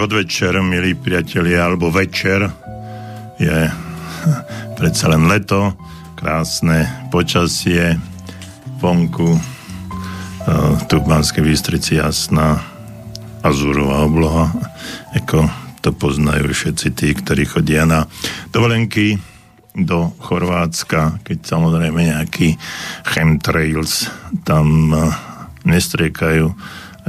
Podvečer, 0.00 0.56
milí 0.64 0.96
priatelia, 0.96 1.68
alebo 1.68 1.92
večer. 1.92 2.48
Je 3.36 3.68
predsa 4.80 5.12
len 5.12 5.28
leto, 5.28 5.76
krásne 6.16 6.88
počasie, 7.12 8.00
vonku, 8.80 9.36
e, 9.36 9.40
tu 10.88 10.94
v 10.96 11.04
Banskej 11.04 11.44
Bystrici 11.44 12.00
jasná 12.00 12.64
azúrová 13.44 14.08
obloha, 14.08 14.48
ako 15.20 15.44
to 15.84 15.92
poznajú 15.92 16.48
všetci 16.48 16.96
tí, 16.96 17.12
ktorí 17.12 17.44
chodia 17.44 17.84
na 17.84 18.08
dovolenky 18.56 19.20
do 19.76 20.16
Chorvátska, 20.16 21.20
keď 21.28 21.44
samozrejme 21.44 22.08
nejaký 22.08 22.56
chemtrails 23.04 24.08
tam 24.48 24.96
e, 24.96 25.12
nestriekajú 25.68 26.56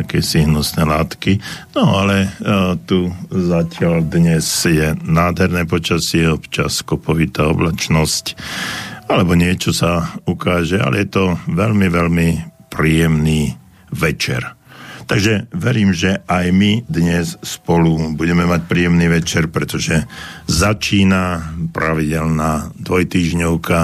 akési 0.02 0.44
hnusné 0.44 0.84
látky. 0.84 1.38
No 1.78 2.02
ale 2.02 2.28
uh, 2.28 2.76
tu 2.84 3.14
zatiaľ 3.30 4.04
dnes 4.06 4.44
je 4.66 4.98
nádherné 5.06 5.70
počasie, 5.70 6.28
občas 6.28 6.82
kopovitá 6.82 7.48
oblačnosť, 7.50 8.36
alebo 9.08 9.38
niečo 9.38 9.72
sa 9.72 10.18
ukáže, 10.28 10.80
ale 10.82 11.06
je 11.06 11.10
to 11.12 11.24
veľmi, 11.52 11.88
veľmi 11.92 12.30
príjemný 12.72 13.54
večer. 13.92 14.58
Takže 15.12 15.52
verím, 15.52 15.92
že 15.92 16.24
aj 16.24 16.46
my 16.56 16.88
dnes 16.88 17.36
spolu 17.44 18.16
budeme 18.16 18.48
mať 18.48 18.64
príjemný 18.64 19.12
večer, 19.12 19.52
pretože 19.52 20.08
začína 20.48 21.52
pravidelná 21.76 22.72
dvojtýždňovka, 22.80 23.80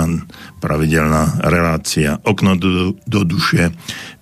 pravidelná 0.63 1.43
relácia 1.43 2.15
Okno 2.23 2.55
do, 2.55 2.95
do 3.03 3.27
duše 3.27 3.75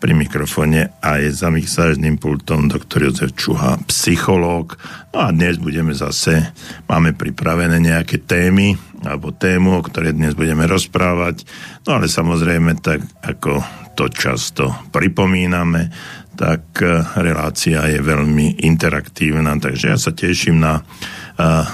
pri 0.06 0.14
mikrofóne 0.14 0.94
a 1.02 1.18
je 1.18 1.34
za 1.34 1.50
mixážným 1.50 2.22
pultom 2.22 2.70
doktor 2.70 3.10
Jozef 3.10 3.34
Čuha, 3.34 3.82
psychológ. 3.90 4.78
No 5.10 5.26
a 5.26 5.34
dnes 5.34 5.58
budeme 5.58 5.98
zase, 5.98 6.54
máme 6.86 7.18
pripravené 7.18 7.82
nejaké 7.82 8.22
témy, 8.22 8.78
alebo 9.02 9.34
tému, 9.34 9.74
o 9.74 9.82
ktorej 9.82 10.14
dnes 10.14 10.38
budeme 10.38 10.70
rozprávať. 10.70 11.50
No 11.90 11.98
ale 11.98 12.06
samozrejme, 12.06 12.78
tak 12.86 13.02
ako 13.26 13.66
to 13.98 14.06
často 14.14 14.70
pripomíname, 14.94 15.90
tak 16.38 16.86
e, 16.86 17.02
relácia 17.26 17.90
je 17.90 17.98
veľmi 17.98 18.62
interaktívna, 18.62 19.58
takže 19.58 19.90
ja 19.90 19.98
sa 19.98 20.14
teším 20.14 20.62
na 20.62 20.78
e, 20.78 20.82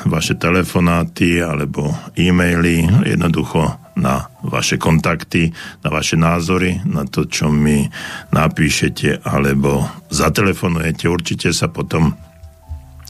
vaše 0.07 0.39
telefonáty 0.39 1.43
alebo 1.43 1.91
e-maily, 2.15 2.87
jednoducho 3.03 3.75
na 3.99 4.30
vaše 4.45 4.81
kontakty, 4.81 5.53
na 5.85 5.89
vaše 5.93 6.17
názory, 6.17 6.81
na 6.85 7.05
to, 7.05 7.29
čo 7.29 7.53
mi 7.53 7.85
napíšete 8.33 9.21
alebo 9.25 9.85
zatelefonujete. 10.09 11.05
Určite 11.05 11.53
sa 11.53 11.69
potom 11.69 12.17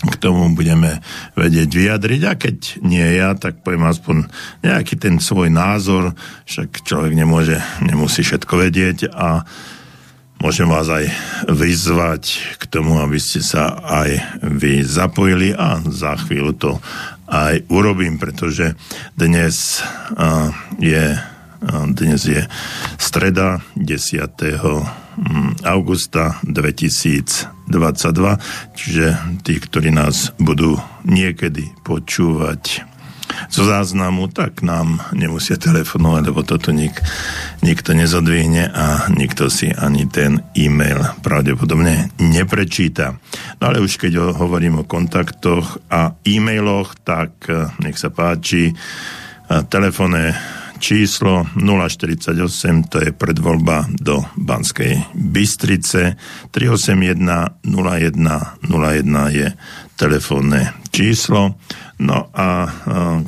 k 0.02 0.16
tomu 0.18 0.50
budeme 0.58 0.98
vedieť 1.38 1.70
vyjadriť. 1.70 2.22
A 2.26 2.34
keď 2.34 2.58
nie 2.82 3.06
ja, 3.06 3.38
tak 3.38 3.62
poviem 3.62 3.86
aspoň 3.86 4.26
nejaký 4.66 4.98
ten 4.98 5.22
svoj 5.22 5.54
názor, 5.54 6.18
však 6.50 6.82
človek 6.82 7.14
nemôže, 7.14 7.62
nemusí 7.86 8.26
všetko 8.26 8.54
vedieť. 8.58 9.14
A 9.14 9.46
Môžem 10.42 10.66
vás 10.66 10.90
aj 10.90 11.06
vyzvať 11.54 12.58
k 12.58 12.64
tomu, 12.66 12.98
aby 12.98 13.22
ste 13.22 13.46
sa 13.46 13.78
aj 13.78 14.42
vy 14.42 14.82
zapojili 14.82 15.54
a 15.54 15.78
za 15.86 16.18
chvíľu 16.18 16.58
to 16.58 16.72
aj 17.32 17.64
urobím, 17.72 18.20
pretože 18.20 18.76
dnes 19.16 19.80
je 20.78 21.16
dnes 21.94 22.18
je 22.26 22.42
streda 22.98 23.62
10. 23.78 24.34
Mm, 25.12 25.62
augusta 25.62 26.42
2022, 26.42 27.70
čiže 28.74 29.06
tí, 29.46 29.54
ktorí 29.62 29.94
nás 29.94 30.34
budú 30.42 30.82
niekedy 31.06 31.70
počúvať 31.86 32.91
zo 33.52 33.68
záznamu, 33.68 34.32
tak 34.32 34.64
nám 34.64 35.04
nemusia 35.12 35.60
telefonovať, 35.60 36.24
lebo 36.32 36.42
toto 36.48 36.72
nik, 36.72 36.96
nikto 37.60 37.92
nezodvihne 37.92 38.72
a 38.72 39.12
nikto 39.12 39.52
si 39.52 39.68
ani 39.70 40.08
ten 40.08 40.40
e-mail 40.56 41.04
pravdepodobne 41.20 42.16
neprečíta. 42.18 43.20
No 43.60 43.64
ale 43.68 43.84
už 43.84 44.00
keď 44.00 44.40
hovorím 44.40 44.82
o 44.82 44.88
kontaktoch 44.88 45.84
a 45.92 46.16
e-mailoch, 46.24 46.96
tak 47.04 47.52
eh, 47.52 47.68
nech 47.84 48.00
sa 48.00 48.08
páči, 48.08 48.72
telefónne 49.68 50.32
číslo 50.82 51.46
048, 51.54 52.90
to 52.90 52.98
je 53.06 53.12
predvoľba 53.14 53.94
do 54.02 54.26
Banskej 54.34 55.14
Bystrice, 55.14 56.18
381 56.50 57.62
01 57.62 58.18
01 58.66 59.38
je 59.38 59.48
telefónne 59.94 60.74
číslo. 60.90 61.62
No 62.02 62.34
a 62.34 62.66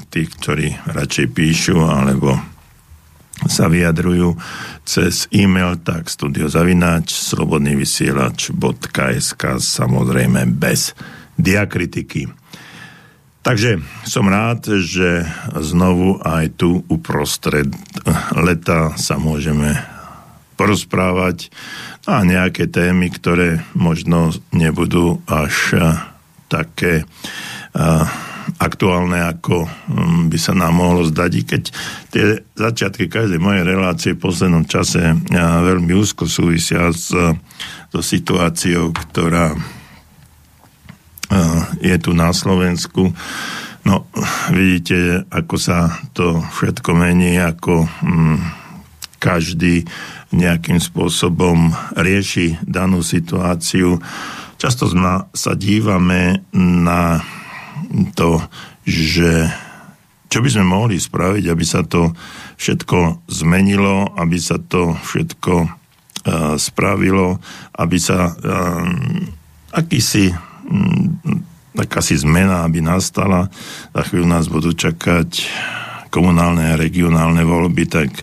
tí, 0.10 0.26
ktorí 0.26 0.74
radšej 0.90 1.28
píšu 1.30 1.78
alebo 1.86 2.42
sa 3.46 3.70
vyjadrujú 3.70 4.34
cez 4.88 5.28
e-mail, 5.30 5.78
tak 5.84 6.10
studiozavináč 6.10 7.14
slobodnývysielač.sk 7.14 9.44
samozrejme 9.62 10.50
bez 10.58 10.98
diakritiky. 11.38 12.34
Takže 13.44 13.84
som 14.08 14.32
rád, 14.32 14.80
že 14.80 15.28
znovu 15.60 16.16
aj 16.24 16.56
tu 16.56 16.88
uprostred 16.88 17.68
leta 18.32 18.96
sa 18.96 19.20
môžeme 19.20 19.76
porozprávať 20.56 21.52
a 22.08 22.24
nejaké 22.24 22.72
témy, 22.72 23.12
ktoré 23.12 23.60
možno 23.76 24.32
nebudú 24.56 25.20
až 25.28 25.76
také 26.48 27.04
aktuálne, 28.64 29.20
ako 29.20 29.68
mm, 29.68 30.32
by 30.32 30.38
sa 30.40 30.56
nám 30.56 30.80
mohlo 30.80 31.04
zdať, 31.04 31.32
i 31.36 31.44
keď 31.44 31.64
tie 32.16 32.26
začiatky 32.56 33.12
každej 33.12 33.44
mojej 33.44 33.68
relácie 33.68 34.12
v 34.16 34.24
poslednom 34.24 34.64
čase 34.64 35.20
veľmi 35.36 35.92
úzko 35.92 36.24
súvisia 36.32 36.88
s, 36.96 37.12
so 37.92 38.00
situáciou, 38.00 38.96
ktorá 38.96 39.54
je 41.82 41.96
tu 41.98 42.12
na 42.14 42.30
Slovensku. 42.30 43.14
No, 43.84 44.08
vidíte, 44.54 45.28
ako 45.28 45.56
sa 45.60 45.92
to 46.16 46.40
všetko 46.40 46.96
mení, 46.96 47.36
ako 47.36 47.84
mm, 47.84 48.38
každý 49.20 49.84
nejakým 50.32 50.80
spôsobom 50.80 51.76
rieši 52.00 52.64
danú 52.64 53.04
situáciu. 53.04 54.00
Často 54.56 54.88
sa 55.36 55.52
dívame 55.60 56.48
na 56.56 57.20
to, 58.18 58.42
že 58.84 59.48
čo 60.34 60.42
by 60.42 60.50
sme 60.50 60.66
mohli 60.66 60.98
spraviť, 60.98 61.46
aby 61.46 61.66
sa 61.66 61.86
to 61.86 62.10
všetko 62.58 63.30
zmenilo, 63.30 64.10
aby 64.18 64.42
sa 64.42 64.58
to 64.58 64.98
všetko 64.98 65.54
uh, 65.62 66.58
spravilo, 66.58 67.38
aby 67.78 67.98
sa 68.02 68.34
uh, 68.34 68.86
akýsi 69.78 70.34
um, 70.66 71.22
akási 71.78 72.22
zmena, 72.22 72.66
aby 72.66 72.82
nastala. 72.86 73.50
Za 73.94 74.02
chvíľu 74.06 74.28
nás 74.30 74.46
budú 74.46 74.74
čakať 74.74 75.50
komunálne 76.14 76.70
a 76.70 76.78
regionálne 76.78 77.42
voľby, 77.42 77.90
tak 77.90 78.22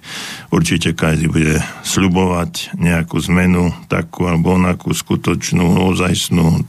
určite 0.54 0.94
každý 0.94 1.26
bude 1.26 1.58
sľubovať 1.82 2.78
nejakú 2.78 3.18
zmenu, 3.26 3.74
takú 3.90 4.30
alebo 4.30 4.54
onakú 4.54 4.94
skutočnú, 4.94 5.90
ozajstnú, 5.90 6.62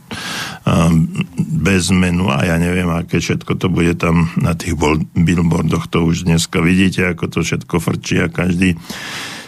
bez 1.38 1.94
zmenu 1.94 2.34
a 2.34 2.42
ja 2.50 2.58
neviem, 2.58 2.90
aké 2.90 3.22
všetko 3.22 3.54
to 3.62 3.70
bude 3.70 4.02
tam 4.02 4.34
na 4.34 4.58
tých 4.58 4.74
billboardoch, 5.14 5.86
to 5.94 6.02
už 6.02 6.26
dneska 6.26 6.58
vidíte, 6.58 7.14
ako 7.14 7.30
to 7.30 7.40
všetko 7.46 7.76
frčí 7.78 8.18
a 8.18 8.34
každý 8.34 8.82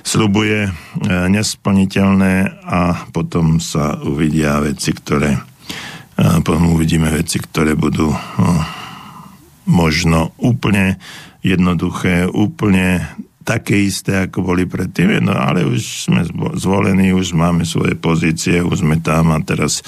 slubuje 0.03 0.67
e, 0.67 0.71
nesplniteľné 1.07 2.61
a 2.67 3.07
potom 3.15 3.57
sa 3.57 3.97
uvidia 4.03 4.59
veci, 4.61 4.91
ktoré 4.91 5.53
potom 6.17 6.77
uvidíme 6.77 7.09
veci, 7.09 7.41
ktoré 7.41 7.73
budú 7.73 8.13
no, 8.13 8.51
možno 9.65 10.35
úplne 10.37 11.01
jednoduché, 11.43 12.25
úplne 12.25 13.03
také 13.43 13.75
isté, 13.75 14.23
ako 14.23 14.55
boli 14.55 14.63
predtým, 14.63 15.19
no 15.19 15.35
ale 15.35 15.67
už 15.67 16.07
sme 16.07 16.23
zvolení, 16.55 17.11
už 17.11 17.35
máme 17.35 17.67
svoje 17.67 17.99
pozície, 17.99 18.63
už 18.63 18.87
sme 18.87 19.03
tam 19.03 19.35
a 19.35 19.43
teraz 19.43 19.83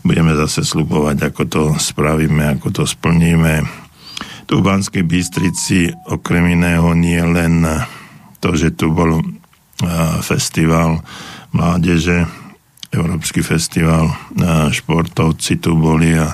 budeme 0.00 0.32
zase 0.32 0.64
slubovať, 0.64 1.28
ako 1.28 1.42
to 1.44 1.62
spravíme, 1.76 2.56
ako 2.56 2.72
to 2.72 2.84
splníme. 2.88 3.60
Tu 4.48 4.56
v 4.56 4.64
Banskej 4.64 5.04
Bystrici 5.04 5.92
okrem 6.08 6.56
iného 6.56 6.96
nie 6.96 7.20
len 7.20 7.68
to, 8.40 8.56
že 8.56 8.72
tu 8.72 8.88
bol 8.88 9.20
festival 10.24 11.04
mládeže, 11.52 12.24
Európsky 12.94 13.44
festival 13.44 14.16
športovci 14.70 15.60
tu 15.60 15.76
boli 15.76 16.14
a 16.16 16.32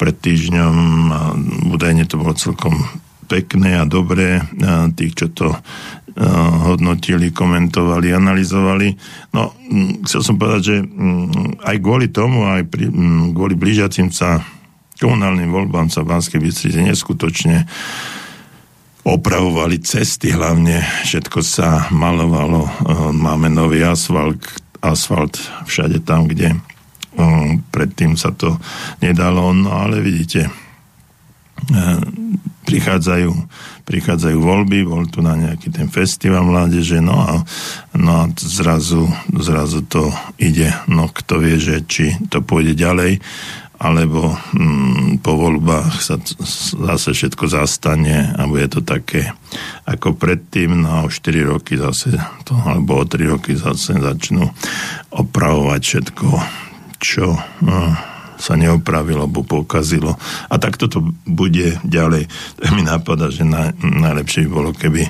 pred 0.00 0.16
týždňom 0.18 0.74
a 1.12 1.20
údajne 1.70 2.08
to 2.10 2.18
bolo 2.18 2.34
celkom 2.34 2.74
pekné 3.30 3.78
a 3.78 3.88
dobré, 3.88 4.42
tých, 4.98 5.12
čo 5.16 5.26
to 5.32 5.48
hodnotili, 6.68 7.32
komentovali, 7.32 8.12
analyzovali. 8.12 8.92
No, 9.32 9.56
chcel 10.04 10.20
som 10.20 10.36
povedať, 10.36 10.62
že 10.62 10.76
aj 11.64 11.76
kvôli 11.80 12.12
tomu, 12.12 12.44
aj 12.44 12.68
pri, 12.68 12.92
kvôli 13.32 13.56
blížiacim 13.56 14.12
sa 14.12 14.44
komunálnym 15.00 15.50
voľbám 15.50 15.90
sa 15.90 16.06
v 16.06 16.14
Banskej 16.14 16.38
Bystrici 16.38 16.78
neskutočne 16.78 17.66
opravovali 19.02 19.82
cesty. 19.82 20.30
Hlavne, 20.30 20.78
všetko 21.02 21.42
sa 21.42 21.90
malovalo, 21.90 22.70
máme 23.10 23.50
nový 23.50 23.82
asfalt, 23.82 24.38
asfalt 24.78 25.42
všade 25.66 26.06
tam, 26.06 26.30
kde 26.30 26.54
predtým 27.74 28.14
sa 28.14 28.30
to 28.30 28.62
nedalo, 29.02 29.50
no 29.50 29.74
ale 29.74 29.98
vidíte, 29.98 30.46
prichádzajú, 32.66 33.30
prichádzajú 33.84 34.38
voľby, 34.38 34.86
bol 34.86 35.04
tu 35.10 35.20
na 35.20 35.34
nejaký 35.36 35.68
ten 35.70 35.90
festival 35.90 36.46
mládeže, 36.46 37.02
no 37.02 37.16
a, 37.18 37.34
no 37.94 38.12
a 38.22 38.24
zrazu, 38.38 39.06
zrazu 39.36 39.82
to 39.86 40.10
ide, 40.38 40.70
no 40.88 41.10
kto 41.10 41.42
vie, 41.42 41.56
že 41.58 41.84
či 41.86 42.16
to 42.30 42.40
pôjde 42.40 42.78
ďalej, 42.78 43.22
alebo 43.82 44.38
mm, 44.54 45.26
po 45.26 45.34
voľbách 45.34 45.98
sa 45.98 46.14
zase 46.78 47.10
všetko 47.18 47.50
zastane 47.50 48.30
a 48.38 48.46
bude 48.46 48.70
to 48.70 48.78
také 48.78 49.34
ako 49.82 50.14
predtým, 50.14 50.86
no 50.86 51.02
a 51.02 51.04
o 51.06 51.10
4 51.10 51.50
roky 51.50 51.74
zase 51.74 52.14
to, 52.46 52.54
alebo 52.62 53.02
o 53.02 53.04
3 53.04 53.34
roky 53.34 53.58
zase 53.58 53.98
začnú 53.98 54.46
opravovať 55.10 55.80
všetko, 55.82 56.28
čo 57.02 57.34
no, 57.66 57.78
sa 58.36 58.54
neopravilo 58.56 59.26
alebo 59.26 59.44
pokazilo. 59.44 60.16
A 60.48 60.54
takto 60.56 60.88
to 60.88 61.02
bude 61.28 61.80
ďalej. 61.84 62.28
Tak 62.60 62.70
mi 62.72 62.82
napadá, 62.84 63.28
že 63.28 63.42
na, 63.44 63.72
najlepšie 63.80 64.46
by 64.46 64.50
bolo, 64.50 64.70
keby 64.72 65.02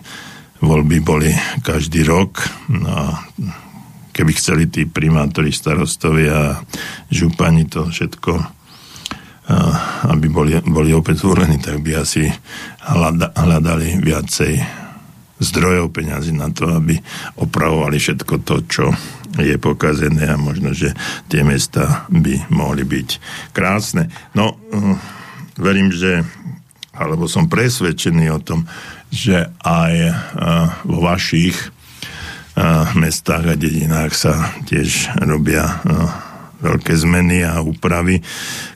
voľby 0.62 0.98
boli 1.02 1.30
každý 1.62 2.06
rok. 2.06 2.42
No 2.70 3.18
keby 4.12 4.36
chceli 4.36 4.68
tí 4.68 4.84
primátori, 4.84 5.48
starostovia 5.48 6.60
župani 7.08 7.64
to 7.64 7.88
všetko 7.88 8.60
aby 10.06 10.26
boli, 10.30 10.54
boli 10.62 10.94
opäť 10.94 11.26
zvolení, 11.26 11.58
tak 11.58 11.82
by 11.82 11.98
asi 11.98 12.30
hľadali 13.34 13.98
viacej 13.98 14.52
zdrojov 15.42 15.90
peňazí 15.90 16.30
na 16.30 16.54
to, 16.54 16.70
aby 16.70 16.94
opravovali 17.42 17.98
všetko 17.98 18.34
to, 18.46 18.56
čo 18.70 18.84
je 19.40 19.56
pokazené 19.56 20.28
a 20.28 20.36
možno, 20.36 20.76
že 20.76 20.92
tie 21.32 21.40
mesta 21.40 22.04
by 22.12 22.52
mohli 22.52 22.84
byť 22.84 23.08
krásne. 23.56 24.12
No, 24.36 24.56
hm, 24.72 24.96
verím, 25.56 25.88
že 25.92 26.24
alebo 26.92 27.24
som 27.24 27.48
presvedčený 27.48 28.28
o 28.36 28.40
tom, 28.44 28.68
že 29.08 29.48
aj 29.64 29.94
vo 30.84 31.00
vašich 31.00 31.56
mestách 32.92 33.44
a 33.48 33.56
dedinách 33.56 34.12
sa 34.12 34.52
tiež 34.68 35.08
robia 35.24 35.80
veľké 36.60 36.92
zmeny 36.92 37.48
a 37.48 37.64
úpravy. 37.64 38.20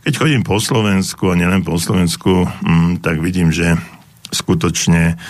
Keď 0.03 0.13
chodím 0.17 0.43
po 0.43 0.57
Slovensku 0.57 1.29
a 1.29 1.39
nielen 1.39 1.61
po 1.61 1.77
Slovensku, 1.77 2.49
hm, 2.49 3.05
tak 3.05 3.21
vidím, 3.21 3.53
že 3.53 3.77
skutočne 4.33 5.21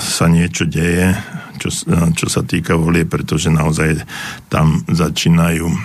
sa 0.00 0.26
niečo 0.26 0.66
deje, 0.66 1.14
čo, 1.58 1.68
čo 2.14 2.26
sa 2.28 2.42
týka 2.44 2.76
volie, 2.78 3.04
pretože 3.04 3.52
naozaj 3.52 4.02
tam 4.52 4.82
začínajú 4.86 5.66
e, 5.66 5.78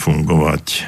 fungovať 0.00 0.64
e, 0.74 0.82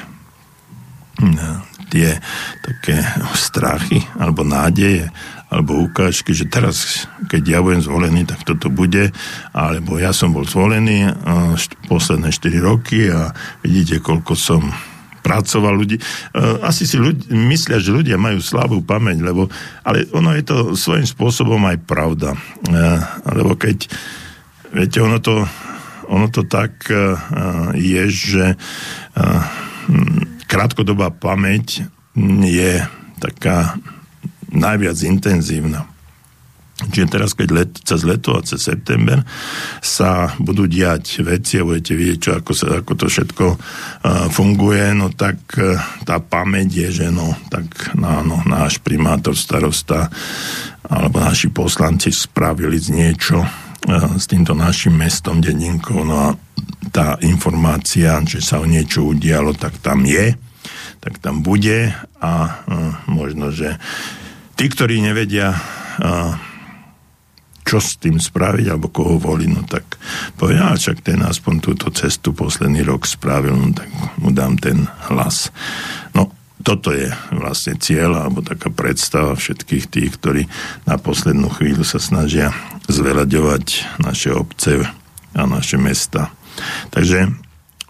tie 1.87 2.19
také 2.63 2.99
strachy 3.33 4.03
alebo 4.19 4.43
nádeje 4.43 5.07
alebo 5.47 5.79
ukážky, 5.79 6.35
že 6.35 6.51
teraz, 6.51 7.07
keď 7.31 7.43
ja 7.47 7.59
budem 7.63 7.79
zvolený, 7.79 8.27
tak 8.27 8.43
toto 8.43 8.67
bude, 8.67 9.15
alebo 9.55 9.95
ja 9.95 10.11
som 10.11 10.35
bol 10.35 10.43
zvolený 10.43 11.07
posledné 11.87 12.35
4 12.35 12.59
roky 12.59 13.07
a 13.07 13.31
vidíte, 13.63 14.03
koľko 14.03 14.35
som 14.35 14.67
pracoval 15.27 15.75
ľudí. 15.75 15.99
E, 15.99 16.03
asi 16.63 16.87
si 16.87 16.95
ľudí, 16.95 17.27
myslia, 17.35 17.83
že 17.83 17.91
ľudia 17.91 18.15
majú 18.15 18.39
slabú 18.39 18.79
pamäť, 18.79 19.19
lebo, 19.19 19.51
ale 19.83 20.07
ono 20.15 20.31
je 20.31 20.43
to 20.47 20.57
svojím 20.79 21.03
spôsobom 21.03 21.59
aj 21.67 21.83
pravda. 21.83 22.39
E, 22.63 22.79
lebo 23.35 23.59
keď, 23.59 23.91
viete, 24.71 25.03
ono 25.03 25.19
to, 25.19 25.43
ono 26.07 26.31
to 26.31 26.47
tak 26.47 26.87
e, 26.87 26.95
je, 27.75 28.03
že 28.07 28.45
krátkodobá 30.47 31.09
pamäť 31.11 31.83
je 32.43 32.85
taká 33.19 33.75
najviac 34.51 34.99
intenzívna. 35.03 35.89
Čiže 36.77 37.09
teraz, 37.09 37.33
keď 37.33 37.49
let, 37.57 37.71
cez 37.81 38.05
leto 38.05 38.37
a 38.37 38.45
cez 38.45 38.61
september 38.61 39.25
sa 39.81 40.37
budú 40.37 40.69
diať 40.69 41.25
veci 41.25 41.57
a 41.57 41.65
budete 41.65 41.97
vidieť, 41.97 42.19
čo, 42.21 42.31
ako, 42.37 42.51
sa, 42.53 42.65
ako 42.85 42.93
to 42.93 43.05
všetko 43.09 43.45
uh, 43.49 43.57
funguje, 44.29 44.93
no 44.93 45.09
tak 45.09 45.41
uh, 45.57 45.81
tá 46.05 46.21
pamäť 46.21 46.85
je, 46.85 46.89
že 47.01 47.07
no, 47.09 47.33
tak 47.49 47.97
no, 47.97 48.21
no, 48.21 48.45
náš 48.45 48.77
primátor, 48.77 49.33
starosta 49.33 50.13
alebo 50.85 51.17
naši 51.17 51.49
poslanci 51.49 52.13
spravili 52.13 52.77
z 52.77 52.93
niečo 52.93 53.41
uh, 53.41 54.13
s 54.13 54.29
týmto 54.29 54.53
našim 54.53 54.93
mestom, 54.93 55.41
dedinkou, 55.41 56.05
no 56.05 56.29
a 56.29 56.37
tá 56.93 57.17
informácia, 57.25 58.21
že 58.21 58.37
sa 58.37 58.61
o 58.61 58.69
niečo 58.69 59.01
udialo, 59.01 59.57
tak 59.57 59.81
tam 59.81 60.05
je, 60.05 60.37
tak 61.01 61.17
tam 61.25 61.41
bude 61.41 61.89
a 62.21 62.33
uh, 62.69 62.93
možno, 63.09 63.49
že 63.49 63.81
tí, 64.53 64.69
ktorí 64.69 65.01
nevedia 65.01 65.57
uh, 65.57 66.37
čo 67.67 67.83
s 67.83 67.99
tým 67.99 68.15
spraviť, 68.15 68.71
alebo 68.71 68.87
koho 68.87 69.19
volí, 69.19 69.51
no 69.51 69.67
tak 69.67 69.99
povedia, 70.39 70.71
a 70.71 70.79
ten 70.79 71.19
aspoň 71.19 71.53
túto 71.59 71.91
cestu 71.91 72.31
posledný 72.31 72.87
rok 72.87 73.03
spravil, 73.03 73.59
no 73.59 73.75
tak 73.75 73.91
mu 74.23 74.31
dám 74.31 74.55
ten 74.55 74.87
hlas. 75.11 75.51
No, 76.15 76.31
toto 76.63 76.95
je 76.95 77.11
vlastne 77.35 77.75
cieľ, 77.75 78.23
alebo 78.23 78.39
taká 78.39 78.71
predstava 78.71 79.35
všetkých 79.35 79.85
tých, 79.91 80.11
ktorí 80.15 80.41
na 80.87 80.95
poslednú 80.95 81.51
chvíľu 81.51 81.83
sa 81.83 81.99
snažia 81.99 82.55
zveľaďovať 82.87 83.99
naše 83.99 84.31
obce 84.31 84.87
a 85.35 85.43
naše 85.43 85.75
mesta. 85.75 86.31
Takže 86.89 87.35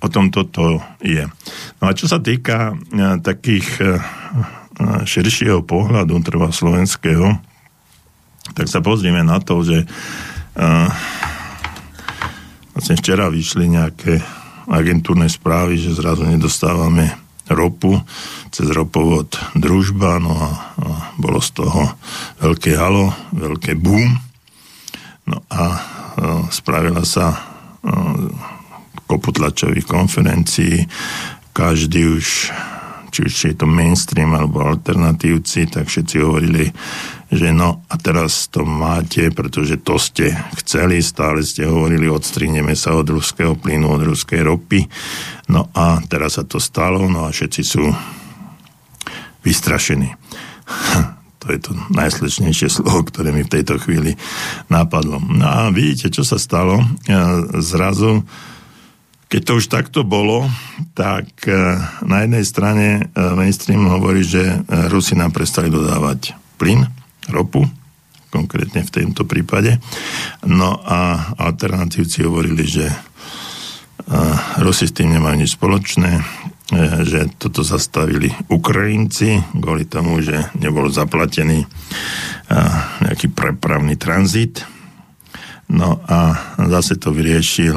o 0.01 0.07
tom 0.09 0.33
toto 0.33 0.81
je. 1.05 1.29
No 1.79 1.83
a 1.85 1.93
čo 1.93 2.09
sa 2.09 2.17
týka 2.17 2.73
e, 2.73 3.21
takých 3.21 3.67
e, 3.79 3.85
širšieho 5.05 5.65
pohľadu 5.65 6.21
trva 6.21 6.49
slovenského, 6.53 7.37
tak 8.53 8.67
sa 8.71 8.79
pozrieme 8.79 9.23
na 9.25 9.41
to, 9.41 9.63
že 9.65 9.83
uh, 9.83 10.89
vlastne 12.77 12.95
včera 12.99 13.27
vyšli 13.27 13.65
nejaké 13.73 14.21
agentúrne 14.67 15.31
správy, 15.31 15.79
že 15.79 15.95
zrazu 15.95 16.27
nedostávame 16.27 17.15
ropu 17.47 17.95
cez 18.51 18.67
ropovod 18.67 19.31
družba, 19.55 20.19
no 20.19 20.35
a, 20.35 20.49
a 20.51 20.89
bolo 21.15 21.39
z 21.39 21.63
toho 21.63 21.95
veľké 22.43 22.75
halo, 22.75 23.15
veľké 23.31 23.79
boom. 23.79 24.19
No 25.27 25.43
a 25.47 25.63
uh, 25.63 26.43
spravila 26.51 27.07
sa 27.07 27.31
uh, 27.31 28.27
kopu 29.07 29.31
tlačových 29.31 29.87
konferencií, 29.87 30.83
každý 31.55 32.19
už 32.19 32.51
či 33.17 33.25
už 33.25 33.33
je 33.33 33.55
to 33.57 33.65
mainstream 33.65 34.37
alebo 34.37 34.61
alternatívci, 34.61 35.73
tak 35.73 35.89
všetci 35.89 36.21
hovorili, 36.21 36.69
že 37.33 37.49
no 37.49 37.81
a 37.89 37.97
teraz 37.97 38.45
to 38.53 38.61
máte, 38.61 39.33
pretože 39.33 39.81
to 39.81 39.97
ste 39.97 40.37
chceli, 40.61 41.01
stále 41.01 41.41
ste 41.41 41.65
hovorili, 41.65 42.05
odstrineme 42.05 42.77
sa 42.77 42.93
od 42.93 43.09
ruského 43.09 43.57
plynu, 43.57 43.89
od 43.89 44.05
ruskej 44.05 44.45
ropy. 44.45 44.85
No 45.49 45.73
a 45.73 45.97
teraz 46.05 46.37
sa 46.37 46.45
to 46.45 46.61
stalo, 46.61 47.09
no 47.09 47.25
a 47.25 47.33
všetci 47.33 47.61
sú 47.65 47.89
vystrašení. 49.41 50.13
to 51.41 51.45
je 51.49 51.57
to 51.57 51.73
najslečnejšie 51.97 52.69
slovo, 52.69 53.01
ktoré 53.01 53.33
mi 53.33 53.41
v 53.41 53.49
tejto 53.49 53.81
chvíli 53.81 54.13
napadlo. 54.69 55.17
No 55.17 55.49
a 55.49 55.73
vidíte, 55.73 56.13
čo 56.13 56.21
sa 56.21 56.37
stalo? 56.37 56.85
Zrazu 57.65 58.21
keď 59.27 59.41
to 59.43 59.51
už 59.59 59.67
takto 59.67 59.99
bolo, 60.07 60.47
tak 60.95 61.27
na 62.03 62.23
jednej 62.23 62.43
strane 62.47 62.87
mainstream 63.13 63.83
hovorí, 63.91 64.23
že 64.23 64.63
Rusi 64.87 65.19
nám 65.19 65.35
prestali 65.35 65.67
dodávať 65.67 66.31
plyn, 66.55 66.87
ropu, 67.27 67.67
konkrétne 68.31 68.87
v 68.87 68.91
tomto 68.91 69.27
prípade. 69.27 69.83
No 70.47 70.79
a 70.79 71.31
alternatívci 71.35 72.23
hovorili, 72.23 72.63
že 72.63 72.87
Rusi 74.63 74.87
s 74.87 74.95
tým 74.95 75.11
nemajú 75.11 75.35
nič 75.35 75.59
spoločné, 75.59 76.11
e, 76.15 76.21
že 77.03 77.27
toto 77.35 77.59
zastavili 77.59 78.31
Ukrajinci 78.47 79.43
kvôli 79.51 79.83
tomu, 79.83 80.23
že 80.23 80.47
nebol 80.55 80.87
zaplatený 80.87 81.67
nejaký 83.03 83.27
prepravný 83.35 83.99
tranzit. 83.99 84.63
No 85.67 85.99
a 86.07 86.31
zase 86.71 86.95
to 86.95 87.11
vyriešil, 87.11 87.75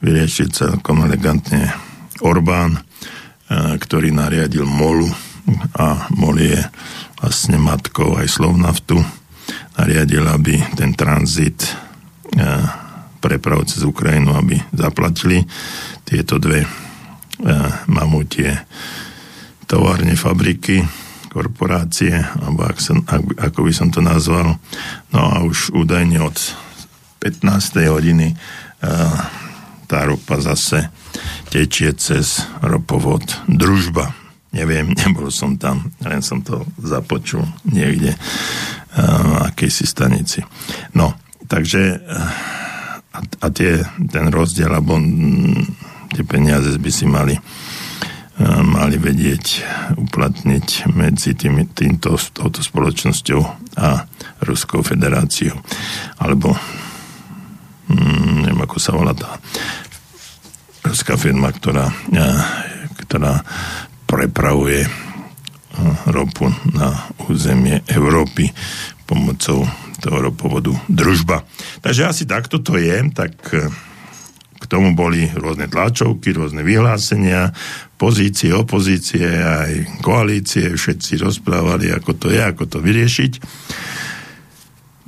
vyriešil 0.00 0.52
celkom 0.52 1.04
elegantne 1.04 1.72
Orbán, 2.20 2.76
e, 2.76 2.80
ktorý 3.80 4.12
nariadil 4.12 4.64
MOLu 4.64 5.08
a 5.78 6.10
MOL 6.12 6.36
je 6.42 6.58
vlastne 7.22 7.56
matkou 7.56 8.18
aj 8.18 8.28
Slovnaftu, 8.28 8.98
nariadil, 9.78 10.26
aby 10.26 10.58
ten 10.74 10.92
tranzit 10.92 11.64
e, 11.64 11.70
preprav 13.22 13.64
cez 13.68 13.86
Ukrajinu, 13.86 14.36
aby 14.36 14.58
zaplatili 14.74 15.44
tieto 16.04 16.36
dve 16.36 16.64
e, 16.64 16.68
mamutie 17.88 18.52
továrne, 19.66 20.14
fabriky 20.14 20.84
korporácie, 21.36 22.16
alebo 22.16 22.64
ak 22.64 22.80
som, 22.80 23.04
ako 23.36 23.68
by 23.68 23.72
som 23.74 23.92
to 23.92 24.00
nazval. 24.00 24.56
No 25.12 25.20
a 25.20 25.44
už 25.44 25.76
údajne 25.76 26.16
od 26.24 26.32
15. 27.20 27.92
hodiny 27.92 28.32
tá 29.86 30.04
ropa 30.04 30.42
zase 30.42 30.90
tečie 31.48 31.94
cez 31.94 32.44
ropovod 32.60 33.22
Družba. 33.46 34.12
Neviem, 34.52 34.92
nebol 35.00 35.30
som 35.30 35.56
tam, 35.56 35.90
len 36.02 36.20
som 36.20 36.42
to 36.42 36.66
započul 36.82 37.46
niekde 37.66 38.14
v 38.96 39.32
akejsi 39.52 39.84
stanici. 39.84 40.40
No, 40.96 41.12
takže 41.46 42.00
a, 43.12 43.18
a 43.20 43.46
tie, 43.52 43.84
ten 44.08 44.32
rozdiel, 44.32 44.72
alebo 44.72 44.96
tie 46.12 46.24
peniaze 46.24 46.72
by 46.80 46.90
si 46.90 47.04
mali 47.04 47.36
mali 48.44 49.00
vedieť 49.00 49.64
uplatniť 49.96 50.92
medzi 50.92 51.32
tým, 51.32 51.64
týmto, 51.72 52.20
touto 52.36 52.60
spoločnosťou 52.60 53.40
a 53.80 54.04
Ruskou 54.44 54.84
federáciou. 54.84 55.56
Alebo 56.20 56.52
mm, 57.88 58.44
neviem, 58.44 58.60
ako 58.60 58.76
sa 58.76 58.92
volá 58.92 59.16
tá 59.16 59.40
ruská 60.96 61.20
firma, 61.20 61.52
ktorá, 61.52 61.92
ktorá 63.04 63.44
prepravuje 64.08 64.88
ropu 66.08 66.48
na 66.72 67.12
územie 67.28 67.84
Európy 67.84 68.48
pomocou 69.04 69.68
toho 70.00 70.18
ropovodu 70.24 70.72
Družba. 70.88 71.44
Takže 71.84 72.08
asi 72.08 72.24
takto 72.24 72.64
to 72.64 72.80
je, 72.80 73.12
tak 73.12 73.36
k 74.56 74.64
tomu 74.64 74.96
boli 74.96 75.28
rôzne 75.36 75.68
tlačovky, 75.68 76.32
rôzne 76.32 76.64
vyhlásenia, 76.64 77.52
pozície, 78.00 78.56
opozície, 78.56 79.28
aj 79.28 80.00
koalície, 80.00 80.80
všetci 80.80 81.20
rozprávali, 81.20 81.92
ako 81.92 82.16
to 82.16 82.32
je, 82.32 82.40
ako 82.40 82.64
to 82.72 82.80
vyriešiť. 82.80 83.32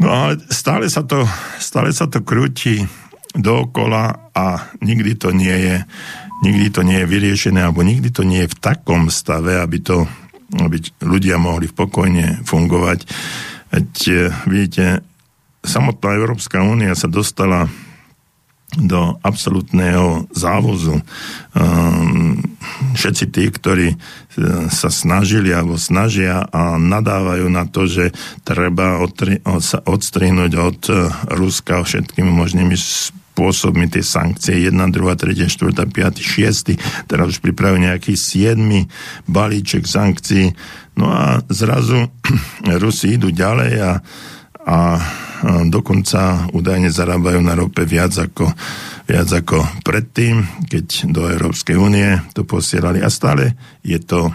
No 0.04 0.12
ale 0.12 0.36
stále 0.52 0.92
sa 0.92 1.00
to, 1.08 1.24
stále 1.56 1.88
sa 1.96 2.12
to 2.12 2.20
krúti 2.20 2.84
dookola 3.36 4.32
a 4.32 4.72
nikdy 4.80 5.12
to 5.18 5.34
nie 5.34 5.52
je 5.52 5.76
nikdy 6.38 6.70
to 6.70 6.86
nie 6.86 7.02
je 7.02 7.10
vyriešené, 7.10 7.66
alebo 7.66 7.82
nikdy 7.82 8.14
to 8.14 8.22
nie 8.22 8.46
je 8.46 8.52
v 8.54 8.60
takom 8.62 9.10
stave, 9.10 9.58
aby 9.58 9.82
to 9.82 10.06
aby 10.56 10.80
ľudia 11.04 11.36
mohli 11.36 11.68
pokojne 11.68 12.40
fungovať. 12.48 13.04
Veď 13.68 13.90
vidíte, 14.48 15.04
samotná 15.60 16.16
Európska 16.16 16.64
únia 16.64 16.96
sa 16.96 17.04
dostala 17.04 17.68
do 18.76 19.16
absolútneho 19.24 20.28
závozu. 20.36 21.00
Ehm, 21.56 22.44
všetci 22.92 23.24
tí, 23.32 23.48
ktorí 23.48 23.88
e, 23.92 23.96
sa 24.68 24.92
snažili 24.92 25.56
alebo 25.56 25.80
snažia 25.80 26.44
a 26.52 26.76
nadávajú 26.76 27.48
na 27.48 27.64
to, 27.64 27.88
že 27.88 28.12
treba 28.44 29.00
sa 29.64 29.80
odstrihnúť 29.80 30.52
od 30.60 30.80
e, 30.84 30.92
Ruska 31.32 31.80
všetkými 31.80 32.28
možnými 32.28 32.76
spôsobmi 32.76 33.88
tie 33.88 34.04
sankcie 34.04 34.68
1, 34.68 34.74
2, 34.76 34.92
3, 34.92 35.48
4, 35.48 35.88
5, 35.88 36.20
6. 36.20 37.08
Teraz 37.08 37.26
už 37.32 37.38
pripravujú 37.40 37.88
nejaký 37.88 38.20
7. 38.20 38.60
balíček 39.24 39.88
sankcií. 39.88 40.52
No 40.98 41.08
a 41.08 41.40
zrazu 41.48 42.12
Rusi 42.84 43.16
idú 43.16 43.32
ďalej 43.32 43.72
a 43.80 43.90
a 44.68 45.00
dokonca 45.70 46.50
údajne 46.52 46.92
zarábajú 46.92 47.40
na 47.40 47.56
rope 47.56 47.88
viac 47.88 48.12
ako, 48.12 48.52
viac 49.08 49.28
ako 49.32 49.64
predtým, 49.80 50.44
keď 50.68 51.08
do 51.08 51.24
Európskej 51.24 51.78
únie 51.78 52.20
to 52.36 52.44
posielali. 52.44 53.00
A 53.00 53.08
stále 53.08 53.56
je 53.80 53.96
to, 54.02 54.28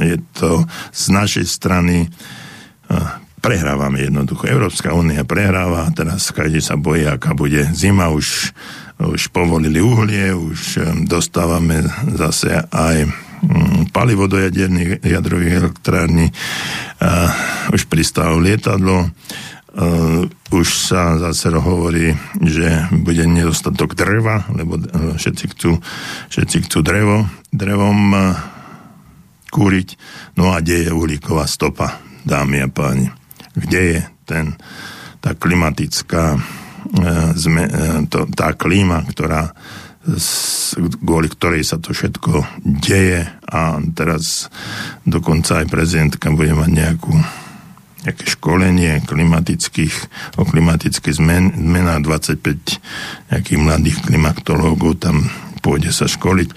je 0.00 0.16
to 0.32 0.64
z 0.94 1.04
našej 1.12 1.44
strany 1.44 2.08
prehrávame 3.42 4.06
jednoducho. 4.06 4.46
Európska 4.46 4.94
únia 4.94 5.26
prehráva, 5.26 5.90
teraz 5.92 6.30
každý 6.30 6.62
sa 6.62 6.78
bojí, 6.78 7.02
aká 7.04 7.34
bude 7.34 7.66
zima, 7.74 8.08
už, 8.14 8.54
už 9.02 9.34
povolili 9.34 9.82
uhlie, 9.82 10.30
už 10.30 10.78
dostávame 11.10 11.82
zase 12.14 12.64
aj 12.70 13.10
palivo 13.90 14.30
do 14.30 14.38
jaderných 14.38 15.02
jadrových 15.02 15.54
elektrární. 15.66 16.30
Už 17.74 17.82
pristálo 17.90 18.38
lietadlo. 18.38 19.10
Už 20.52 20.68
sa 20.68 21.16
zase 21.16 21.48
hovorí, 21.48 22.12
že 22.44 22.92
bude 22.92 23.24
nedostatok 23.24 23.96
dreva, 23.96 24.44
lebo 24.52 24.76
e, 24.76 25.16
všetci 25.16 25.44
chcú, 25.56 25.80
všetci 26.28 26.68
chcú 26.68 26.78
drevo, 26.84 27.24
drevom 27.48 28.12
kúriť. 29.52 29.88
No 30.40 30.56
a 30.56 30.64
kde 30.64 30.88
je 30.88 30.90
uhlíková 30.96 31.44
stopa, 31.44 32.00
dámy 32.24 32.64
a 32.64 32.68
páni? 32.72 33.12
Kde 33.52 33.80
je 33.80 33.98
ten, 34.24 34.56
tá 35.20 35.36
klimatická 35.36 36.36
e, 36.36 36.40
e, 37.36 37.64
to, 38.08 38.24
tá 38.32 38.56
klíma, 38.56 39.04
ktorá 39.04 39.52
kvôli 40.98 41.30
ktorej 41.30 41.62
sa 41.62 41.78
to 41.78 41.94
všetko 41.94 42.62
deje 42.64 43.22
a 43.46 43.78
teraz 43.94 44.50
dokonca 45.06 45.62
aj 45.62 45.66
prezidentka 45.70 46.34
bude 46.34 46.52
mať 46.58 46.70
nejakú 46.70 47.14
nejaké 48.02 48.26
školenie 48.34 48.98
klimatických, 49.06 49.94
o 50.34 50.42
klimatických 50.42 51.16
zmen, 51.22 51.54
zmenách 51.54 52.02
25 52.02 53.30
nejakých 53.30 53.60
mladých 53.62 53.98
klimatológov 54.02 54.98
tam 54.98 55.30
pôjde 55.62 55.94
sa 55.94 56.10
školiť. 56.10 56.50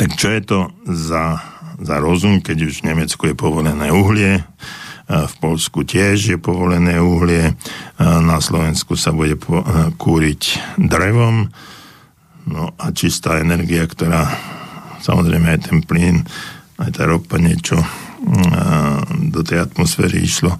Tak 0.00 0.16
čo 0.16 0.32
je 0.32 0.40
to 0.40 0.58
za, 0.88 1.44
za 1.76 1.96
rozum, 2.00 2.40
keď 2.40 2.56
už 2.64 2.80
v 2.80 2.96
Nemecku 2.96 3.28
je 3.28 3.36
povolené 3.36 3.92
uhlie, 3.92 4.40
v 5.06 5.34
Polsku 5.38 5.84
tiež 5.84 6.34
je 6.34 6.38
povolené 6.40 6.98
uhlie, 6.98 7.54
na 8.00 8.40
Slovensku 8.40 8.96
sa 8.96 9.12
bude 9.12 9.38
kúriť 10.00 10.42
drevom, 10.80 11.52
No 12.46 12.70
a 12.78 12.94
čistá 12.94 13.42
energia, 13.42 13.86
ktorá 13.86 14.30
samozrejme 15.02 15.46
aj 15.50 15.60
ten 15.66 15.78
plyn, 15.82 16.22
aj 16.78 16.90
tá 16.94 17.02
ropa 17.06 17.38
niečo 17.42 17.78
mm, 17.78 19.34
do 19.34 19.42
tej 19.42 19.66
atmosféry 19.66 20.22
išlo. 20.22 20.54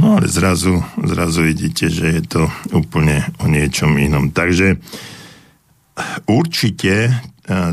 No 0.00 0.16
ale 0.16 0.30
zrazu, 0.32 0.80
zrazu 1.04 1.44
vidíte, 1.44 1.92
že 1.92 2.20
je 2.20 2.22
to 2.24 2.42
úplne 2.72 3.26
o 3.42 3.50
niečom 3.50 4.00
inom. 4.00 4.32
Takže 4.32 4.80
určite 6.24 7.20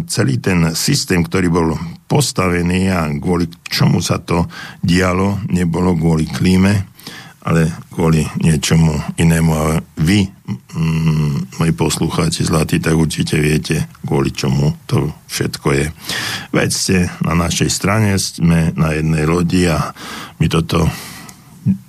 celý 0.09 0.41
ten 0.41 0.73
systém, 0.73 1.21
ktorý 1.21 1.47
bol 1.53 1.77
postavený 2.09 2.89
a 2.89 3.05
kvôli 3.19 3.51
čomu 3.69 4.01
sa 4.01 4.17
to 4.17 4.47
dialo, 4.81 5.43
nebolo 5.51 5.93
kvôli 5.93 6.25
klíme, 6.25 6.96
ale 7.47 7.71
kvôli 7.95 8.27
niečomu 8.43 8.99
inému. 9.15 9.51
A 9.55 9.79
vy, 10.03 10.27
mm, 10.75 11.55
moji 11.63 11.71
poslucháči 11.71 12.43
zlatí, 12.43 12.83
tak 12.83 12.99
určite 12.99 13.39
viete, 13.39 13.87
kvôli 14.03 14.35
čomu 14.35 14.75
to 14.83 15.15
všetko 15.31 15.67
je. 15.71 15.87
Veď 16.51 16.69
ste 16.75 16.97
na 17.23 17.39
našej 17.39 17.71
strane, 17.71 18.19
sme 18.19 18.75
na 18.75 18.91
jednej 18.91 19.23
lodi 19.23 19.63
a 19.71 19.95
my 20.43 20.47
toto 20.51 20.91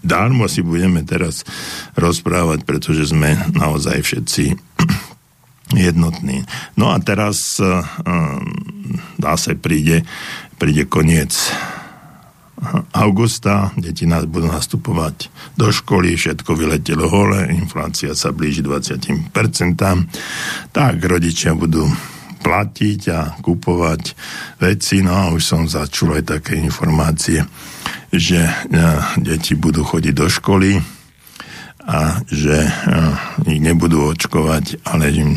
dármo 0.03 0.47
si 0.47 0.63
budeme 0.63 1.03
teraz 1.03 1.43
rozprávať, 1.99 2.63
pretože 2.63 3.11
sme 3.11 3.35
naozaj 3.51 3.99
všetci 3.99 4.45
jednotní. 5.91 6.47
No 6.79 6.95
a 6.95 7.03
teraz 7.03 7.59
uh, 7.59 7.83
dá 9.19 9.35
sa 9.35 9.59
príde, 9.59 10.07
príde 10.55 10.87
koniec 10.87 11.35
augusta, 12.93 13.71
deti 13.79 14.07
nás 14.07 14.27
budú 14.27 14.51
nastupovať 14.51 15.31
do 15.55 15.71
školy, 15.71 16.19
všetko 16.19 16.59
vyletelo 16.59 17.07
hole, 17.07 17.47
inflácia 17.55 18.15
sa 18.19 18.35
blíži 18.35 18.67
20%, 18.67 19.31
tak 20.75 20.95
rodičia 20.99 21.55
budú 21.55 21.87
platiť 22.39 23.01
a 23.11 23.21
kupovať 23.43 24.03
veci, 24.63 25.03
no 25.03 25.13
a 25.15 25.25
už 25.35 25.43
som 25.43 25.63
začul 25.67 26.19
aj 26.19 26.39
také 26.39 26.59
informácie, 26.59 27.43
že 28.15 28.41
e, 28.41 28.53
deti 29.21 29.59
budú 29.59 29.83
chodiť 29.85 30.15
do 30.15 30.27
školy 30.31 30.79
a 31.89 32.23
že 32.31 32.57
e, 32.63 32.71
ich 33.53 33.61
nebudú 33.61 34.15
očkovať, 34.15 34.87
ale 34.87 35.13
im 35.13 35.31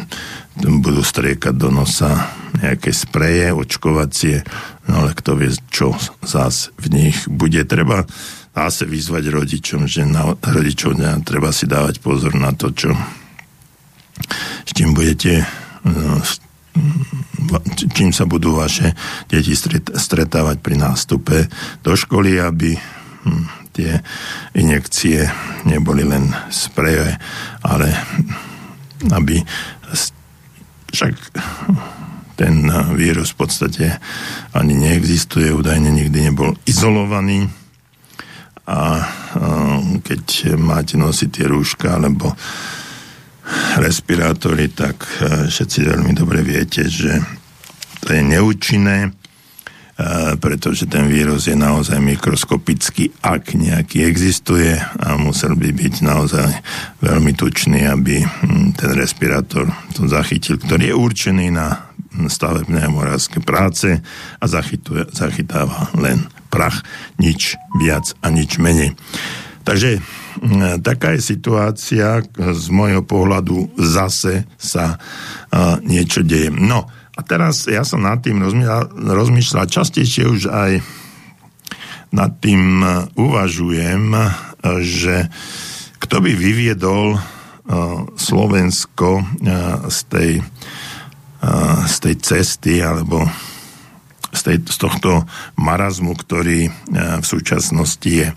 budú 0.59 0.99
striekať 0.99 1.55
do 1.55 1.71
nosa 1.71 2.27
nejaké 2.59 2.91
spreje 2.91 3.55
očkovacie, 3.55 4.43
no 4.91 5.05
ale 5.05 5.15
kto 5.15 5.39
vie, 5.39 5.51
čo 5.71 5.95
zás 6.21 6.75
v 6.75 6.91
nich 6.91 7.17
bude. 7.31 7.63
Treba 7.63 8.03
zase 8.51 8.83
vyzvať 8.83 9.23
rodičom, 9.31 9.87
že 9.87 10.03
na, 10.03 10.35
rodičov 10.35 10.99
ne, 10.99 11.23
treba 11.23 11.55
si 11.55 11.71
dávať 11.71 12.03
pozor 12.03 12.35
na 12.35 12.51
to, 12.51 12.75
čo 12.75 12.91
s 14.67 14.71
čím 14.75 14.91
budete 14.91 15.47
no, 15.87 16.19
čím 17.95 18.11
sa 18.13 18.27
budú 18.27 18.59
vaše 18.59 18.93
deti 19.31 19.55
stretávať 19.55 20.57
pri 20.59 20.75
nástupe 20.77 21.47
do 21.81 21.95
školy, 21.95 22.37
aby 22.37 22.75
hm, 23.25 23.71
tie 23.71 23.99
injekcie 24.55 25.25
neboli 25.63 26.03
len 26.03 26.31
spreje, 26.51 27.17
ale 27.63 27.87
aby 29.09 29.41
však 30.91 31.13
ten 32.35 32.67
vírus 32.95 33.31
v 33.33 33.37
podstate 33.37 33.85
ani 34.55 34.73
neexistuje, 34.75 35.51
údajne 35.53 35.91
nikdy 35.91 36.31
nebol 36.31 36.57
izolovaný. 36.65 37.47
A 38.65 39.03
keď 40.01 40.55
máte 40.55 40.95
nosiť 40.95 41.29
tie 41.29 41.45
rúška 41.49 41.99
alebo 41.99 42.31
respirátory, 43.77 44.71
tak 44.71 45.03
všetci 45.51 45.79
veľmi 45.91 46.15
dobre 46.15 46.39
viete, 46.39 46.87
že 46.87 47.19
to 48.01 48.15
je 48.15 48.21
neúčinné 48.23 49.11
pretože 50.39 50.87
ten 50.87 51.05
vírus 51.11 51.45
je 51.45 51.57
naozaj 51.57 51.99
mikroskopický, 51.99 53.11
ak 53.21 53.53
nejaký 53.53 54.07
existuje 54.07 54.79
a 54.79 55.19
musel 55.19 55.53
by 55.53 55.69
byť 55.69 55.93
naozaj 56.01 56.49
veľmi 57.03 57.31
tučný, 57.35 57.85
aby 57.85 58.23
hm, 58.23 58.77
ten 58.77 58.91
respirátor 58.95 59.69
to 59.93 60.07
zachytil, 60.07 60.57
ktorý 60.57 60.93
je 60.93 60.95
určený 60.95 61.47
na 61.53 61.91
stavebné 62.11 62.87
a 62.87 62.93
morárske 62.93 63.39
práce 63.39 63.99
a 64.39 64.45
zachytuje, 64.47 65.11
zachytáva 65.15 65.91
len 65.95 66.27
prach, 66.51 66.83
nič 67.19 67.55
viac 67.79 68.11
a 68.19 68.27
nič 68.31 68.59
menej. 68.59 68.95
Takže 69.61 70.01
hm, 70.01 70.81
taká 70.81 71.13
je 71.19 71.21
situácia, 71.35 72.23
z 72.35 72.65
môjho 72.73 73.05
pohľadu 73.05 73.75
zase 73.77 74.49
sa 74.57 74.97
niečo 75.83 76.25
deje. 76.25 76.49
No, 76.49 76.89
a 77.21 77.25
teraz 77.29 77.69
ja 77.69 77.85
som 77.85 78.01
nad 78.01 78.17
tým 78.17 78.41
rozmýšľal, 78.97 79.69
častejšie 79.69 80.25
už 80.25 80.49
aj 80.49 80.81
nad 82.09 82.33
tým 82.41 82.81
e, 82.81 82.87
uvažujem, 83.13 84.09
e, 84.09 84.21
že 84.81 85.29
kto 86.01 86.17
by 86.17 86.33
vyviedol 86.33 87.13
e, 87.13 87.19
Slovensko 88.17 89.21
z 89.85 89.99
tej, 90.09 90.31
z 91.85 91.95
tej 92.01 92.15
cesty 92.25 92.81
alebo 92.81 93.29
z, 94.33 94.41
tej, 94.41 94.57
z 94.65 94.77
tohto 94.81 95.29
marazmu, 95.61 96.17
ktorý 96.17 96.73
v 97.21 97.25
súčasnosti 97.25 98.09
je. 98.09 98.33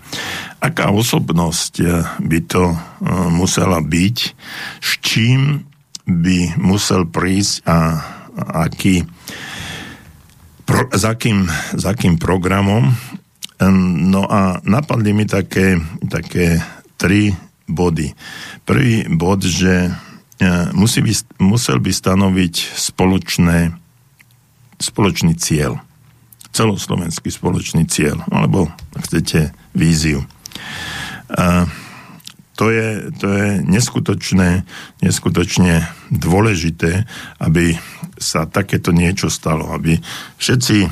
Aká 0.61 0.93
osobnosť 0.93 1.73
by 2.21 2.39
to 2.45 2.73
musela 3.33 3.81
byť, 3.81 4.17
s 4.81 4.91
čím 5.01 5.65
by 6.05 6.57
musel 6.61 7.09
prísť 7.09 7.65
a 7.65 7.77
aký, 8.37 9.07
pro, 10.67 10.91
s, 10.91 11.03
akým, 11.07 11.47
s 11.75 11.83
akým 11.83 12.19
programom. 12.19 12.91
No 14.11 14.27
a 14.27 14.59
napadli 14.67 15.15
mi 15.15 15.23
také, 15.23 15.79
také 16.03 16.59
tri 16.99 17.31
body. 17.65 18.11
Prvý 18.67 19.07
bod, 19.09 19.41
že 19.47 19.89
e, 19.89 19.91
musí 20.75 21.01
by, 21.01 21.13
musel 21.39 21.79
by 21.79 21.91
stanoviť 21.91 22.55
spoločné, 22.75 23.73
spoločný 24.77 25.33
cieľ. 25.39 25.81
Celoslovenský 26.55 27.31
spoločný 27.31 27.83
cieľ, 27.87 28.23
alebo, 28.31 28.71
ak 28.95 29.03
chcete, 29.07 29.51
víziu. 29.75 30.23
A 31.31 31.67
to 32.55 32.71
je, 32.71 33.11
to 33.19 33.27
je 33.27 33.47
neskutočné, 33.67 34.63
neskutočne 35.03 35.83
dôležité, 36.07 37.03
aby 37.43 37.75
sa 38.15 38.47
takéto 38.47 38.95
niečo 38.95 39.27
stalo, 39.27 39.71
aby 39.75 39.99
všetci 40.39 40.87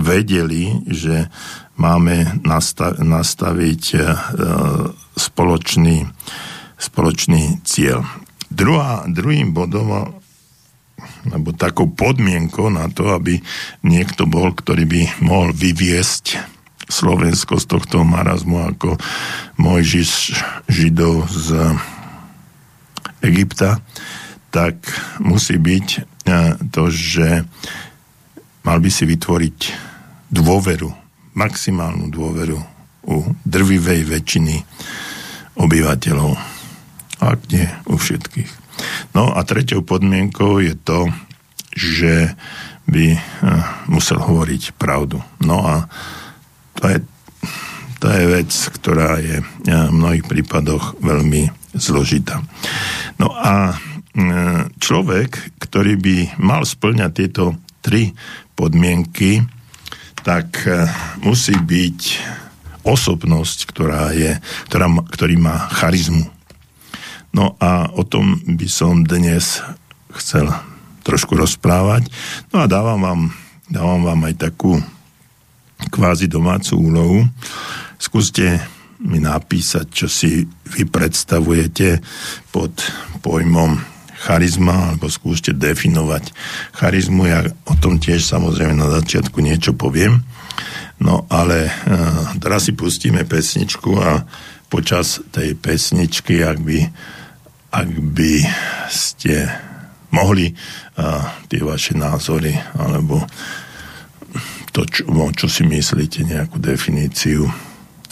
vedeli, 0.00 0.82
že 0.88 1.28
máme 1.76 2.42
nastav, 2.46 2.98
nastaviť 2.98 3.82
e, 3.94 3.98
spoločný, 5.18 6.06
spoločný 6.78 7.62
cieľ. 7.66 8.06
Druhá, 8.52 9.08
druhým 9.08 9.54
bodom 9.56 10.20
alebo 11.22 11.54
takou 11.54 11.86
podmienkou 11.90 12.70
na 12.70 12.90
to, 12.90 13.14
aby 13.14 13.38
niekto 13.82 14.26
bol, 14.26 14.54
ktorý 14.54 14.84
by 14.86 15.02
mohol 15.22 15.54
vyviesť 15.54 16.38
Slovensko 16.90 17.56
z 17.62 17.66
tohto 17.66 18.02
marazmu 18.02 18.74
ako 18.74 18.98
Mojžiš 19.56 20.36
Židov 20.66 21.30
z 21.30 21.48
Egypta, 23.22 23.80
tak 24.52 24.82
musí 25.22 25.56
byť 25.56 26.11
to, 26.70 26.82
že 26.88 27.44
mal 28.62 28.78
by 28.78 28.90
si 28.90 29.04
vytvoriť 29.06 29.58
dôveru, 30.30 30.90
maximálnu 31.34 32.08
dôveru 32.08 32.58
u 33.08 33.16
drvivej 33.42 34.06
väčšiny 34.06 34.56
obyvateľov, 35.58 36.32
ak 37.20 37.38
nie 37.50 37.66
u 37.90 37.96
všetkých. 37.98 38.50
No 39.12 39.34
a 39.34 39.44
tretou 39.44 39.84
podmienkou 39.84 40.62
je 40.62 40.74
to, 40.78 41.10
že 41.74 42.32
by 42.88 43.06
e, 43.14 43.20
musel 43.88 44.18
hovoriť 44.18 44.74
pravdu. 44.74 45.22
No 45.44 45.62
a 45.62 45.86
to 46.76 46.90
je, 46.90 46.98
to 48.02 48.06
je 48.10 48.24
vec, 48.26 48.50
ktorá 48.50 49.22
je 49.22 49.38
e, 49.40 49.44
v 49.70 49.92
mnohých 49.92 50.26
prípadoch 50.26 50.98
veľmi 50.98 51.52
zložitá. 51.76 52.42
No 53.16 53.32
a 53.32 53.76
človek, 54.76 55.56
ktorý 55.56 55.96
by 55.96 56.16
mal 56.36 56.68
splňať 56.68 57.10
tieto 57.16 57.56
tri 57.80 58.12
podmienky, 58.54 59.42
tak 60.22 60.54
e, 60.68 60.86
musí 61.26 61.56
byť 61.58 62.00
osobnosť, 62.86 63.58
ktorá 63.66 64.14
je, 64.14 64.38
ktorá, 64.70 64.86
ktorý 65.10 65.34
má 65.38 65.66
charizmu. 65.70 66.30
No 67.32 67.58
a 67.58 67.90
o 67.90 68.06
tom 68.06 68.38
by 68.44 68.68
som 68.70 69.02
dnes 69.02 69.64
chcel 70.14 70.46
trošku 71.02 71.34
rozprávať. 71.34 72.06
No 72.54 72.62
a 72.62 72.70
dávam 72.70 73.00
vám, 73.02 73.20
dávam 73.66 74.06
vám 74.06 74.20
aj 74.30 74.34
takú 74.38 74.78
kvázi 75.90 76.30
domácu 76.30 76.78
úlohu. 76.78 77.18
Skúste 77.98 78.62
mi 79.02 79.18
napísať, 79.18 79.86
čo 79.90 80.06
si 80.06 80.46
vy 80.46 80.86
predstavujete 80.86 81.98
pod 82.54 82.70
pojmom 83.18 83.91
charizma, 84.22 84.94
alebo 84.94 85.10
skúste 85.10 85.50
definovať 85.50 86.30
charizmu. 86.78 87.26
Ja 87.26 87.42
o 87.66 87.74
tom 87.74 87.98
tiež 87.98 88.22
samozrejme 88.22 88.78
na 88.78 88.88
začiatku 89.02 89.42
niečo 89.42 89.74
poviem. 89.74 90.22
No 91.02 91.26
ale 91.26 91.66
uh, 91.66 92.38
teraz 92.38 92.70
si 92.70 92.72
pustíme 92.78 93.26
pesničku 93.26 93.90
a 93.98 94.22
počas 94.70 95.18
tej 95.34 95.58
pesničky, 95.58 96.46
ak 96.46 96.62
by, 96.62 96.78
ak 97.74 97.88
by 98.14 98.34
ste 98.86 99.50
mohli 100.14 100.54
uh, 100.54 101.42
tie 101.50 101.60
vaše 101.66 101.98
názory 101.98 102.54
alebo 102.78 103.26
to, 104.72 104.88
čo, 104.88 105.04
čo 105.36 105.46
si 105.52 105.68
myslíte, 105.68 106.24
nejakú 106.24 106.56
definíciu, 106.56 107.44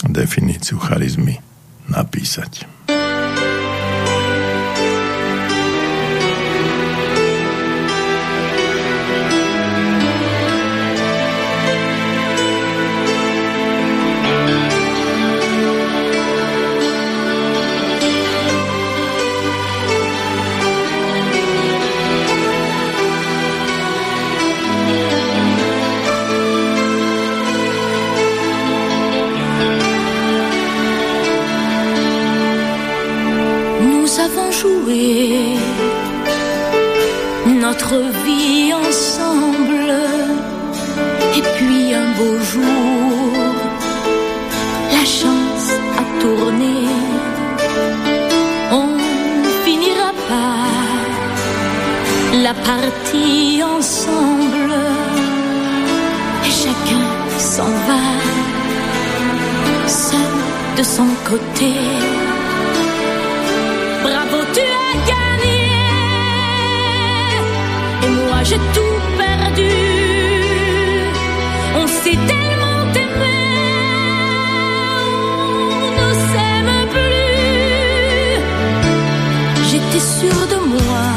definíciu 0.05 0.77
charizmy 0.77 1.41
napísať. 1.89 2.70
Notre 37.61 37.95
vie 38.25 38.73
ensemble. 38.73 39.93
Et 41.37 41.43
puis 41.55 41.93
un 41.93 42.09
beau 42.17 42.35
jour, 42.51 43.31
la 44.95 45.05
chance 45.19 45.69
a 46.01 46.03
tourné. 46.21 46.77
On 48.71 48.89
finira 49.63 50.09
par 50.31 50.67
la 52.45 52.53
partie 52.53 53.61
ensemble. 53.63 54.75
Et 56.47 56.53
chacun 56.63 57.05
s'en 57.37 57.71
va, 57.87 58.03
seul 59.87 60.35
de 60.77 60.83
son 60.83 61.09
côté. 61.29 61.73
J'ai 68.43 68.57
tout 68.75 68.97
perdu. 69.17 69.73
On 71.81 71.87
s'est 71.87 72.19
tellement 72.31 72.81
aimé, 73.03 73.39
on 75.77 75.99
ne 75.99 76.09
s'aime 76.29 76.75
plus. 76.95 78.35
J'étais 79.69 80.05
sûre 80.19 80.45
de 80.53 80.59
moi, 80.73 81.07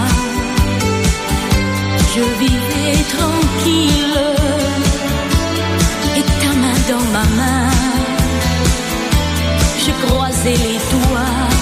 je 2.15 2.23
vivais 2.43 2.99
tranquille 3.17 4.21
et 6.19 6.25
ta 6.41 6.51
main 6.63 6.79
dans 6.91 7.07
ma 7.17 7.27
main. 7.41 7.71
Je 9.85 9.93
croisais 10.07 10.59
les 10.67 10.79
doigts 10.93 11.54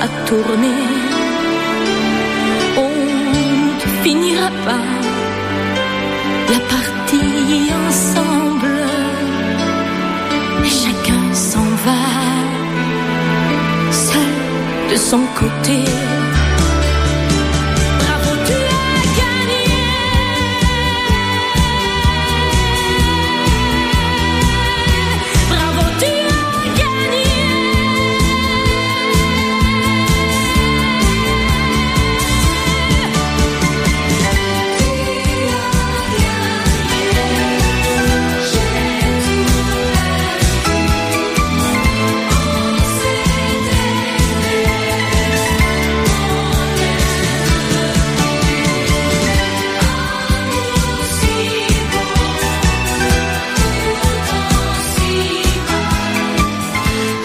a 0.00 0.08
tourné. 0.26 0.74
On 2.76 2.90
ne 3.80 4.02
finira 4.02 4.50
pas 4.64 4.88
la 6.52 6.60
partie 6.74 7.70
ensemble. 7.86 8.78
Et 10.64 10.68
chacun 10.68 11.24
s'en 11.32 11.68
va, 11.86 12.02
seul 13.90 14.90
de 14.90 14.96
son 14.96 15.22
côté. 15.40 16.15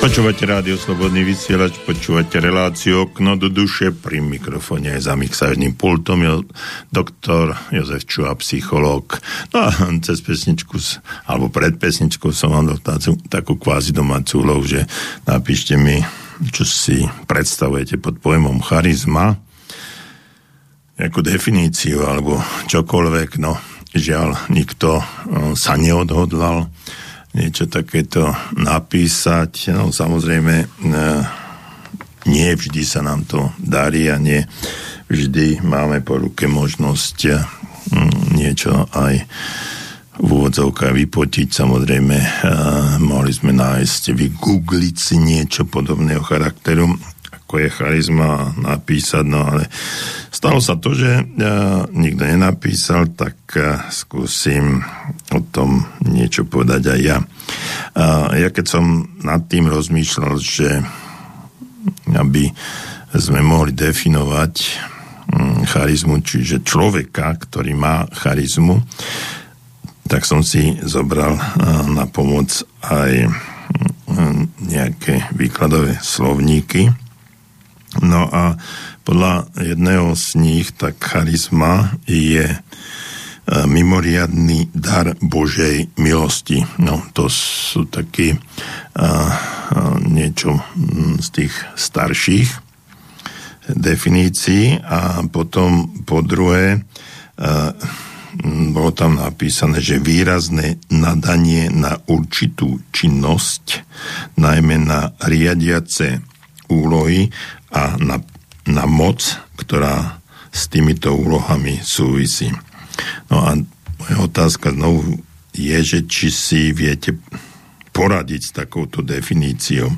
Počúvate 0.02 0.50
rádio 0.50 0.82
Slobodný 0.82 1.22
vysielač, 1.22 1.78
počúvate 1.86 2.42
reláciu 2.42 3.06
Okno 3.06 3.38
do 3.38 3.54
duše, 3.54 3.94
pri 3.94 4.18
mikrofóne 4.18 4.98
aj 4.98 5.06
za 5.06 5.14
mixážnym 5.14 5.78
pultom 5.78 6.26
je 6.26 6.42
doktor 6.90 7.54
Jozef 7.70 8.10
Čuha, 8.10 8.34
psychológ. 8.42 9.22
No 9.54 9.70
a 9.70 9.70
cez 10.02 10.26
pesničku, 10.26 10.82
alebo 11.30 11.54
pred 11.54 11.78
pesničkou 11.78 12.34
som 12.34 12.50
vám 12.50 12.82
dal 12.82 12.98
takú 13.30 13.62
kvázi 13.62 13.94
domácu 13.94 14.42
úlohu, 14.42 14.66
že 14.66 14.90
napíšte 15.30 15.78
mi, 15.78 16.02
čo 16.50 16.66
si 16.66 17.06
predstavujete 17.30 18.02
pod 18.02 18.18
pojmom 18.18 18.58
charizma, 18.66 19.38
nejakú 20.98 21.22
definíciu 21.22 22.10
alebo 22.10 22.42
čokoľvek, 22.66 23.38
no 23.38 23.54
žiaľ, 23.94 24.50
nikto 24.50 24.98
eh, 24.98 25.06
sa 25.54 25.78
neodhodlal 25.78 26.74
niečo 27.36 27.68
takéto 27.68 28.32
napísať. 28.56 29.72
No 29.72 29.92
samozrejme, 29.92 30.56
eh, 30.66 31.22
nie 32.28 32.50
vždy 32.54 32.84
sa 32.86 33.02
nám 33.02 33.26
to 33.26 33.50
darí 33.58 34.12
a 34.12 34.22
nie 34.22 34.46
vždy 35.10 35.64
máme 35.66 36.06
po 36.06 36.22
ruke 36.22 36.46
možnosť 36.46 37.18
mm, 37.92 38.38
niečo 38.38 38.86
aj 38.94 39.26
v 40.22 40.30
úvodzovkách 40.30 40.94
vypotiť. 40.94 41.48
Samozrejme, 41.50 42.18
eh, 42.20 42.30
mohli 43.02 43.32
sme 43.32 43.56
nájsť, 43.56 44.12
vygoogliť 44.14 44.96
si 44.96 45.16
niečo 45.18 45.66
podobného 45.66 46.22
charakteru, 46.22 46.94
ako 47.52 47.68
je 47.68 47.76
charizma 47.76 48.28
a 48.32 48.44
napísať, 48.56 49.28
no 49.28 49.44
ale 49.44 49.68
stalo 50.32 50.64
sa 50.64 50.80
to, 50.80 50.96
že 50.96 51.20
uh, 51.20 51.84
nikto 51.92 52.24
nenapísal, 52.24 53.12
tak 53.12 53.36
uh, 53.60 53.92
skúsim 53.92 54.80
o 55.36 55.44
tom 55.52 55.84
niečo 56.00 56.48
povedať 56.48 56.96
aj 56.96 57.00
ja. 57.04 57.20
Uh, 57.92 58.32
ja 58.40 58.56
keď 58.56 58.66
som 58.72 59.04
nad 59.20 59.52
tým 59.52 59.68
rozmýšľal, 59.68 60.40
že 60.40 60.80
aby 62.16 62.48
sme 63.20 63.44
mohli 63.44 63.76
definovať 63.76 64.56
um, 65.36 65.68
charizmu, 65.68 66.24
čiže 66.24 66.64
človeka, 66.64 67.36
ktorý 67.36 67.76
má 67.76 68.08
charizmu, 68.16 68.80
tak 70.08 70.24
som 70.24 70.40
si 70.40 70.80
zobral 70.88 71.36
na 71.92 72.08
pomoc 72.08 72.48
aj 72.84 73.28
um, 74.08 74.48
nejaké 74.64 75.28
výkladové 75.36 76.00
slovníky. 76.00 77.11
No 78.00 78.32
a 78.32 78.56
podľa 79.04 79.52
jedného 79.60 80.16
z 80.16 80.28
nich, 80.40 80.72
tak 80.72 80.96
charizma 81.04 81.92
je 82.08 82.48
e, 82.48 82.58
mimoriadný 83.68 84.72
dar 84.72 85.20
Božej 85.20 85.92
milosti. 86.00 86.64
No, 86.80 87.04
to 87.12 87.28
sú 87.28 87.84
taký 87.92 88.32
a, 88.32 88.40
a, 88.96 89.12
niečo 90.00 90.56
mm, 90.56 91.20
z 91.20 91.28
tých 91.36 91.54
starších 91.76 92.50
definícií 93.76 94.80
a 94.80 95.28
potom 95.28 95.92
po 96.08 96.24
druhé 96.24 96.80
a, 97.36 97.76
bolo 98.72 98.96
tam 98.96 99.20
napísané, 99.20 99.84
že 99.84 100.00
výrazné 100.00 100.80
nadanie 100.88 101.68
na 101.68 102.00
určitú 102.08 102.80
činnosť, 102.96 103.84
najmä 104.40 104.80
na 104.80 105.12
riadiace 105.20 106.24
úlohy 106.72 107.28
a 107.76 108.00
na, 108.00 108.24
na 108.64 108.88
moc, 108.88 109.20
ktorá 109.60 110.24
s 110.52 110.68
týmito 110.72 111.12
úlohami 111.12 111.80
súvisí. 111.84 112.52
No 113.32 113.44
a 113.44 113.56
moja 114.00 114.18
otázka 114.24 114.72
znovu 114.72 115.20
je, 115.52 115.78
že 115.84 116.00
či 116.08 116.28
si 116.32 116.62
viete 116.72 117.16
poradiť 117.92 118.42
s 118.42 118.52
takouto 118.56 119.04
definíciou. 119.04 119.92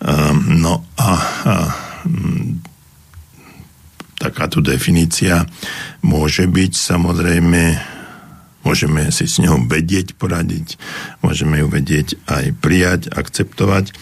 Um, 0.00 0.60
no 0.60 0.84
a, 0.96 1.10
a 1.44 1.54
um, 2.08 2.60
takáto 4.16 4.60
definícia 4.64 5.44
môže 6.04 6.44
byť 6.48 6.72
samozrejme 6.76 7.62
môžeme 8.60 9.08
si 9.08 9.24
s 9.24 9.40
ňou 9.40 9.64
vedieť 9.64 10.16
poradiť, 10.20 10.76
môžeme 11.24 11.64
ju 11.64 11.66
vedieť 11.72 12.20
aj 12.28 12.44
prijať, 12.60 13.00
akceptovať, 13.08 13.96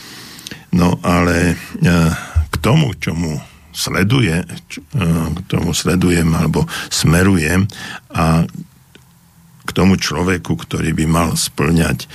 no 0.73 0.99
ale 1.01 1.55
uh, 1.55 2.13
k 2.49 2.55
tomu, 2.59 2.93
čomu 2.99 3.39
sleduje, 3.79 4.43
k 5.31 5.41
tomu 5.47 5.71
sledujem 5.71 6.35
alebo 6.35 6.67
smerujem 6.91 7.71
a 8.11 8.43
k 9.63 9.71
tomu 9.71 9.95
človeku, 9.95 10.59
ktorý 10.59 10.97
by 10.97 11.07
mal 11.07 11.31
splňať 11.39 12.11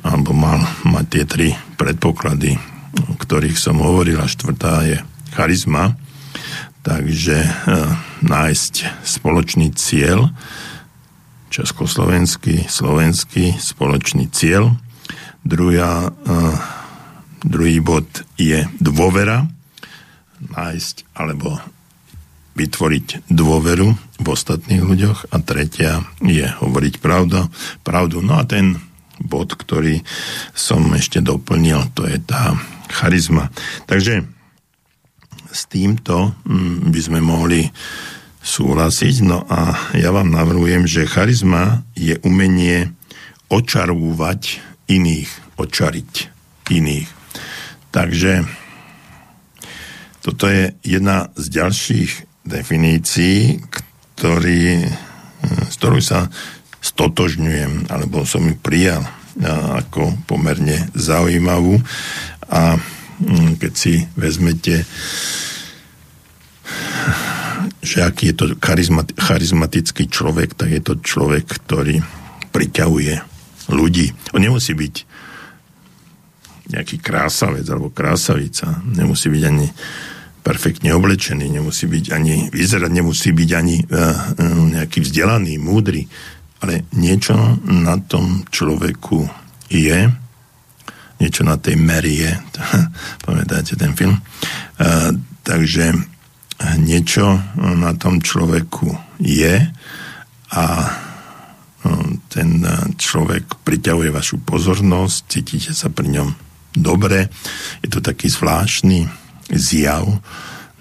alebo 0.00 0.32
mal 0.32 0.64
mať 0.88 1.04
tie 1.12 1.24
tri 1.28 1.48
predpoklady, 1.76 2.56
o 3.10 3.14
ktorých 3.18 3.58
som 3.58 3.82
hovoril, 3.82 4.22
a 4.22 4.30
štvrtá 4.30 4.86
je 4.88 4.98
charizma, 5.36 5.98
takže 6.86 7.42
e, 7.42 7.50
nájsť 8.22 9.04
spoločný 9.04 9.74
cieľ, 9.74 10.30
československý, 11.52 12.66
slovenský 12.66 13.60
spoločný 13.60 14.30
cieľ. 14.32 14.74
Druhá, 15.44 16.08
e, 16.08 16.10
druhý 17.44 17.82
bod 17.82 18.06
je 18.38 18.66
dôvera, 18.78 19.46
nájsť 20.42 21.06
alebo 21.14 21.58
vytvoriť 22.52 23.32
dôveru 23.32 23.88
v 24.20 24.26
ostatných 24.26 24.82
ľuďoch 24.84 25.32
a 25.32 25.36
tretia 25.40 26.04
je 26.20 26.44
hovoriť 26.44 27.00
pravdu. 27.00 27.48
pravdu. 27.80 28.20
No 28.20 28.36
a 28.36 28.44
ten 28.44 28.76
bod, 29.22 29.56
ktorý 29.56 30.04
som 30.52 30.84
ešte 30.92 31.24
doplnil, 31.24 31.94
to 31.96 32.04
je 32.04 32.20
tá 32.20 32.52
charizma. 32.92 33.48
Takže 33.88 34.28
s 35.52 35.68
týmto 35.68 36.36
mm, 36.44 36.92
by 36.92 37.00
sme 37.00 37.20
mohli 37.24 37.72
súhlasiť. 38.42 39.14
No 39.24 39.48
a 39.48 39.92
ja 39.96 40.12
vám 40.12 40.28
navrhujem, 40.28 40.84
že 40.84 41.08
charizma 41.08 41.86
je 41.96 42.20
umenie 42.20 42.92
očarúvať 43.48 44.60
iných, 44.92 45.30
očariť 45.56 46.12
iných. 46.68 47.21
Takže 47.92 48.48
toto 50.24 50.48
je 50.48 50.72
jedna 50.80 51.28
z 51.36 51.44
ďalších 51.52 52.10
definícií, 52.48 53.60
ktorý, 54.16 54.86
s 55.68 55.74
ktorou 55.76 56.00
sa 56.00 56.32
stotožňujem, 56.82 57.92
alebo 57.92 58.24
som 58.26 58.42
ju 58.48 58.56
prijal 58.58 59.04
ako 59.82 60.16
pomerne 60.24 60.88
zaujímavú. 60.96 61.78
A 62.48 62.80
mm, 63.20 63.60
keď 63.60 63.72
si 63.76 64.08
vezmete, 64.16 64.88
že 67.82 68.06
aký 68.06 68.30
je 68.32 68.36
to 68.36 68.46
charizmatický 69.18 70.06
človek, 70.06 70.54
tak 70.54 70.70
je 70.70 70.82
to 70.82 70.94
človek, 71.02 71.44
ktorý 71.44 72.00
priťahuje 72.54 73.14
ľudí. 73.72 74.14
On 74.36 74.40
nemusí 74.42 74.74
byť 74.74 74.94
nejaký 76.70 77.02
krásavec 77.02 77.66
alebo 77.66 77.90
krásavica. 77.90 78.82
Nemusí 78.86 79.32
byť 79.32 79.42
ani 79.46 79.66
perfektne 80.42 80.90
oblečený, 80.94 81.46
nemusí 81.50 81.86
byť 81.86 82.04
ani 82.10 82.50
vyzerať, 82.50 82.90
nemusí 82.90 83.30
byť 83.30 83.50
ani 83.54 83.76
uh, 83.86 84.34
nejaký 84.74 85.02
vzdelaný, 85.06 85.58
múdry, 85.62 86.10
ale 86.62 86.86
niečo 86.98 87.34
na 87.62 87.98
tom 88.02 88.42
človeku 88.50 89.22
je, 89.70 90.10
niečo 91.22 91.42
na 91.46 91.54
tej 91.62 91.78
Mary 91.78 92.26
je, 92.26 92.32
pamätáte 93.26 93.78
ten 93.78 93.94
film, 93.94 94.18
uh, 94.18 95.14
takže 95.46 95.94
niečo 96.78 97.42
na 97.58 97.90
tom 97.98 98.22
človeku 98.22 98.94
je 99.18 99.66
a 100.54 100.64
ten 102.30 102.62
človek 102.94 103.66
priťahuje 103.66 104.14
vašu 104.14 104.38
pozornosť, 104.46 105.18
cítite 105.26 105.74
sa 105.74 105.90
pri 105.90 106.14
ňom 106.14 106.28
dobre, 106.76 107.28
je 107.84 107.88
to 107.88 108.00
taký 108.00 108.28
zvláštny 108.28 109.08
zjav. 109.52 110.08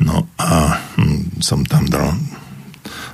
No 0.02 0.26
a 0.42 0.82
hm, 0.98 1.44
som 1.44 1.62
tam 1.68 1.86
dal 1.86 2.18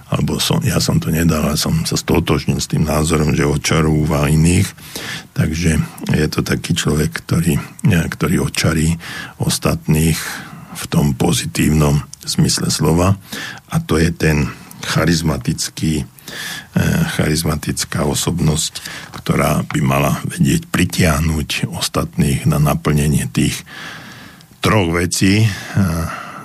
alebo 0.07 0.39
som, 0.39 0.63
ja 0.63 0.79
som 0.79 1.03
to 1.03 1.11
nedal, 1.11 1.43
ale 1.43 1.59
som 1.59 1.83
sa 1.83 1.99
stotožnil 1.99 2.63
s 2.63 2.71
tým 2.71 2.87
názorom, 2.87 3.35
že 3.35 3.43
očarúva 3.43 4.31
iných. 4.31 4.67
Takže 5.35 5.71
je 6.15 6.27
to 6.31 6.47
taký 6.47 6.71
človek, 6.71 7.11
ktorý, 7.11 7.59
ktorý 7.83 8.47
očarí 8.47 8.95
ostatných 9.43 10.15
v 10.77 10.83
tom 10.87 11.11
pozitívnom 11.11 11.99
zmysle 12.23 12.71
slova. 12.71 13.19
A 13.67 13.75
to 13.83 13.99
je 13.99 14.07
ten 14.15 14.47
charizmatický, 14.87 16.07
eh, 16.07 17.06
charizmatická 17.17 18.05
osobnosť, 18.05 18.85
ktorá 19.17 19.65
by 19.65 19.79
mala 19.81 20.21
vedieť 20.29 20.69
pritiahnuť 20.69 21.73
ostatných 21.73 22.45
na 22.45 22.61
naplnenie 22.61 23.25
tých 23.33 23.65
troch 24.61 24.93
vecí. 24.93 25.49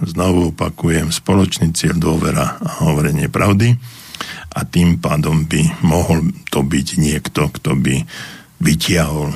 Znovu 0.02 0.56
opakujem, 0.56 1.12
spoločný 1.12 1.76
cieľ, 1.76 2.00
dôvera 2.00 2.56
a 2.58 2.88
hovorenie 2.88 3.28
pravdy. 3.28 3.76
A 4.52 4.64
tým 4.64 4.96
pádom 5.00 5.44
by 5.44 5.84
mohol 5.84 6.32
to 6.48 6.64
byť 6.64 6.88
niekto, 6.96 7.52
kto 7.52 7.76
by 7.76 8.04
vytiahol 8.60 9.32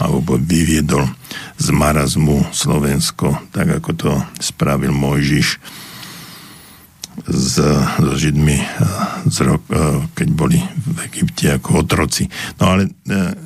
alebo 0.00 0.40
vyviedol 0.40 1.06
z 1.60 1.66
marazmu 1.70 2.50
Slovensko, 2.50 3.52
tak 3.52 3.82
ako 3.82 3.90
to 3.94 4.12
spravil 4.40 4.90
Mojžiš 4.96 5.60
s, 7.26 7.60
so 8.00 8.12
Židmi 8.16 8.58
z 9.28 9.36
rok, 9.44 9.62
keď 10.16 10.28
boli 10.32 10.58
v 10.60 10.98
Egypte 11.10 11.52
ako 11.52 11.84
otroci. 11.84 12.26
No 12.58 12.74
ale 12.74 12.90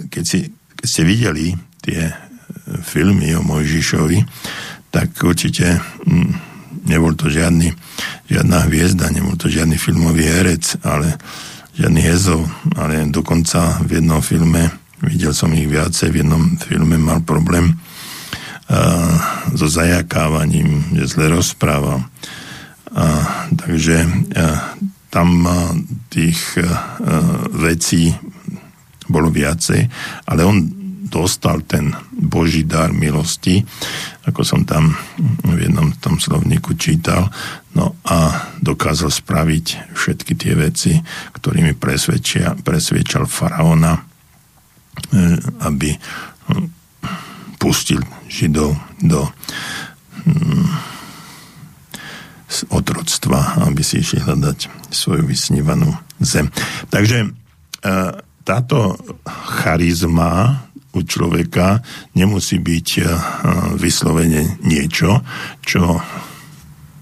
keď, 0.09 0.25
si, 0.25 0.47
keď 0.49 0.87
ste 0.87 1.03
videli 1.03 1.55
tie 1.83 2.13
filmy 2.81 3.35
o 3.35 3.43
Mojžišovi, 3.43 4.19
tak 4.95 5.11
určite 5.27 5.83
mm, 6.07 6.31
nebol 6.87 7.19
to 7.19 7.27
žiadny, 7.27 7.75
žiadna 8.31 8.71
hviezda, 8.71 9.11
nebol 9.11 9.35
to 9.35 9.51
žiadny 9.51 9.75
filmový 9.75 10.31
herec, 10.31 10.79
ale 10.87 11.19
žiadny 11.75 12.01
hezov, 12.07 12.47
ale 12.79 13.11
dokonca 13.11 13.83
v 13.83 13.99
jednom 13.99 14.23
filme, 14.23 14.71
videl 15.03 15.35
som 15.35 15.51
ich 15.51 15.67
viacej, 15.67 16.15
v 16.15 16.23
jednom 16.23 16.55
filme 16.63 16.95
mal 16.95 17.21
problém 17.27 17.75
uh, 17.75 19.15
so 19.59 19.67
zajakávaním, 19.67 20.95
že 20.95 21.19
zle 21.19 21.35
rozprával. 21.35 22.07
Uh, 22.07 22.44
takže 23.59 24.07
tam 25.11 25.29
tých 26.11 26.59
vecí 27.55 28.15
bolo 29.11 29.29
viacej, 29.29 29.83
ale 30.31 30.41
on 30.47 30.85
dostal 31.15 31.63
ten 31.63 31.95
Boží 32.11 32.67
dar 32.67 32.91
milosti, 32.91 33.63
ako 34.27 34.43
som 34.43 34.67
tam 34.67 34.91
v 35.47 35.71
jednom 35.71 35.95
tom 36.03 36.19
slovníku 36.19 36.75
čítal, 36.75 37.31
no 37.79 37.95
a 38.03 38.51
dokázal 38.59 39.15
spraviť 39.15 39.95
všetky 39.95 40.33
tie 40.35 40.59
veci, 40.59 40.99
ktorými 41.31 41.79
presvedčia, 41.79 42.59
presvedčal 42.59 43.31
faraona, 43.31 43.95
e, 43.95 44.03
aby 45.63 45.95
pustil 47.63 48.03
Židov 48.27 48.75
do 48.99 49.31
hm, 52.63 52.79
otroctva, 52.79 53.67
aby 53.67 53.83
si 53.83 53.99
išli 53.99 54.23
hľadať 54.23 54.93
svoju 54.95 55.27
vysnívanú 55.27 55.91
zem. 56.23 56.47
Takže 56.93 57.27
e, 57.27 57.29
táto 58.45 58.95
charizma 59.59 60.63
u 60.95 61.03
človeka 61.03 61.83
nemusí 62.15 62.63
byť 62.63 62.89
eh, 63.03 63.07
vyslovene 63.75 64.63
niečo, 64.63 65.27
čo 65.67 65.99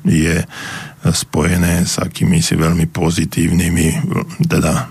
je 0.03 0.41
spojené 1.03 1.87
s 1.87 1.99
akými 1.99 2.43
si 2.43 2.59
veľmi 2.59 2.91
pozitívnymi, 2.91 3.87
teda 4.51 4.87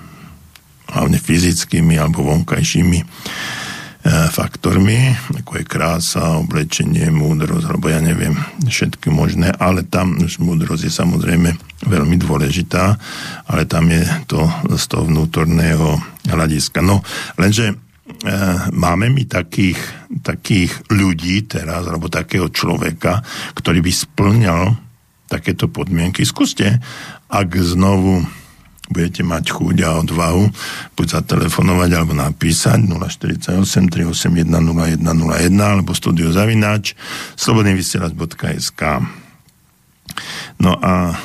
hlavne 0.92 1.20
fyzickými 1.20 2.00
alebo 2.00 2.28
vonkajšími 2.28 3.00
faktormi, 4.10 5.14
ako 5.46 5.62
je 5.62 5.66
krása, 5.66 6.42
oblečenie, 6.42 7.14
múdrosť, 7.14 7.70
alebo 7.70 7.94
ja 7.94 8.02
neviem, 8.02 8.34
všetky 8.66 9.14
možné, 9.14 9.54
ale 9.62 9.86
tam 9.86 10.18
už 10.18 10.42
múdrosť 10.42 10.90
je 10.90 10.94
samozrejme 10.94 11.50
veľmi 11.86 12.18
dôležitá, 12.18 12.98
ale 13.46 13.70
tam 13.70 13.94
je 13.94 14.02
to 14.26 14.42
z 14.74 14.84
toho 14.90 15.06
vnútorného 15.06 16.02
hľadiska. 16.26 16.82
No, 16.82 17.06
lenže 17.38 17.78
Eh, 18.22 18.60
máme 18.70 19.10
my 19.10 19.26
takých, 19.26 19.80
takých 20.22 20.70
ľudí 20.94 21.42
teraz, 21.50 21.90
alebo 21.90 22.12
takého 22.12 22.52
človeka, 22.54 23.26
ktorý 23.58 23.82
by 23.82 23.92
splňal 23.94 24.64
takéto 25.26 25.72
podmienky. 25.72 26.22
Skúste, 26.22 26.78
ak 27.32 27.50
znovu 27.58 28.22
budete 28.92 29.24
mať 29.24 29.56
chuť 29.56 29.78
a 29.88 29.90
odvahu, 30.04 30.44
buď 31.00 31.08
zatelefonovať 31.08 31.90
alebo 31.96 32.14
napísať 32.14 32.86
048 32.86 33.64
381 33.88 34.46
0101 34.46 35.56
alebo 35.58 35.96
studiozavináč 35.96 36.94
slobodnyvysielač.sk 37.40 38.82
No 40.62 40.78
a 40.78 41.12
e, 41.12 41.16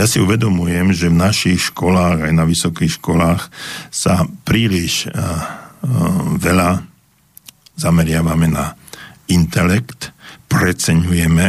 ja 0.00 0.06
si 0.08 0.22
uvedomujem, 0.22 0.96
že 0.96 1.12
v 1.12 1.20
našich 1.20 1.74
školách, 1.74 2.24
aj 2.24 2.32
na 2.32 2.44
vysokých 2.48 3.02
školách 3.02 3.52
sa 3.92 4.24
príliš 4.46 5.06
e, 5.06 5.12
e, 5.12 5.14
veľa 6.40 6.80
zameriavame 7.76 8.48
na 8.48 8.72
intelekt, 9.28 10.12
preceňujeme, 10.48 11.46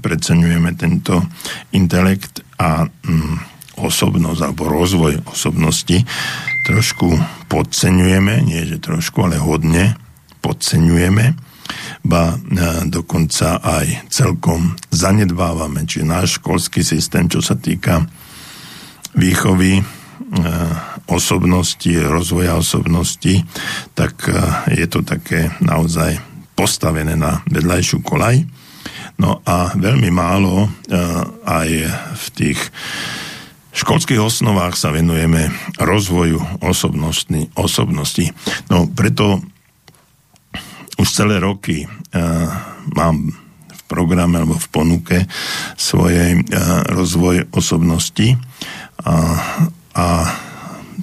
preceňujeme 0.00 0.70
tento 0.76 1.24
intelekt 1.72 2.44
a 2.60 2.84
mm, 2.88 3.53
osobnosť 3.78 4.40
alebo 4.40 4.70
rozvoj 4.70 5.26
osobnosti 5.30 6.02
trošku 6.64 7.14
podceňujeme, 7.52 8.40
nie 8.40 8.64
že 8.64 8.80
trošku, 8.80 9.20
ale 9.28 9.36
hodne 9.36 9.94
podceňujeme, 10.40 11.36
ba 12.04 12.36
e, 12.36 12.36
dokonca 12.88 13.60
aj 13.60 14.12
celkom 14.12 14.76
zanedbávame, 14.92 15.88
či 15.88 16.04
náš 16.04 16.40
školský 16.40 16.84
systém, 16.84 17.28
čo 17.28 17.40
sa 17.40 17.56
týka 17.56 18.04
výchovy 19.16 19.80
e, 19.80 19.82
osobnosti, 21.08 21.92
rozvoja 22.04 22.60
osobnosti, 22.60 23.44
tak 23.96 24.28
e, 24.28 24.36
je 24.76 24.86
to 24.88 25.00
také 25.00 25.52
naozaj 25.64 26.20
postavené 26.52 27.16
na 27.16 27.40
vedľajšiu 27.48 27.98
kolaj. 28.04 28.44
No 29.14 29.40
a 29.46 29.70
veľmi 29.78 30.10
málo 30.10 30.66
aj 31.46 31.70
v 32.18 32.26
tých 32.34 32.58
školských 33.74 34.22
osnovách 34.22 34.78
sa 34.78 34.94
venujeme 34.94 35.50
rozvoju 35.82 36.62
osobnosti. 36.62 37.50
osobnosti. 37.58 38.30
No 38.70 38.86
preto 38.86 39.42
už 40.94 41.08
celé 41.10 41.42
roky 41.42 41.84
uh, 41.84 42.48
mám 42.94 43.34
v 43.66 43.80
programe 43.90 44.38
alebo 44.38 44.54
v 44.54 44.68
ponuke 44.70 45.16
svojej 45.74 46.38
uh, 46.38 46.86
rozvoj 46.86 47.50
osobnosti 47.50 48.38
uh, 48.38 49.38
a 49.94 50.06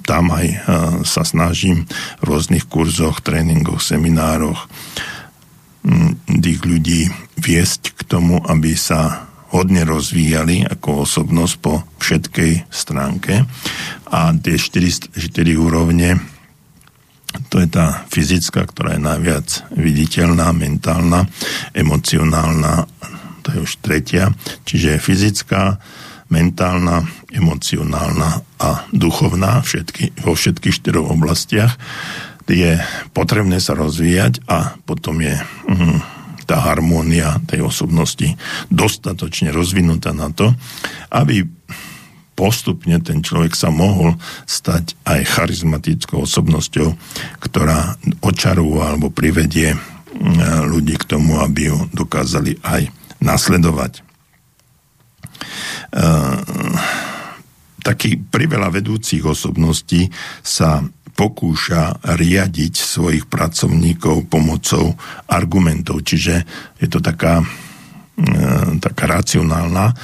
tam 0.08 0.32
aj 0.32 0.46
uh, 0.48 0.58
sa 1.04 1.22
snažím 1.22 1.84
v 2.18 2.22
rôznych 2.24 2.64
kurzoch, 2.66 3.20
tréningoch, 3.20 3.84
seminároch 3.84 4.66
um, 5.84 6.16
tých 6.24 6.64
ľudí 6.64 7.12
viesť 7.36 7.92
k 7.92 8.00
tomu, 8.08 8.40
aby 8.48 8.72
sa 8.72 9.31
hodne 9.52 9.84
rozvíjali 9.84 10.64
ako 10.64 11.04
osobnosť 11.04 11.54
po 11.60 11.84
všetkej 12.00 12.72
stránke. 12.72 13.44
A 14.08 14.32
tie 14.36 14.56
4, 14.56 15.12
4 15.16 15.20
úrovne 15.60 16.32
to 17.48 17.64
je 17.64 17.68
tá 17.68 18.04
fyzická, 18.12 18.68
ktorá 18.68 18.96
je 18.96 19.02
najviac 19.08 19.48
viditeľná, 19.72 20.52
mentálna, 20.52 21.24
emocionálna, 21.72 22.84
to 23.40 23.48
je 23.56 23.58
už 23.64 23.72
tretia, 23.80 24.36
čiže 24.68 25.00
fyzická, 25.00 25.80
mentálna, 26.28 27.08
emocionálna 27.32 28.44
a 28.60 28.84
duchovná 28.92 29.64
všetky, 29.64 30.24
vo 30.24 30.36
všetkých 30.36 30.76
štyroch 30.76 31.12
oblastiach. 31.12 31.76
Je 32.52 32.76
potrebné 33.16 33.64
sa 33.64 33.72
rozvíjať 33.72 34.44
a 34.44 34.76
potom 34.84 35.24
je 35.24 35.32
mm, 35.40 36.11
tá 36.52 36.60
harmónia 36.60 37.40
tej 37.48 37.64
osobnosti 37.64 38.36
dostatočne 38.68 39.48
rozvinutá 39.56 40.12
na 40.12 40.28
to, 40.28 40.52
aby 41.08 41.48
postupne 42.36 43.00
ten 43.00 43.24
človek 43.24 43.56
sa 43.56 43.72
mohol 43.72 44.20
stať 44.44 44.92
aj 45.08 45.32
charizmatickou 45.32 46.28
osobnosťou, 46.28 46.92
ktorá 47.40 47.96
očarúva 48.20 48.92
alebo 48.92 49.08
privedie 49.08 49.72
ľudí 50.68 51.00
k 51.00 51.08
tomu, 51.08 51.40
aby 51.40 51.72
ju 51.72 51.88
dokázali 51.96 52.60
aj 52.60 52.92
nasledovať. 53.24 54.04
Taký 57.80 58.10
priveľa 58.28 58.68
vedúcich 58.76 59.24
osobností 59.24 60.12
sa 60.44 60.84
pokúša 61.22 62.02
riadiť 62.02 62.74
svojich 62.74 63.30
pracovníkov 63.30 64.26
pomocou 64.26 64.98
argumentov. 65.30 66.02
Čiže 66.02 66.34
je 66.82 66.88
to 66.90 66.98
taká, 66.98 67.38
e, 67.38 67.46
taká 68.82 69.04
racionálna, 69.06 69.86
e, 69.86 69.94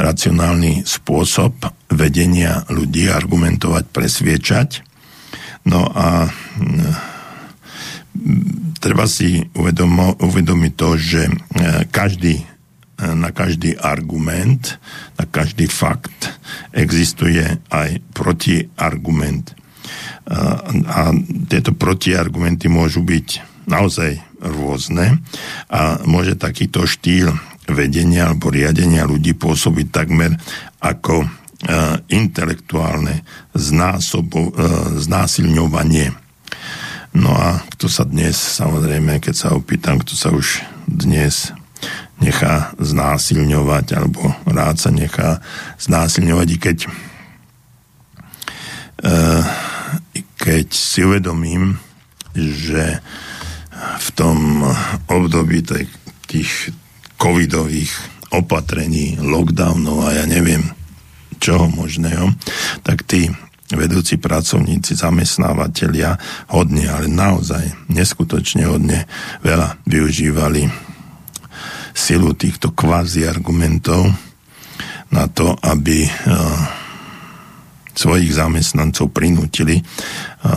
racionálny 0.00 0.80
spôsob 0.88 1.68
vedenia 1.92 2.64
ľudí, 2.72 3.12
argumentovať, 3.12 3.84
presviečať. 3.92 4.68
No 5.68 5.92
a 5.92 6.24
e, 6.24 6.28
treba 8.80 9.04
si 9.04 9.44
uvedomo, 9.52 10.24
uvedomiť 10.24 10.72
to, 10.72 10.88
že 10.96 11.20
každý, 11.92 12.46
na 13.02 13.34
každý 13.34 13.74
argument, 13.74 14.78
na 15.18 15.26
každý 15.26 15.66
fakt 15.66 16.30
existuje 16.70 17.42
aj 17.74 17.98
protiargument 18.14 19.50
a 20.28 21.12
tieto 21.52 21.76
protiargumenty 21.76 22.72
môžu 22.72 23.04
byť 23.04 23.28
naozaj 23.68 24.20
rôzne 24.40 25.20
a 25.68 26.00
môže 26.04 26.36
takýto 26.36 26.88
štýl 26.88 27.32
vedenia 27.68 28.28
alebo 28.28 28.52
riadenia 28.52 29.08
ľudí 29.08 29.36
pôsobiť 29.36 29.86
takmer 29.88 30.36
ako 30.84 31.24
intelektuálne 32.12 33.24
znásobo, 33.56 34.52
znásilňovanie. 35.00 36.12
No 37.16 37.32
a 37.32 37.64
kto 37.72 37.88
sa 37.88 38.04
dnes, 38.04 38.36
samozrejme, 38.36 39.16
keď 39.22 39.34
sa 39.34 39.48
opýtam, 39.56 40.02
kto 40.02 40.12
sa 40.12 40.28
už 40.34 40.60
dnes 40.84 41.56
nechá 42.20 42.74
znásilňovať 42.76 43.86
alebo 43.96 44.34
rád 44.44 44.76
sa 44.76 44.90
nechá 44.92 45.40
znásilňovať, 45.80 46.48
i 46.52 46.58
keď 46.58 46.78
uh, 49.04 49.42
keď 50.44 50.66
si 50.76 51.00
uvedomím, 51.00 51.80
že 52.36 53.00
v 53.96 54.08
tom 54.12 54.60
období 55.08 55.64
tých 56.28 56.52
covidových 57.16 57.88
opatrení, 58.28 59.16
lockdownov 59.24 60.04
a 60.04 60.20
ja 60.20 60.24
neviem 60.28 60.68
čoho 61.40 61.72
možného, 61.72 62.28
tak 62.84 63.08
tí 63.08 63.32
vedúci 63.72 64.20
pracovníci, 64.20 64.92
zamestnávateľia 64.92 66.20
hodne, 66.52 66.84
ale 66.92 67.08
naozaj 67.08 67.88
neskutočne 67.88 68.68
hodne 68.68 69.08
veľa 69.40 69.80
využívali 69.88 70.68
silu 71.96 72.36
týchto 72.36 72.76
kvázi 72.76 73.24
argumentov 73.24 74.12
na 75.08 75.24
to, 75.30 75.56
aby 75.62 76.04
uh, 76.04 76.83
svojich 77.94 78.34
zamestnancov 78.34 79.14
prinútili 79.14 79.80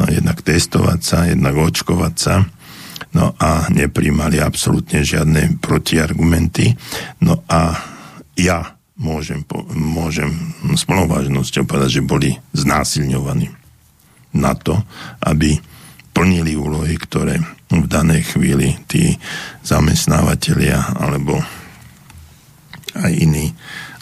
jednak 0.10 0.42
testovať 0.42 1.00
sa, 1.02 1.30
jednak 1.30 1.56
očkovať 1.56 2.14
sa, 2.18 2.44
no 3.14 3.34
a 3.38 3.70
nepríjmali 3.72 4.42
absolútne 4.42 5.06
žiadne 5.06 5.62
protiargumenty. 5.62 6.76
No 7.24 7.42
a 7.48 7.78
ja 8.38 8.78
môžem, 8.98 9.46
môžem 9.74 10.34
s 10.74 10.84
plnou 10.86 11.06
vážnosťou 11.06 11.66
povedať, 11.70 12.02
že 12.02 12.10
boli 12.10 12.30
znásilňovaní 12.58 13.54
na 14.38 14.54
to, 14.58 14.82
aby 15.22 15.58
plnili 16.14 16.58
úlohy, 16.58 16.98
ktoré 16.98 17.38
v 17.70 17.86
danej 17.86 18.34
chvíli 18.34 18.74
tí 18.90 19.14
zamestnávateľia 19.62 20.98
alebo 20.98 21.38
aj 22.98 23.14
iní 23.14 23.54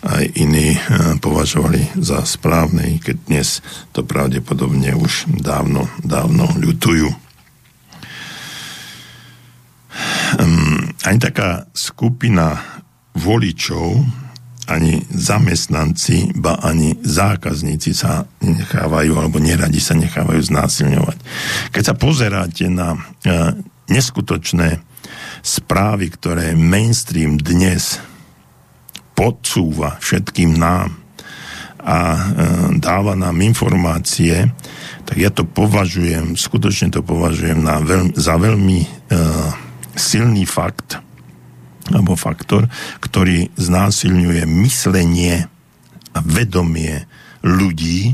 aj 0.06 0.26
iní 0.38 0.78
eh, 0.78 0.80
považovali 1.18 1.98
za 1.98 2.22
správne, 2.24 3.02
keď 3.02 3.18
dnes 3.26 3.66
to 3.92 4.06
pravdepodobne 4.06 4.94
už 4.94 5.28
dávno, 5.42 5.90
dávno 6.06 6.46
ľutujú. 6.56 7.26
Ani 11.06 11.20
taká 11.22 11.70
skupina 11.72 12.60
voličov, 13.16 14.04
ani 14.66 15.06
zamestnanci, 15.14 16.34
ba 16.36 16.58
ani 16.60 16.98
zákazníci 16.98 17.94
sa 17.94 18.26
nechávajú, 18.42 19.14
alebo 19.14 19.38
neradi 19.38 19.78
sa 19.78 19.94
nechávajú 19.94 20.42
znásilňovať. 20.42 21.18
Keď 21.70 21.84
sa 21.86 21.94
pozeráte 21.94 22.66
na 22.66 22.98
e, 22.98 23.00
neskutočné 23.94 24.82
správy, 25.46 26.10
ktoré 26.10 26.58
mainstream 26.58 27.38
dnes 27.38 28.02
podsúva 29.16 29.98
všetkým 30.04 30.60
nám 30.60 31.06
a 31.86 31.98
e, 31.98 32.22
dáva 32.82 33.14
nám 33.14 33.38
informácie, 33.46 34.50
tak 35.06 35.18
ja 35.22 35.30
to 35.30 35.46
považujem, 35.46 36.34
skutočne 36.34 36.90
to 36.90 37.06
považujem 37.06 37.62
na 37.62 37.78
veľ, 37.78 38.18
za 38.18 38.42
veľmi 38.42 38.80
e, 38.82 38.88
silný 39.94 40.50
fakt, 40.50 40.98
alebo 41.94 42.18
faktor, 42.18 42.66
ktorý 42.98 43.54
znásilňuje 43.54 44.50
myslenie 44.66 45.46
a 46.18 46.20
vedomie 46.26 47.06
ľudí 47.46 48.10
e, 48.10 48.14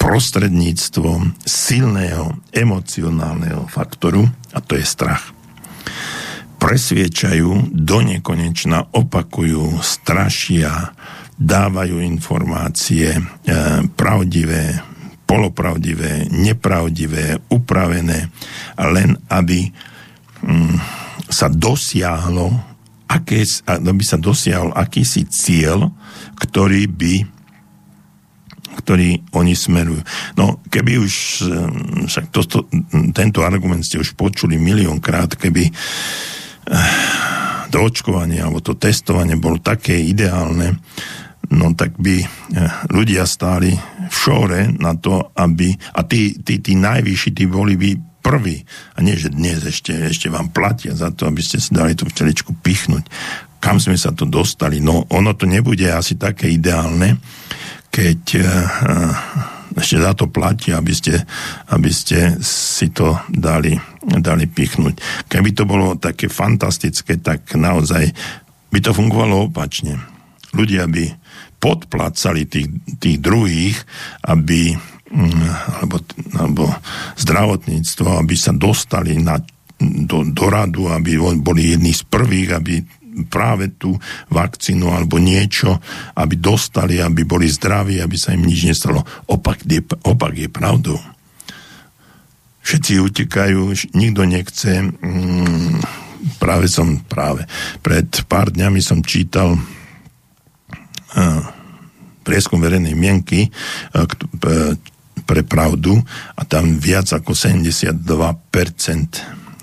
prostredníctvom 0.00 1.36
silného 1.44 2.32
emocionálneho 2.56 3.68
faktoru, 3.68 4.24
a 4.56 4.58
to 4.64 4.80
je 4.80 4.88
strach. 4.88 5.37
Presviečajú, 6.58 7.70
do 7.70 7.98
nekonečna 8.02 8.90
opakujú, 8.90 9.78
strašia, 9.78 10.90
dávajú 11.38 12.02
informácie 12.02 13.14
e, 13.14 13.22
pravdivé, 13.94 14.82
polopravdivé, 15.22 16.26
nepravdivé, 16.34 17.38
upravené, 17.46 18.26
len 18.74 19.10
aby 19.30 19.70
mm, 20.42 20.76
sa 21.30 21.46
dosiahlo, 21.46 22.50
aké, 23.06 23.46
aby 23.70 24.02
sa 24.02 24.18
dosiahol 24.18 24.74
akýsi 24.74 25.30
cieľ, 25.30 25.94
ktorý 26.42 26.90
by 26.90 27.14
ktorý 28.78 29.34
oni 29.34 29.58
smerujú. 29.58 30.00
No, 30.38 30.62
keby 30.70 31.02
už, 31.02 31.14
e, 31.44 31.54
však 32.06 32.30
to, 32.30 32.40
to, 32.46 32.58
tento 33.10 33.42
argument 33.42 33.82
ste 33.82 33.98
už 33.98 34.14
počuli 34.14 34.54
miliónkrát, 34.54 35.34
keby 35.34 35.66
to 37.72 37.76
očkovanie 37.84 38.40
alebo 38.40 38.64
to 38.64 38.76
testovanie 38.76 39.36
bolo 39.36 39.60
také 39.60 39.96
ideálne, 40.00 40.80
no 41.52 41.72
tak 41.72 41.96
by 41.96 42.16
eh, 42.20 42.28
ľudia 42.92 43.24
stáli 43.24 43.72
v 44.08 44.14
šóre 44.14 44.72
na 44.80 44.96
to, 44.96 45.32
aby, 45.36 45.72
a 45.96 46.00
tí, 46.04 46.36
tí, 46.40 46.60
tí 46.64 46.72
najvyšší, 46.76 47.30
tí 47.36 47.44
boli 47.44 47.76
by 47.76 47.90
prví, 48.24 48.60
a 48.96 48.98
nie, 49.00 49.16
že 49.16 49.32
dnes 49.32 49.64
ešte, 49.64 49.94
ešte 49.94 50.28
vám 50.28 50.52
platia 50.52 50.92
za 50.92 51.08
to, 51.14 51.28
aby 51.28 51.40
ste 51.40 51.60
si 51.62 51.72
dali 51.72 51.96
tú 51.96 52.04
včeličku 52.04 52.60
pichnúť. 52.60 53.08
Kam 53.58 53.80
sme 53.80 53.96
sa 53.96 54.12
to 54.12 54.28
dostali? 54.28 54.78
No, 54.84 55.08
ono 55.10 55.32
to 55.34 55.48
nebude 55.48 55.88
asi 55.88 56.14
také 56.14 56.52
ideálne, 56.52 57.18
keď 57.88 58.20
uh, 58.38 58.46
ešte 59.76 59.98
za 60.00 60.12
to 60.16 60.30
platí, 60.30 60.72
aby 60.72 60.92
ste, 60.94 61.20
aby 61.68 61.90
ste 61.92 62.40
si 62.40 62.88
to 62.88 63.18
dali, 63.28 63.76
dali 64.00 64.44
pichnúť. 64.48 65.26
Keby 65.28 65.52
to 65.52 65.68
bolo 65.68 65.98
také 66.00 66.30
fantastické, 66.30 67.20
tak 67.20 67.52
naozaj 67.52 68.08
by 68.72 68.78
to 68.80 68.92
fungovalo 68.92 69.48
opačne. 69.52 70.00
Ľudia 70.56 70.88
by 70.88 71.04
podplácali 71.58 72.46
tých, 72.46 72.68
tých 73.02 73.18
druhých, 73.18 73.76
aby 74.24 74.72
mm, 75.10 75.48
alebo, 75.82 75.96
alebo 76.38 76.64
zdravotníctvo, 77.18 78.08
aby 78.22 78.34
sa 78.38 78.54
dostali 78.54 79.18
na, 79.18 79.42
do, 79.80 80.24
do 80.26 80.46
radu, 80.48 80.88
aby 80.90 81.18
boli 81.38 81.74
jedni 81.74 81.92
z 81.94 82.02
prvých, 82.06 82.50
aby 82.54 82.74
práve 83.26 83.74
tú 83.74 83.98
vakcínu 84.30 84.94
alebo 84.94 85.18
niečo, 85.18 85.82
aby 86.14 86.38
dostali, 86.38 87.02
aby 87.02 87.26
boli 87.26 87.50
zdraví, 87.50 87.98
aby 87.98 88.14
sa 88.14 88.36
im 88.36 88.46
nič 88.46 88.70
nestalo. 88.70 89.02
Opak 89.26 89.66
je, 89.66 89.82
opak 90.06 90.38
je 90.38 90.46
pravdou. 90.46 90.98
Všetci 92.62 93.00
utekajú, 93.00 93.72
nikto 93.96 94.22
nechce. 94.28 94.84
Mm, 94.84 95.80
práve 96.38 96.70
som, 96.70 97.02
práve, 97.02 97.48
pred 97.80 98.06
pár 98.28 98.52
dňami 98.52 98.78
som 98.84 99.00
čítal 99.00 99.56
prieskum 102.22 102.60
verejnej 102.60 102.92
mienky 102.92 103.48
pre 105.24 105.42
pravdu 105.48 105.96
a 106.36 106.44
tam 106.44 106.76
viac 106.76 107.08
ako 107.12 107.32
72% 107.32 107.96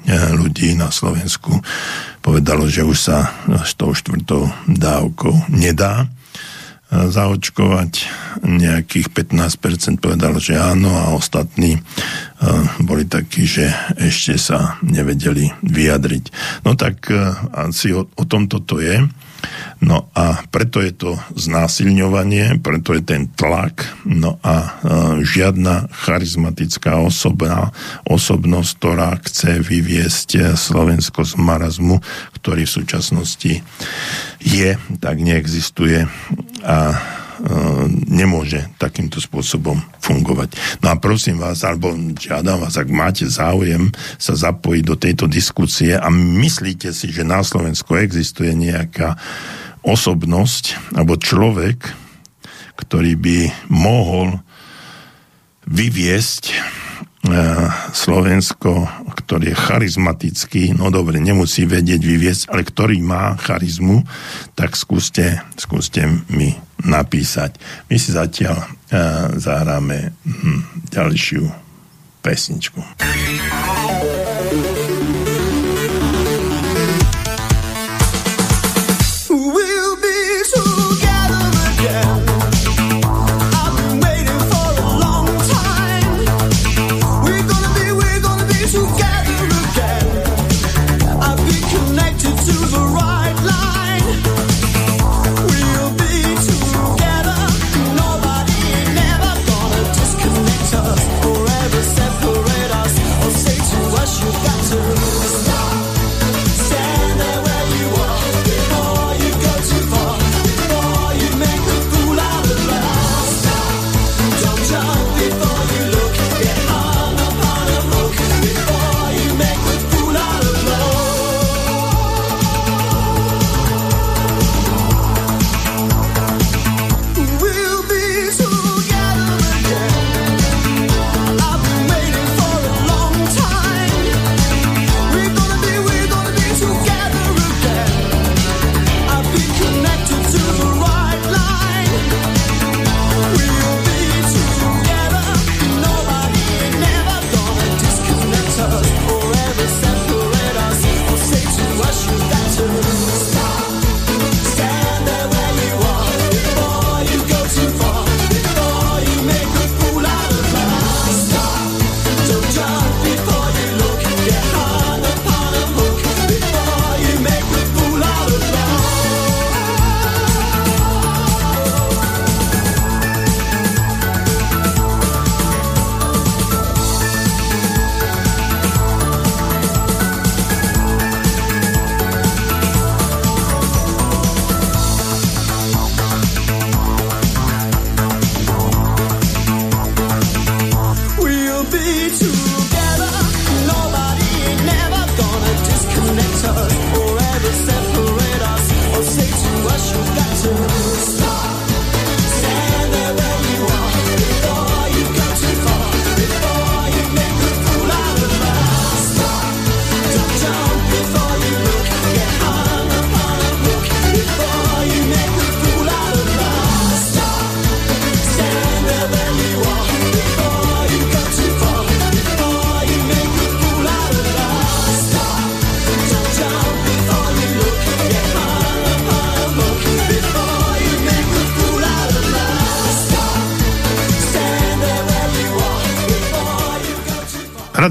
ľudí 0.10 0.78
na 0.78 0.93
Slovensku 0.93 1.62
povedalo, 2.22 2.70
že 2.70 2.86
už 2.86 2.97
sa 2.97 3.34
s 3.66 3.74
tou 3.78 3.93
štvrtou 3.93 4.49
dávkou 4.70 5.49
nedá 5.49 6.10
zaočkovať. 6.89 7.91
Nejakých 8.45 9.10
15% 9.10 9.97
povedalo, 9.97 10.38
že 10.38 10.56
áno 10.56 10.93
a 10.93 11.18
ostatní 11.18 11.82
boli 12.82 13.10
takí, 13.10 13.49
že 13.49 13.74
ešte 13.97 14.38
sa 14.38 14.78
nevedeli 14.86 15.49
vyjadriť. 15.66 16.26
No 16.64 16.78
tak 16.78 17.10
asi 17.51 17.89
o, 17.95 18.06
o 18.06 18.24
tomto 18.24 18.62
to 18.62 18.80
je. 18.80 19.01
No 19.84 20.08
a 20.16 20.41
preto 20.50 20.80
je 20.80 20.93
to 20.96 21.12
znásilňovanie, 21.36 22.60
preto 22.64 22.96
je 22.96 23.04
ten 23.04 23.28
tlak, 23.34 23.86
no 24.08 24.39
a 24.41 24.56
e, 24.56 24.68
žiadna 25.26 25.91
charizmatická 25.91 26.98
osoba, 27.02 27.76
osobnosť, 28.08 28.72
ktorá 28.80 29.12
chce 29.22 29.60
vyviesť 29.62 30.56
Slovensko 30.56 31.28
z 31.28 31.34
marazmu, 31.38 32.00
ktorý 32.39 32.64
v 32.66 32.76
súčasnosti 32.82 33.54
je, 34.41 34.70
tak 35.02 35.18
neexistuje. 35.20 36.08
A 36.64 36.78
e, 36.93 37.24
nemôže 38.08 38.64
takýmto 38.80 39.20
spôsobom 39.20 39.80
fungovať. 40.00 40.56
No 40.80 40.94
a 40.94 40.96
prosím 40.96 41.42
vás, 41.42 41.64
alebo 41.68 41.92
žiadam 42.16 42.64
vás, 42.64 42.80
ak 42.80 42.88
máte 42.88 43.28
záujem 43.28 43.92
sa 44.16 44.34
zapojiť 44.36 44.84
do 44.84 44.96
tejto 44.96 45.26
diskusie 45.28 45.96
a 45.96 46.08
myslíte 46.14 46.96
si, 46.96 47.12
že 47.12 47.28
na 47.28 47.44
Slovensku 47.44 48.00
existuje 48.00 48.56
nejaká 48.56 49.20
osobnosť 49.86 50.98
alebo 50.98 51.20
človek, 51.20 51.78
ktorý 52.76 53.16
by 53.16 53.38
mohol 53.72 54.40
vyviesť 55.66 56.44
e, 56.52 56.56
Slovensko, 57.95 58.86
ktorý 59.17 59.51
je 59.51 59.57
charizmatický, 59.57 60.63
no 60.78 60.93
dobre, 60.93 61.17
nemusí 61.17 61.65
vedieť 61.65 62.01
vyviesť, 62.01 62.43
ale 62.53 62.61
ktorý 62.61 63.01
má 63.01 63.34
charizmu, 63.41 64.05
tak 64.53 64.78
skúste, 64.78 65.41
skúste 65.57 66.05
mi 66.30 66.53
napísať. 66.86 67.57
My 67.89 67.97
si 67.97 68.13
zatiaľ 68.13 68.61
uh, 68.61 68.67
zahráme 69.41 70.13
hm, 70.21 70.86
ďalšiu 70.93 71.49
pesničku. 72.21 72.82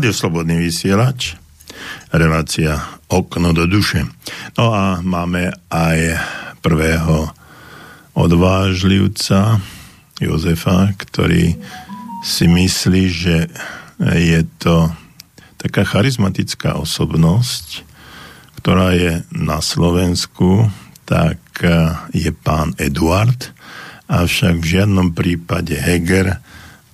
Radio 0.05 0.21
Slobodný 0.21 0.61
vysielač, 0.61 1.33
relácia 2.13 2.77
Okno 3.09 3.57
do 3.57 3.65
duše. 3.65 4.05
No 4.53 4.69
a 4.69 5.01
máme 5.01 5.49
aj 5.73 6.21
prvého 6.61 7.33
odvážlivca 8.13 9.65
Jozefa, 10.21 10.93
ktorý 10.93 11.57
si 12.21 12.45
myslí, 12.45 13.03
že 13.09 13.49
je 14.13 14.45
to 14.61 14.93
taká 15.57 15.89
charizmatická 15.89 16.77
osobnosť, 16.77 17.89
ktorá 18.61 18.93
je 18.93 19.25
na 19.33 19.65
Slovensku, 19.65 20.69
tak 21.09 21.41
je 22.13 22.29
pán 22.45 22.77
Eduard, 22.77 23.57
avšak 24.13 24.61
v 24.61 24.69
žiadnom 24.69 25.17
prípade 25.17 25.81
Heger, 25.81 26.45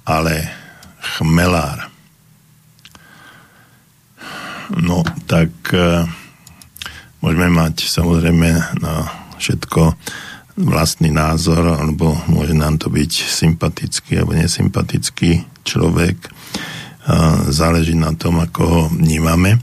ale 0.06 0.46
Chmelár. 1.18 1.79
No, 4.78 5.02
tak 5.26 5.50
uh, 5.74 6.06
môžeme 7.18 7.50
mať 7.50 7.90
samozrejme 7.90 8.78
na 8.78 9.10
všetko 9.40 9.98
vlastný 10.60 11.10
názor, 11.10 11.74
alebo 11.74 12.14
môže 12.30 12.54
nám 12.54 12.78
to 12.78 12.92
byť 12.92 13.12
sympatický 13.26 14.20
alebo 14.20 14.38
nesympatický 14.38 15.42
človek. 15.66 16.30
Uh, 17.02 17.50
záleží 17.50 17.98
na 17.98 18.14
tom, 18.14 18.38
ako 18.38 18.60
ho 18.62 18.82
vnímame. 18.94 19.58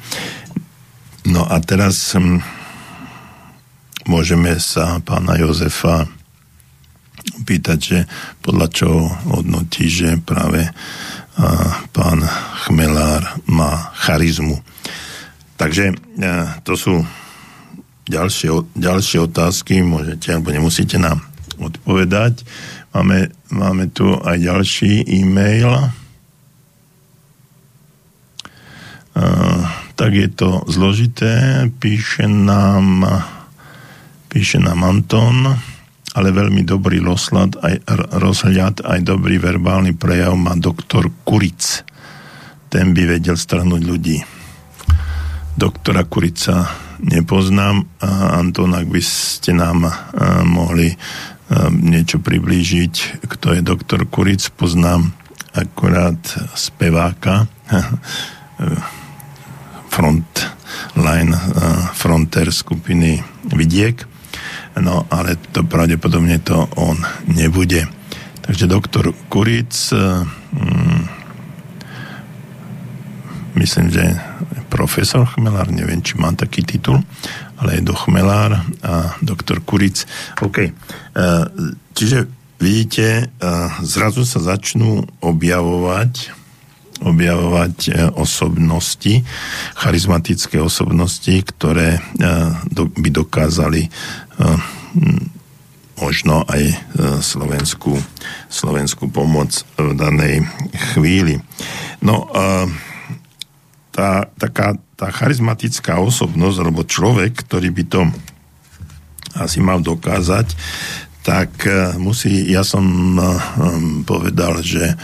No 1.23 1.47
a 1.47 1.59
teraz 1.63 2.15
um, 2.15 2.43
môžeme 4.07 4.59
sa 4.59 4.99
pána 5.03 5.39
Jozefa 5.39 6.07
pýtať, 7.43 7.79
že 7.79 7.99
podľa 8.43 8.67
čoho 8.71 9.01
hodnotí, 9.27 9.91
že 9.91 10.19
práve 10.23 10.71
pán 11.93 12.19
Chmelár 12.65 13.21
má 13.45 13.93
charizmu. 13.93 14.57
Takže 15.57 15.93
e, 15.93 15.95
to 16.65 16.73
sú 16.73 16.95
ďalšie, 18.09 18.49
ďalšie 18.73 19.19
otázky, 19.25 19.83
môžete 19.85 20.33
alebo 20.33 20.49
nemusíte 20.49 20.97
nám 20.97 21.21
odpovedať. 21.57 22.45
Máme, 22.93 23.29
máme 23.53 23.89
tu 23.93 24.15
aj 24.17 24.37
ďalší 24.41 25.05
e-mail. 25.05 25.91
Uh, 29.17 29.65
tak 29.97 30.13
je 30.13 30.29
to 30.29 30.61
zložité. 30.69 31.65
Píše 31.81 32.29
nám, 32.29 33.01
píše 34.29 34.61
nám 34.61 34.85
Anton, 34.85 35.57
ale 36.17 36.33
veľmi 36.33 36.65
dobrý 36.65 36.97
rozhľad, 36.97 37.61
aj, 37.61 37.75
rozhľad, 38.17 38.81
aj 38.81 38.99
dobrý 39.05 39.37
verbálny 39.37 39.93
prejav 39.93 40.33
má 40.33 40.57
doktor 40.57 41.13
Kuric. 41.21 41.85
Ten 42.73 42.97
by 42.97 43.03
vedel 43.05 43.37
strhnúť 43.37 43.83
ľudí 43.85 44.17
doktora 45.57 46.05
Kurica 46.05 46.69
nepoznám. 47.01 47.81
A 47.99 48.37
Anton, 48.37 48.77
ak 48.77 48.85
by 48.85 49.01
ste 49.01 49.57
nám 49.57 49.89
mohli 50.45 50.93
niečo 51.73 52.21
priblížiť, 52.21 53.25
kto 53.25 53.57
je 53.57 53.61
doktor 53.65 54.05
Kuric, 54.05 54.53
poznám 54.53 55.11
akurát 55.57 56.21
speváka 56.53 57.49
front 59.93 60.29
line 60.93 61.33
fronter 61.97 62.53
skupiny 62.53 63.17
Vidiek. 63.49 64.16
No, 64.77 65.05
ale 65.09 65.39
to 65.51 65.65
pravdepodobne 65.65 66.39
to 66.41 66.69
on 66.77 66.97
nebude. 67.27 67.87
Takže 68.47 68.65
doktor 68.67 69.11
Kuric, 69.27 69.73
mm, 69.91 71.03
myslím, 73.59 73.87
že 73.91 74.03
profesor 74.69 75.25
Chmelár, 75.25 75.71
neviem, 75.73 75.99
či 76.03 76.15
mám 76.19 76.37
taký 76.37 76.63
titul, 76.63 77.01
ale 77.57 77.79
je 77.79 77.87
do 77.87 77.95
Chmelár 77.97 78.61
a 78.83 79.17
doktor 79.23 79.63
Kuric. 79.65 80.05
OK. 80.43 80.57
E, 80.63 80.71
čiže 81.97 82.27
vidíte, 82.61 83.07
e, 83.07 83.49
zrazu 83.81 84.23
sa 84.27 84.39
začnú 84.39 85.03
objavovať 85.23 86.36
objavovať 87.03 87.75
e, 87.87 87.91
osobnosti, 88.15 89.25
charizmatické 89.77 90.57
osobnosti, 90.61 91.35
ktoré 91.53 92.01
by 92.77 93.09
dokázali 93.13 93.89
možno 95.97 96.45
aj 96.45 96.63
Slovensku, 97.25 97.97
Slovensku 98.49 99.09
pomoc 99.09 99.65
v 99.77 99.97
danej 99.97 100.45
chvíli. 100.93 101.41
No, 102.05 102.29
tá, 103.89 104.29
taká 104.37 104.77
tá 104.97 105.13
charizmatická 105.13 106.01
osobnosť, 106.01 106.57
alebo 106.57 106.81
človek, 106.81 107.45
ktorý 107.45 107.69
by 107.69 107.83
to 107.85 108.01
asi 109.37 109.61
mal 109.61 109.77
dokázať, 109.77 110.57
tak 111.21 111.69
e, 111.69 111.93
musí, 112.01 112.49
ja 112.49 112.65
som 112.65 112.81
e, 113.13 113.21
povedal, 114.01 114.65
že 114.65 114.81
e, 114.89 114.95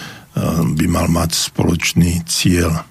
by 0.77 0.85
mal 0.89 1.07
mať 1.09 1.53
spoločný 1.53 2.25
cieľ. 2.25 2.85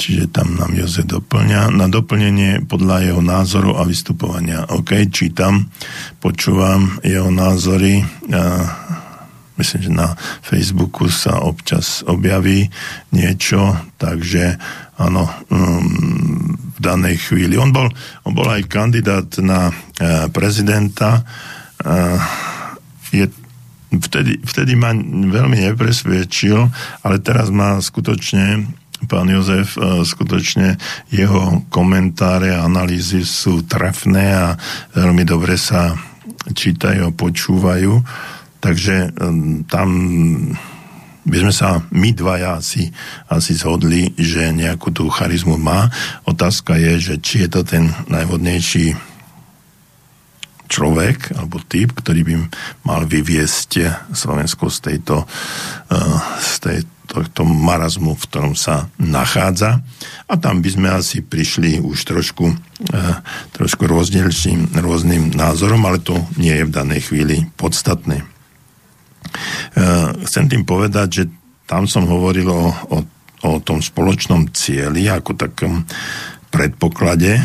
Čiže 0.00 0.32
tam 0.32 0.56
nám 0.56 0.72
Jozef 0.72 1.04
doplňa. 1.04 1.68
Na 1.72 1.84
doplnenie 1.88 2.64
podľa 2.64 3.12
jeho 3.12 3.20
názoru 3.20 3.76
a 3.76 3.84
vystupovania. 3.84 4.64
OK, 4.72 5.04
čítam, 5.12 5.68
počúvam 6.20 6.96
jeho 7.04 7.28
názory 7.28 8.00
myslím, 9.58 9.80
že 9.82 9.92
na 9.92 10.08
Facebooku 10.42 11.06
sa 11.06 11.42
občas 11.42 12.02
objaví 12.06 12.70
niečo, 13.14 13.78
takže 13.98 14.58
áno, 14.98 15.30
um, 15.50 16.58
v 16.74 16.78
danej 16.78 17.30
chvíli. 17.30 17.54
On 17.54 17.70
bol, 17.70 17.86
on 18.26 18.32
bol 18.34 18.46
aj 18.50 18.66
kandidát 18.66 19.30
na 19.38 19.70
uh, 19.70 20.26
prezidenta. 20.34 21.22
Uh, 21.78 22.18
je, 23.14 23.30
vtedy, 24.00 24.40
vtedy 24.42 24.72
ma 24.78 24.94
veľmi 24.94 25.70
nepresvedčil, 25.72 26.58
ale 27.02 27.16
teraz 27.20 27.50
má 27.50 27.78
skutočne 27.78 28.66
pán 29.04 29.28
Jozef, 29.28 29.76
uh, 29.76 30.00
skutočne 30.00 30.80
jeho 31.12 31.60
komentáre 31.68 32.56
a 32.56 32.64
analýzy 32.64 33.20
sú 33.20 33.66
trefné 33.68 34.32
a 34.32 34.46
veľmi 34.96 35.28
dobre 35.28 35.60
sa 35.60 35.92
čítajú 36.48 37.12
počúvajú. 37.12 38.00
Takže 38.64 39.12
tam 39.68 39.88
by 41.24 41.36
sme 41.40 41.52
sa 41.52 41.80
my 41.92 42.10
dvaja 42.12 42.60
asi, 42.60 42.88
asi 43.28 43.52
zhodli, 43.56 44.12
že 44.16 44.52
nejakú 44.52 44.92
tú 44.92 45.08
charizmu 45.08 45.56
má. 45.56 45.88
Otázka 46.28 46.76
je, 46.76 46.92
že 47.00 47.14
či 47.20 47.44
je 47.44 47.48
to 47.48 47.60
ten 47.64 47.92
najvodnejší 48.08 49.13
človek 50.66 51.36
alebo 51.36 51.60
typ, 51.64 51.92
ktorý 51.92 52.20
by 52.24 52.34
mal 52.88 53.04
vyviesť 53.04 53.70
Slovensko 54.12 54.72
z 54.72 54.78
tejto, 54.80 55.16
eh, 55.92 56.18
z 56.40 56.52
tejto 56.60 57.44
marazmu, 57.44 58.16
v 58.16 58.26
ktorom 58.26 58.54
sa 58.56 58.88
nachádza. 58.96 59.84
A 60.26 60.34
tam 60.40 60.64
by 60.64 60.70
sme 60.72 60.88
asi 60.90 61.20
prišli 61.20 61.78
už 61.84 61.98
trošku, 62.08 62.50
eh, 62.50 63.16
trošku 63.52 63.84
rozdielším 63.84 64.74
rôznym 64.80 65.36
názorom, 65.36 65.84
ale 65.84 66.00
to 66.00 66.16
nie 66.40 66.52
je 66.52 66.64
v 66.64 66.74
danej 66.74 67.00
chvíli 67.12 67.46
podstatné. 67.54 68.24
Eh, 68.24 70.08
chcem 70.26 70.48
tým 70.48 70.64
povedať, 70.64 71.08
že 71.12 71.24
tam 71.64 71.88
som 71.88 72.04
hovoril 72.04 72.44
o, 72.44 72.68
o, 72.92 72.98
o 73.40 73.52
tom 73.64 73.80
spoločnom 73.80 74.52
cieli 74.52 75.08
ako 75.08 75.32
takom 75.32 75.88
predpoklade 76.52 77.40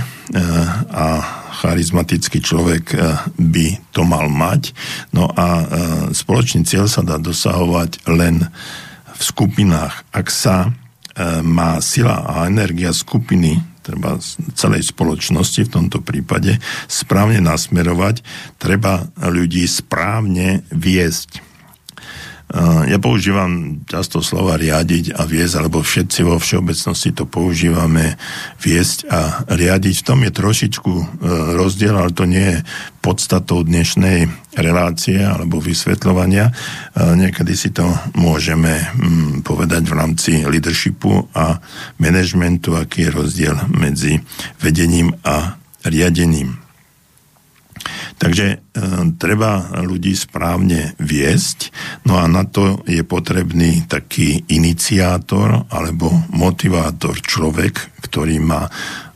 a 0.93 1.05
charizmatický 1.60 2.39
človek 2.39 2.84
eh, 2.95 2.99
by 3.36 3.68
to 3.91 4.01
mal 4.07 4.32
mať. 4.32 4.72
No 5.12 5.28
a 5.28 5.47
spoločný 6.16 6.64
cieľ 6.64 6.88
sa 6.88 7.03
dá 7.03 7.20
dosahovať 7.20 8.07
len 8.07 8.47
v 9.16 9.22
skupinách. 9.22 10.07
Ak 10.16 10.32
sa 10.32 10.72
má 11.43 11.84
sila 11.84 12.24
a 12.24 12.47
energia 12.47 12.95
skupiny 12.95 13.60
treba 13.84 14.16
celej 14.55 14.93
spoločnosti 14.93 15.68
v 15.68 15.74
tomto 15.74 15.99
prípade 15.99 16.62
správne 16.88 17.41
nasmerovať, 17.43 18.22
treba 18.62 19.10
ľudí 19.20 19.66
správne 19.66 20.64
viesť 20.72 21.48
ja 22.89 22.97
používam 22.97 23.85
často 23.85 24.25
slova 24.25 24.57
riadiť 24.57 25.13
a 25.13 25.21
viesť, 25.29 25.53
alebo 25.61 25.85
všetci 25.85 26.25
vo 26.25 26.41
všeobecnosti 26.41 27.13
to 27.13 27.29
používame 27.29 28.17
viesť 28.57 29.05
a 29.05 29.45
riadiť. 29.45 30.01
V 30.01 30.07
tom 30.07 30.19
je 30.25 30.33
trošičku 30.33 30.91
e, 30.97 31.05
rozdiel, 31.53 31.93
ale 31.93 32.09
to 32.09 32.25
nie 32.25 32.57
je 32.57 32.65
podstatou 33.05 33.61
dnešnej 33.61 34.27
relácie 34.57 35.21
alebo 35.21 35.61
vysvetľovania. 35.61 36.49
E, 36.49 36.53
niekedy 37.21 37.53
si 37.53 37.69
to 37.69 37.85
môžeme 38.17 38.81
mm, 38.81 39.45
povedať 39.45 39.85
v 39.85 39.93
rámci 39.93 40.31
leadershipu 40.41 41.29
a 41.37 41.61
managementu, 42.01 42.73
aký 42.73 43.07
je 43.07 43.11
rozdiel 43.13 43.55
medzi 43.69 44.19
vedením 44.57 45.13
a 45.21 45.55
riadením. 45.85 46.59
Takže 48.20 48.45
e, 48.51 48.57
treba 49.15 49.72
ľudí 49.80 50.11
správne 50.11 50.91
viesť, 50.99 51.72
no 52.03 52.20
a 52.20 52.28
na 52.28 52.43
to 52.43 52.84
je 52.84 52.99
potrebný 53.07 53.88
taký 53.88 54.43
iniciátor 54.51 55.72
alebo 55.72 56.11
motivátor 56.36 57.15
človek, 57.15 58.03
ktorý 58.03 58.43
má 58.43 58.67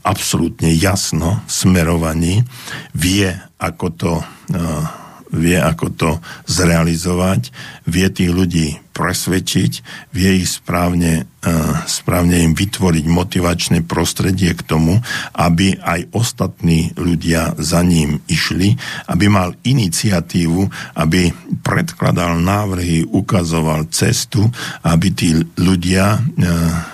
absolútne 0.08 0.72
jasno 0.72 1.44
smerovaní, 1.52 2.48
vie, 2.96 3.28
ako 3.60 3.86
to 3.92 4.12
e, 4.20 4.26
vie, 5.34 5.58
ako 5.58 5.86
to 5.92 6.10
zrealizovať, 6.46 7.50
vie 7.90 8.08
tých 8.14 8.32
ľudí 8.32 8.68
presvedčiť, 8.94 9.72
vie 10.14 10.46
ich 10.46 10.48
správne, 10.62 11.26
uh, 11.26 11.74
správne 11.90 12.46
im 12.46 12.54
vytvoriť 12.54 13.06
motivačné 13.10 13.82
prostredie 13.82 14.54
k 14.54 14.62
tomu, 14.62 15.02
aby 15.34 15.82
aj 15.82 16.14
ostatní 16.14 16.94
ľudia 16.94 17.58
za 17.58 17.82
ním 17.82 18.22
išli, 18.30 18.78
aby 19.10 19.26
mal 19.28 19.58
iniciatívu, 19.66 20.70
aby 20.94 21.34
predkladal 21.66 22.38
návrhy, 22.38 23.10
ukazoval 23.10 23.90
cestu, 23.90 24.46
aby 24.86 25.10
tí 25.10 25.34
ľudia 25.58 26.22
uh, 26.22 26.93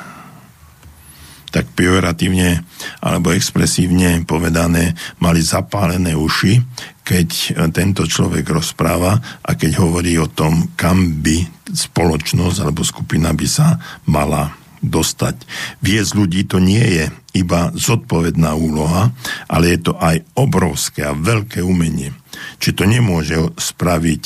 tak 1.49 1.69
pejoratívne 1.73 2.61
alebo 3.01 3.33
expresívne 3.33 4.21
povedané 4.25 4.93
mali 5.21 5.41
zapálené 5.41 6.13
uši, 6.13 6.61
keď 7.01 7.29
e, 7.29 7.47
tento 7.73 8.05
človek 8.05 8.45
rozpráva 8.45 9.17
a 9.41 9.51
keď 9.57 9.81
hovorí 9.81 10.17
o 10.21 10.29
tom, 10.29 10.73
kam 10.77 11.21
by 11.25 11.45
spoločnosť 11.69 12.57
alebo 12.61 12.85
skupina 12.85 13.33
by 13.33 13.47
sa 13.49 13.81
mala 14.05 14.53
dostať. 14.79 15.43
Viesť 15.83 16.11
ľudí 16.15 16.41
to 16.47 16.57
nie 16.63 16.81
je 16.81 17.05
iba 17.35 17.69
zodpovedná 17.75 18.55
úloha, 18.55 19.11
ale 19.51 19.75
je 19.75 19.91
to 19.91 19.93
aj 19.99 20.23
obrovské 20.39 21.05
a 21.05 21.17
veľké 21.17 21.61
umenie. 21.61 22.15
Či 22.57 22.73
to 22.73 22.87
nemôže 22.87 23.35
spraviť 23.59 24.23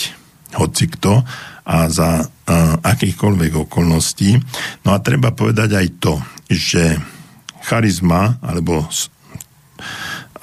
hoci 0.54 0.86
kto 0.94 1.26
a 1.64 1.78
za 1.90 2.22
uh, 2.22 2.28
akýchkoľvek 2.84 3.66
okolností. 3.68 4.38
No 4.86 4.94
a 4.94 5.02
treba 5.02 5.34
povedať 5.34 5.70
aj 5.74 5.88
to, 5.98 6.14
že 6.52 7.02
charizma 7.64 8.38
alebo 8.43 8.86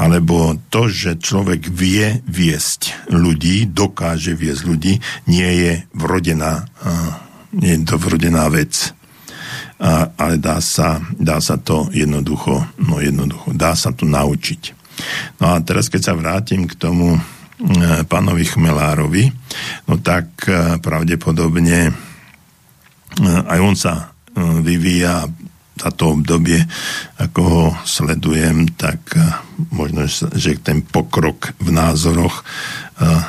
alebo 0.00 0.56
to, 0.72 0.88
že 0.88 1.20
človek 1.20 1.68
vie 1.68 2.24
viesť 2.24 3.12
ľudí, 3.12 3.68
dokáže 3.68 4.32
viesť 4.32 4.62
ľudí, 4.64 4.96
nie 5.28 5.50
je 5.60 5.72
vrodená, 5.92 6.64
nie 7.52 7.76
je 7.76 7.84
to 7.84 8.00
vrodená 8.00 8.48
vec. 8.48 8.96
A, 9.76 10.08
ale 10.16 10.40
dá 10.40 10.56
sa, 10.64 11.04
dá 11.20 11.36
sa 11.44 11.60
to 11.60 11.92
jednoducho, 11.92 12.64
no 12.80 12.96
jednoducho, 12.96 13.52
dá 13.52 13.76
sa 13.76 13.92
to 13.92 14.08
naučiť. 14.08 14.72
No 15.36 15.52
a 15.52 15.60
teraz, 15.60 15.92
keď 15.92 16.00
sa 16.00 16.16
vrátim 16.16 16.64
k 16.64 16.76
tomu 16.80 17.20
pánovi 18.08 18.44
Chmelárovi, 18.48 19.28
no 19.84 20.00
tak 20.00 20.48
pravdepodobne 20.80 21.92
aj 23.24 23.58
on 23.60 23.76
sa 23.76 24.16
vyvíja 24.36 25.28
táto 25.80 26.12
obdobie, 26.12 26.60
ako 27.16 27.40
ho 27.40 27.64
sledujem, 27.88 28.68
tak 28.76 29.00
eh, 29.16 29.24
možno, 29.72 30.04
že 30.36 30.60
ten 30.60 30.84
pokrok 30.84 31.56
v 31.56 31.72
názoroch 31.72 32.44
uh, 33.00 33.24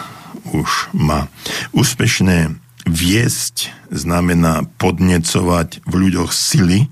už 0.51 0.91
má. 0.91 1.31
Úspešné 1.71 2.51
viesť 2.83 3.71
znamená 3.87 4.67
podnecovať 4.79 5.85
v 5.87 5.93
ľuďoch 5.93 6.31
sily, 6.35 6.91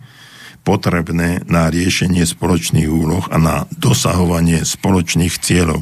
potrebné 0.63 1.41
na 1.49 1.71
riešenie 1.71 2.21
spoločných 2.23 2.85
úloh 2.85 3.25
a 3.33 3.41
na 3.41 3.55
dosahovanie 3.73 4.61
spoločných 4.67 5.33
cieľov. 5.39 5.81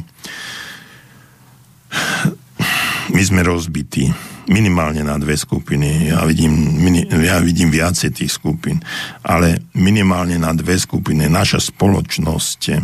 My 3.12 3.22
sme 3.24 3.44
rozbití 3.44 4.14
minimálne 4.48 5.04
na 5.04 5.20
dve 5.20 5.36
skupiny. 5.36 6.10
Ja 6.10 6.24
vidím, 6.24 6.80
ja 7.20 7.38
vidím 7.38 7.68
viacej 7.68 8.10
tých 8.16 8.32
skupín, 8.32 8.80
ale 9.22 9.60
minimálne 9.76 10.40
na 10.40 10.56
dve 10.56 10.80
skupiny. 10.80 11.28
Naša 11.28 11.60
spoločnosť, 11.68 12.60
e, 12.72 12.76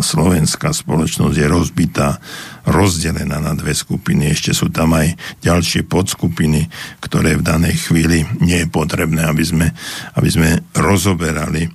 slovenská 0.00 0.70
spoločnosť 0.70 1.36
je 1.36 1.46
rozbitá, 1.50 2.22
rozdelená 2.70 3.42
na 3.42 3.52
dve 3.58 3.74
skupiny. 3.74 4.30
Ešte 4.30 4.54
sú 4.54 4.70
tam 4.70 4.94
aj 4.94 5.18
ďalšie 5.42 5.90
podskupiny, 5.90 6.70
ktoré 7.02 7.34
v 7.34 7.46
danej 7.46 7.90
chvíli 7.90 8.22
nie 8.38 8.62
je 8.64 8.68
potrebné, 8.70 9.26
aby 9.26 9.42
sme, 9.42 9.66
aby 10.14 10.28
sme 10.30 10.48
rozoberali. 10.78 11.66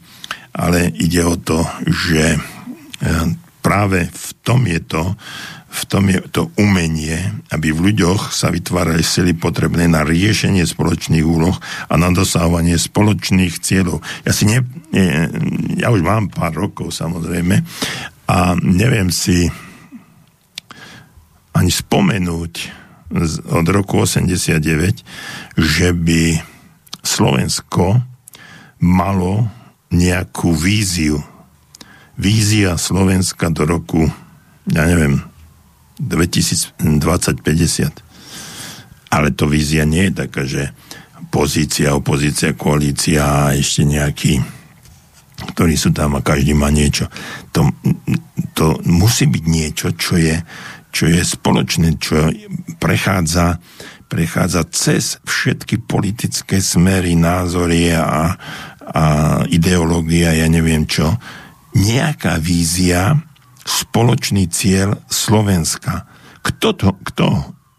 Ale 0.55 0.87
ide 1.03 1.19
o 1.19 1.35
to, 1.35 1.67
že 1.83 2.23
e, 2.31 2.39
práve 3.59 4.07
v 4.07 4.29
tom 4.39 4.63
je 4.63 4.79
to, 4.87 5.03
v 5.75 5.83
tom 5.91 6.07
je 6.07 6.23
to 6.31 6.47
umenie, 6.55 7.19
aby 7.51 7.75
v 7.75 7.91
ľuďoch 7.91 8.31
sa 8.31 8.47
vytvárali 8.47 9.03
sily 9.03 9.35
potrebné 9.35 9.91
na 9.91 10.07
riešenie 10.07 10.63
spoločných 10.63 11.27
úloh 11.27 11.59
a 11.91 11.93
na 11.99 12.15
dosahovanie 12.15 12.79
spoločných 12.79 13.59
cieľov. 13.59 13.99
Ja 14.23 14.31
si 14.31 14.47
ne, 14.47 14.63
ja 15.75 15.91
už 15.91 15.99
mám 15.99 16.31
pár 16.31 16.55
rokov 16.55 16.95
samozrejme 16.95 17.59
a 18.31 18.55
neviem 18.63 19.11
si 19.11 19.51
ani 21.51 21.71
spomenúť 21.71 22.53
od 23.51 23.67
roku 23.67 24.03
89, 24.03 24.63
že 25.59 25.87
by 25.91 26.39
Slovensko 27.03 27.99
malo 28.79 29.47
nejakú 29.91 30.55
víziu. 30.55 31.19
Vízia 32.15 32.79
Slovenska 32.79 33.51
do 33.51 33.67
roku, 33.67 34.07
ja 34.71 34.87
neviem, 34.87 35.19
2020-50. 36.01 38.03
Ale 39.15 39.31
to 39.31 39.47
vízia 39.47 39.87
nie 39.87 40.11
je 40.11 40.13
taká, 40.13 40.43
že 40.43 40.75
pozícia, 41.31 41.95
opozícia, 41.95 42.55
koalícia 42.55 43.23
a 43.23 43.55
ešte 43.55 43.87
nejaký 43.87 44.43
ktorí 45.35 45.75
sú 45.75 45.91
tam 45.91 46.15
a 46.15 46.23
každý 46.23 46.55
má 46.55 46.71
niečo. 46.71 47.11
To, 47.51 47.67
to 48.55 48.79
musí 48.87 49.27
byť 49.27 49.43
niečo, 49.43 49.91
čo 49.91 50.15
je, 50.15 50.39
čo 50.95 51.11
je 51.11 51.19
spoločné, 51.19 51.99
čo 51.99 52.31
prechádza, 52.79 53.59
prechádza 54.07 54.63
cez 54.71 55.19
všetky 55.27 55.83
politické 55.83 56.63
smery, 56.63 57.19
názory 57.19 57.91
a, 57.91 58.31
a 58.79 59.05
ideológia, 59.51 60.39
ja 60.39 60.47
neviem 60.47 60.87
čo. 60.87 61.19
Nejaká 61.75 62.39
vízia, 62.39 63.19
spoločný 63.65 64.45
cieľ 64.47 65.01
Slovenska. 65.09 66.05
Kto, 66.45 66.77
to, 66.77 66.89
kto 67.01 67.25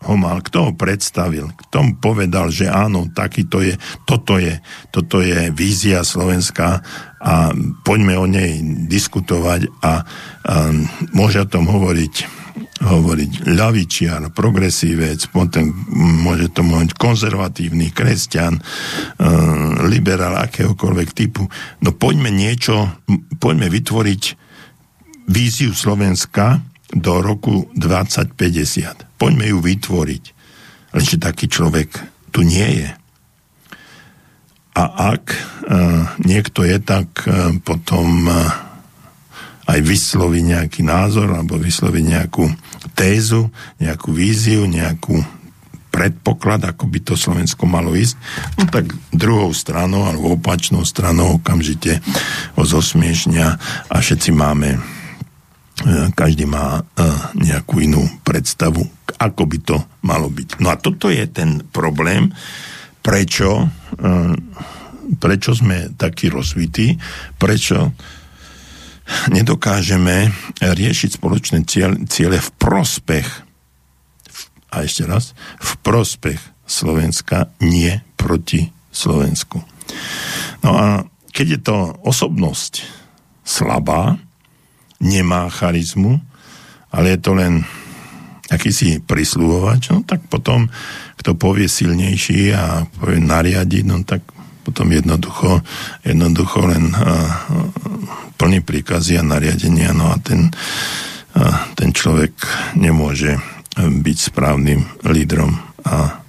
ho 0.06 0.14
mal, 0.14 0.42
kto 0.42 0.70
ho 0.70 0.72
predstavil, 0.74 1.50
kto 1.66 1.76
mu 1.82 1.92
povedal, 1.98 2.50
že 2.50 2.70
áno, 2.70 3.10
takýto 3.10 3.62
je, 3.62 3.74
toto 4.06 4.38
je, 4.38 4.58
toto 4.94 5.18
je 5.22 5.50
vízia 5.50 6.06
Slovenska 6.06 6.82
a 7.18 7.50
poďme 7.82 8.14
o 8.18 8.26
nej 8.26 8.62
diskutovať 8.86 9.66
a, 9.82 9.82
a 9.82 9.92
môže 11.10 11.42
o 11.42 11.50
tom 11.50 11.66
hovoriť 11.70 12.46
hovoriť 12.76 13.52
ľavičiar, 13.52 14.32
progresívec, 14.32 15.32
potom 15.32 15.72
môže 16.24 16.52
to 16.52 16.60
môcť 16.60 16.92
konzervatívny, 16.96 17.92
kresťan, 17.92 18.56
e, 18.56 18.62
liberál 19.88 20.36
akéhokoľvek 20.44 21.08
typu. 21.16 21.48
No 21.80 21.90
poďme 21.96 22.28
niečo, 22.32 23.00
poďme 23.40 23.72
vytvoriť 23.72 24.45
víziu 25.26 25.74
Slovenska 25.74 26.62
do 26.94 27.18
roku 27.18 27.66
2050. 27.74 29.18
Poďme 29.18 29.50
ju 29.50 29.58
vytvoriť. 29.58 30.24
Lenže 30.94 31.16
taký 31.18 31.50
človek 31.50 31.90
tu 32.30 32.46
nie 32.46 32.84
je. 32.84 32.90
A 34.76 34.84
ak 35.16 35.24
uh, 35.32 36.14
niekto 36.22 36.62
je, 36.62 36.76
tak 36.78 37.08
uh, 37.26 37.52
potom 37.64 38.28
uh, 38.28 38.36
aj 39.66 39.80
vysloví 39.82 40.44
nejaký 40.46 40.86
názor 40.86 41.32
alebo 41.32 41.58
vysloví 41.58 42.04
nejakú 42.04 42.46
tézu, 42.94 43.50
nejakú 43.82 44.14
víziu, 44.14 44.68
nejakú 44.68 45.16
predpoklad, 45.90 46.60
ako 46.76 46.92
by 46.92 46.98
to 47.00 47.14
Slovensko 47.16 47.64
malo 47.64 47.96
ísť, 47.96 48.20
no 48.60 48.68
tak 48.68 48.92
druhou 49.16 49.48
stranou 49.56 50.04
alebo 50.04 50.36
opačnou 50.36 50.84
stranou 50.84 51.40
okamžite 51.40 52.04
ho 52.52 52.62
zosmiešňa 52.62 53.46
a 53.88 53.96
všetci 53.96 54.30
máme 54.36 54.76
E, 54.76 54.95
každý 56.14 56.50
má 56.50 56.82
e, 56.82 56.82
nejakú 57.46 57.78
inú 57.78 58.02
predstavu, 58.26 58.82
ako 59.22 59.42
by 59.46 59.58
to 59.62 59.76
malo 60.02 60.26
byť. 60.26 60.58
No 60.58 60.74
a 60.74 60.76
toto 60.80 61.06
je 61.06 61.22
ten 61.30 61.62
problém, 61.70 62.34
prečo, 63.06 63.70
e, 63.94 64.06
prečo 65.22 65.54
sme 65.54 65.94
takí 65.94 66.26
rozvití, 66.26 66.98
prečo 67.38 67.94
nedokážeme 69.30 70.34
riešiť 70.58 71.10
spoločné 71.22 71.62
ciele 72.10 72.38
v 72.42 72.50
prospech, 72.58 73.28
a 74.74 74.82
ešte 74.82 75.06
raz, 75.06 75.32
v 75.62 75.72
prospech 75.86 76.40
Slovenska, 76.66 77.54
nie 77.62 78.02
proti 78.18 78.74
Slovensku. 78.90 79.62
No 80.66 80.70
a 80.74 80.86
keď 81.30 81.46
je 81.46 81.60
to 81.62 81.76
osobnosť 82.02 82.82
slabá, 83.46 84.18
nemá 85.02 85.48
charizmu, 85.52 86.20
ale 86.92 87.16
je 87.16 87.18
to 87.20 87.32
len 87.36 87.64
akýsi 88.46 89.02
prisluhovač, 89.02 89.90
no 89.90 90.06
tak 90.06 90.22
potom, 90.30 90.70
kto 91.18 91.34
povie 91.34 91.66
silnejší 91.66 92.54
a 92.54 92.86
povie 92.86 93.18
nariadiť, 93.18 93.84
no 93.84 94.06
tak 94.06 94.22
potom 94.62 94.90
jednoducho, 94.90 95.62
jednoducho 96.02 96.58
len 96.66 96.90
uh, 96.94 97.30
plný 98.38 98.62
príkazy 98.62 99.18
a 99.18 99.26
nariadenia, 99.26 99.94
no 99.94 100.14
a 100.14 100.16
ten, 100.22 100.50
uh, 101.38 101.70
ten 101.74 101.90
človek 101.90 102.34
nemôže 102.78 103.38
byť 103.76 104.16
správnym 104.16 104.88
lídrom 105.04 105.52
a 105.84 106.26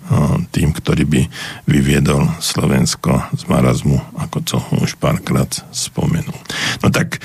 tým, 0.55 0.71
ktorý 0.71 1.03
by 1.03 1.21
vyviedol 1.67 2.39
Slovensko 2.39 3.27
z 3.35 3.43
marazmu, 3.51 3.99
ako 4.15 4.37
to 4.39 4.57
už 4.79 4.95
párkrát 4.95 5.51
spomenul. 5.75 6.35
No 6.79 6.87
tak 6.87 7.19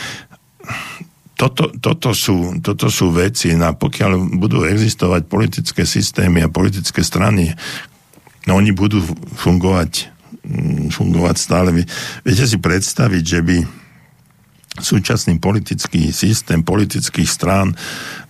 toto, 1.43 1.75
toto, 1.75 2.15
sú, 2.15 2.63
toto 2.63 2.87
sú 2.87 3.11
veci, 3.11 3.51
na 3.59 3.75
pokiaľ 3.75 4.39
budú 4.39 4.63
existovať 4.63 5.27
politické 5.27 5.83
systémy 5.83 6.47
a 6.47 6.53
politické 6.55 7.03
strany, 7.03 7.51
no 8.47 8.63
oni 8.63 8.71
budú 8.71 9.03
fungovať, 9.35 10.07
mm, 10.47 10.95
fungovať 10.95 11.37
stále. 11.43 11.75
Viete 12.23 12.47
si 12.47 12.63
predstaviť, 12.63 13.25
že 13.27 13.41
by 13.43 13.57
súčasný 14.79 15.43
politický 15.43 16.15
systém 16.15 16.63
politických 16.63 17.27
strán 17.27 17.75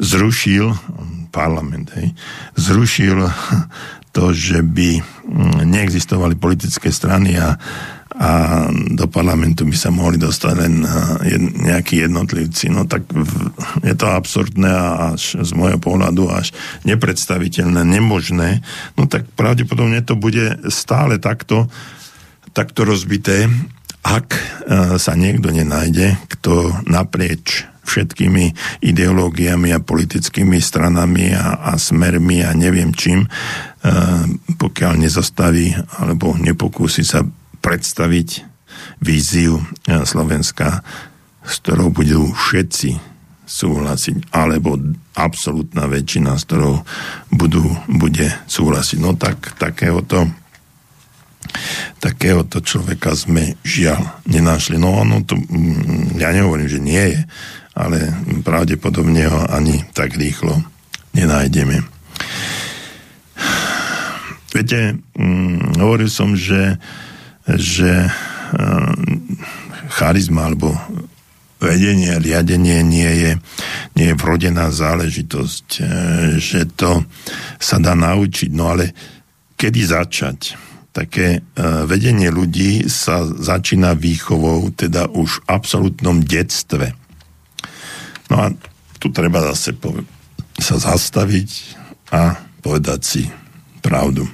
zrušil 0.00 0.72
parlament, 1.28 1.92
hej, 1.92 2.16
zrušil 2.56 3.28
to, 4.16 4.32
že 4.32 4.64
by 4.64 5.04
mm, 5.04 5.68
neexistovali 5.68 6.40
politické 6.40 6.88
strany 6.88 7.36
a 7.36 7.60
a 8.12 8.30
do 8.92 9.08
parlamentu 9.08 9.64
by 9.64 9.76
sa 9.76 9.88
mohli 9.88 10.20
dostať 10.20 10.54
len 10.56 10.84
eh, 10.84 11.38
nejakí 11.40 12.04
jednotlivci. 12.04 12.68
No 12.68 12.84
tak 12.84 13.08
je 13.80 13.94
to 13.96 14.06
absurdné 14.08 14.68
a 14.68 15.16
až 15.16 15.40
z 15.40 15.50
môjho 15.56 15.80
pohľadu 15.80 16.28
až 16.28 16.52
nepredstaviteľné, 16.84 17.82
nemožné. 17.84 18.60
No 19.00 19.08
tak 19.08 19.28
pravdepodobne 19.32 20.04
to 20.04 20.16
bude 20.16 20.60
stále 20.68 21.16
takto, 21.16 21.72
takto 22.52 22.84
rozbité, 22.84 23.48
ak 24.02 24.28
eh, 24.34 24.40
sa 25.00 25.12
niekto 25.16 25.48
nenájde, 25.48 26.18
kto 26.38 26.84
naprieč 26.84 27.64
všetkými 27.82 28.54
ideológiami 28.78 29.74
a 29.74 29.82
politickými 29.82 30.62
stranami 30.62 31.34
a, 31.34 31.58
a 31.58 31.72
smermi 31.74 32.46
a 32.46 32.54
neviem 32.54 32.94
čím, 32.94 33.26
eh, 33.26 33.30
pokiaľ 34.58 34.92
nezastaví 35.00 35.74
alebo 35.98 36.36
nepokúsi 36.38 37.02
sa 37.02 37.26
predstaviť 37.62 38.28
víziu 39.00 39.62
e, 39.62 39.64
Slovenska, 40.02 40.82
s 41.42 41.54
ktorou 41.62 41.94
budú 41.94 42.28
všetci 42.34 42.98
súhlasiť, 43.46 44.32
alebo 44.32 44.78
absolútna 45.14 45.86
väčšina, 45.86 46.38
s 46.38 46.46
ktorou 46.48 46.82
budú, 47.30 47.64
bude 47.90 48.30
súhlasiť. 48.48 48.98
No 48.98 49.14
tak 49.14 49.54
takéhoto 49.60 50.26
takéhoto 51.98 52.62
človeka 52.62 53.12
sme 53.12 53.58
žiaľ 53.66 54.22
nenašli. 54.24 54.78
No 54.78 55.04
ono 55.04 55.22
to, 55.22 55.36
mm, 55.36 56.16
ja 56.18 56.32
nehovorím, 56.32 56.68
že 56.70 56.80
nie 56.80 57.04
je, 57.12 57.20
ale 57.76 57.98
pravdepodobne 58.42 59.26
ho 59.28 59.40
ani 59.50 59.84
tak 59.92 60.16
rýchlo 60.16 60.62
nenájdeme. 61.12 61.84
Viete, 64.52 65.00
hm, 65.16 65.80
hovoril 65.80 66.08
som, 66.12 66.36
že 66.36 66.76
že 67.46 68.06
eh, 68.06 68.92
charizma 69.90 70.46
alebo 70.46 70.74
vedenie, 71.62 72.18
riadenie 72.18 72.82
nie 72.82 73.12
je, 73.22 73.32
nie 73.94 74.06
je 74.10 74.18
vrodená 74.18 74.70
záležitosť, 74.70 75.66
eh, 75.78 75.86
že 76.38 76.70
to 76.74 77.02
sa 77.58 77.76
dá 77.82 77.94
naučiť. 77.94 78.50
No 78.54 78.74
ale 78.74 78.94
kedy 79.58 79.80
začať? 79.82 80.38
Také 80.92 81.40
eh, 81.40 81.82
vedenie 81.88 82.30
ľudí 82.30 82.86
sa 82.86 83.26
začína 83.26 83.98
výchovou, 83.98 84.70
teda 84.70 85.10
už 85.10 85.42
v 85.42 85.44
absolútnom 85.50 86.22
detstve. 86.22 86.94
No 88.30 88.36
a 88.38 88.46
tu 89.02 89.10
treba 89.10 89.42
zase 89.50 89.74
sa 90.62 90.76
zastaviť 90.78 91.50
a 92.14 92.38
povedať 92.62 93.00
si 93.02 93.22
pravdu. 93.82 94.30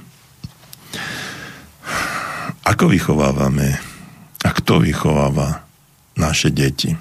Ako 2.69 2.85
vychovávame 2.85 3.81
a 4.45 4.49
kto 4.53 4.85
vychováva 4.85 5.65
naše 6.13 6.53
deti 6.53 6.93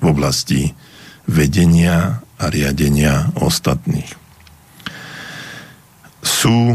v 0.00 0.04
oblasti 0.08 0.72
vedenia 1.28 2.24
a 2.40 2.44
riadenia 2.48 3.28
ostatných? 3.36 4.08
Sú 6.24 6.72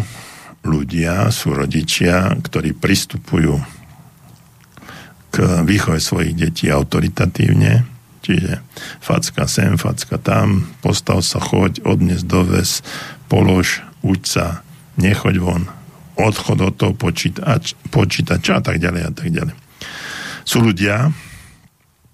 ľudia, 0.62 1.34
sú 1.34 1.58
rodičia, 1.58 2.38
ktorí 2.38 2.78
pristupujú 2.78 3.58
k 5.34 5.66
výchove 5.66 5.98
svojich 5.98 6.38
detí 6.38 6.70
autoritatívne, 6.70 7.82
čiže 8.22 8.62
facka 9.02 9.50
sem, 9.50 9.74
facka 9.74 10.22
tam, 10.22 10.70
postav 10.86 11.26
sa, 11.26 11.42
choď, 11.42 11.82
odnes 11.82 12.22
doves, 12.22 12.86
polož, 13.26 13.82
uč 14.06 14.38
sa, 14.38 14.62
nechoď 15.02 15.36
von, 15.42 15.79
odchod 16.20 16.60
od 16.60 16.74
toho 16.76 16.94
počítač, 16.94 17.80
počítača 17.90 18.60
a 18.60 18.62
tak 18.62 18.78
ďalej 18.78 19.02
a 19.08 19.12
tak 19.16 19.28
ďalej. 19.32 19.56
Sú 20.44 20.60
ľudia, 20.60 21.10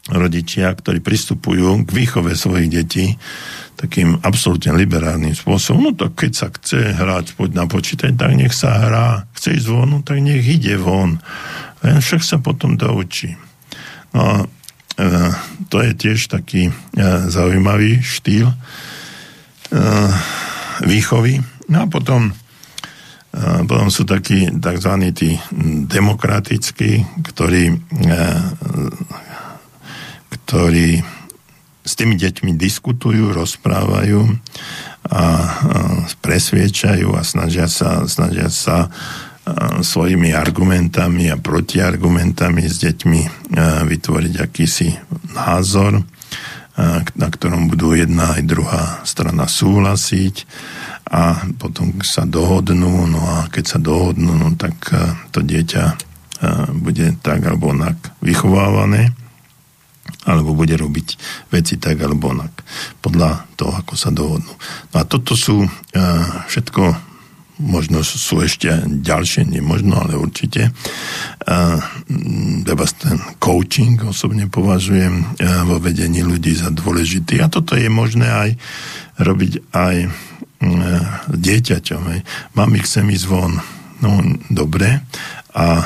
rodičia, 0.06 0.70
ktorí 0.70 1.02
pristupujú 1.02 1.82
k 1.82 1.90
výchove 1.90 2.38
svojich 2.38 2.70
detí 2.70 3.18
takým 3.76 4.22
absolútne 4.22 4.72
liberálnym 4.78 5.34
spôsobom. 5.34 5.90
No 5.90 5.92
to 5.98 6.14
keď 6.14 6.32
sa 6.32 6.48
chce 6.54 6.96
hrať 6.96 7.36
poď 7.36 7.50
na 7.58 7.66
počítač, 7.66 8.14
tak 8.16 8.32
nech 8.38 8.54
sa 8.54 8.86
hrá. 8.86 9.08
Chce 9.36 9.58
ísť 9.60 9.68
von, 9.68 9.90
no 9.90 10.00
tak 10.06 10.22
nech 10.22 10.46
ide 10.46 10.78
von. 10.78 11.20
Len 11.84 11.98
však 12.00 12.22
sa 12.24 12.38
potom 12.40 12.78
doučí. 12.80 13.36
No 14.16 14.46
e, 14.96 15.04
to 15.68 15.78
je 15.84 15.92
tiež 15.92 16.32
taký 16.32 16.70
e, 16.70 16.74
zaujímavý 17.28 18.00
štýl 18.00 18.48
e, 18.48 18.56
výchovy. 20.86 21.44
No 21.68 21.84
a 21.84 21.88
potom 21.92 22.32
potom 23.68 23.92
sú 23.92 24.08
takí 24.08 24.48
tzv. 24.48 24.92
tí 25.12 25.36
demokratickí, 25.92 27.04
ktorí, 27.20 27.64
e, 27.76 27.78
ktorí 30.32 30.90
s 31.86 31.94
tými 31.94 32.16
deťmi 32.16 32.56
diskutujú, 32.56 33.36
rozprávajú 33.36 34.24
a 35.06 35.24
presviečajú 36.24 37.14
a 37.14 37.22
snažia 37.22 37.70
sa, 37.70 38.08
snažia 38.10 38.50
sa 38.50 38.90
svojimi 39.86 40.34
argumentami 40.34 41.30
a 41.30 41.38
protiargumentami 41.38 42.66
s 42.66 42.82
deťmi 42.82 43.22
e, 43.22 43.30
vytvoriť 43.86 44.34
akýsi 44.42 44.90
názor, 45.38 46.02
na 47.16 47.28
ktorom 47.32 47.72
budú 47.72 47.96
jedna 47.96 48.36
aj 48.36 48.42
druhá 48.44 48.84
strana 49.08 49.48
súhlasiť 49.48 50.36
a 51.06 51.46
potom 51.62 51.94
sa 52.02 52.26
dohodnú, 52.26 53.06
no 53.06 53.22
a 53.22 53.46
keď 53.54 53.78
sa 53.78 53.80
dohodnú, 53.80 54.34
no 54.34 54.58
tak 54.58 54.74
e, 54.90 54.98
to 55.30 55.46
dieťa 55.46 55.84
e, 55.86 55.96
bude 56.82 57.14
tak 57.22 57.46
alebo 57.46 57.70
onak 57.70 58.18
vychovávané, 58.26 59.14
alebo 60.26 60.58
bude 60.58 60.74
robiť 60.74 61.08
veci 61.54 61.78
tak 61.78 62.02
alebo 62.02 62.34
onak, 62.34 62.66
podľa 63.06 63.46
toho, 63.54 63.74
ako 63.86 63.94
sa 63.94 64.10
dohodnú. 64.10 64.54
No 64.92 64.96
a 64.98 65.06
toto 65.06 65.38
sú 65.38 65.62
e, 65.66 65.70
všetko 66.50 67.05
možno 67.62 68.04
sú 68.04 68.44
ešte 68.44 68.68
ďalšie, 68.84 69.48
nemožno, 69.48 69.96
ale 69.96 70.20
určite. 70.20 70.76
Treba 72.66 72.86
ten 73.00 73.18
coaching 73.40 74.02
osobne 74.08 74.52
považujem 74.52 75.40
vo 75.68 75.80
vedení 75.80 76.20
ľudí 76.20 76.52
za 76.52 76.72
dôležitý 76.72 77.40
a 77.40 77.48
toto 77.48 77.80
je 77.80 77.88
možné 77.88 78.28
aj 78.28 78.50
robiť 79.24 79.54
aj 79.72 79.96
E, 80.66 80.98
dieťaťom. 81.30 82.04
Mami, 82.56 82.78
chcem 82.82 83.06
ísť 83.12 83.26
von. 83.28 83.60
No, 84.02 84.12
dobre. 84.50 85.04
A 85.56 85.66
e, 85.80 85.86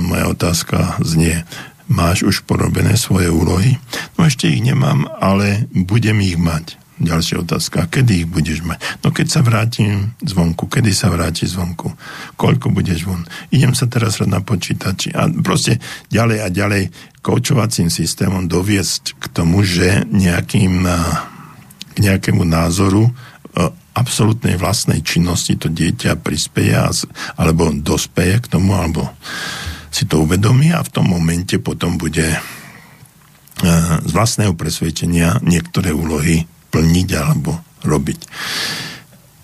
moja 0.00 0.28
otázka 0.28 1.00
znie, 1.00 1.44
máš 1.88 2.24
už 2.24 2.36
porobené 2.44 2.94
svoje 3.00 3.32
úlohy? 3.32 3.80
No 4.16 4.28
ešte 4.28 4.48
ich 4.48 4.60
nemám, 4.60 5.08
ale 5.18 5.66
budem 5.72 6.20
ich 6.20 6.36
mať. 6.36 6.76
Ďalšia 7.00 7.48
otázka, 7.48 7.88
kedy 7.88 8.12
ich 8.24 8.28
budeš 8.28 8.60
mať? 8.60 9.00
No 9.00 9.08
keď 9.08 9.26
sa 9.32 9.40
vrátim 9.40 10.12
zvonku, 10.20 10.68
kedy 10.68 10.92
sa 10.92 11.08
vráti 11.08 11.48
zvonku? 11.48 11.96
Koľko 12.36 12.68
budeš 12.76 13.08
von? 13.08 13.24
Idem 13.48 13.72
sa 13.72 13.88
teraz 13.88 14.20
na 14.20 14.44
počítači. 14.44 15.16
A 15.16 15.32
proste 15.32 15.80
ďalej 16.12 16.38
a 16.44 16.48
ďalej 16.52 16.82
koučovacím 17.24 17.88
systémom 17.88 18.44
doviesť 18.44 19.16
k 19.16 19.24
tomu, 19.32 19.64
že 19.64 20.04
nejakým, 20.12 20.84
k 21.96 21.98
nejakému 22.04 22.44
názoru 22.44 23.08
e, 23.08 23.12
absolútnej 23.96 24.60
vlastnej 24.60 25.00
činnosti 25.00 25.56
to 25.56 25.72
dieťa 25.72 26.20
prispieje 26.20 27.00
alebo 27.40 27.72
dospeje 27.80 28.44
k 28.44 28.46
tomu, 28.60 28.76
alebo 28.76 29.08
si 29.88 30.04
to 30.04 30.20
uvedomí 30.20 30.68
a 30.76 30.84
v 30.84 30.92
tom 30.92 31.08
momente 31.08 31.56
potom 31.56 31.96
bude 31.96 32.28
e, 32.28 32.40
z 34.04 34.10
vlastného 34.12 34.52
presvedčenia 34.52 35.40
niektoré 35.40 35.96
úlohy 35.96 36.44
plniť 36.70 37.08
alebo 37.18 37.58
robiť. 37.84 38.20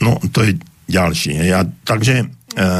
no 0.02 0.18
to 0.30 0.46
je 0.46 0.52
ďalší. 0.86 1.34
Ja, 1.50 1.66
takže 1.66 2.14
e, 2.22 2.26
e, 2.26 2.76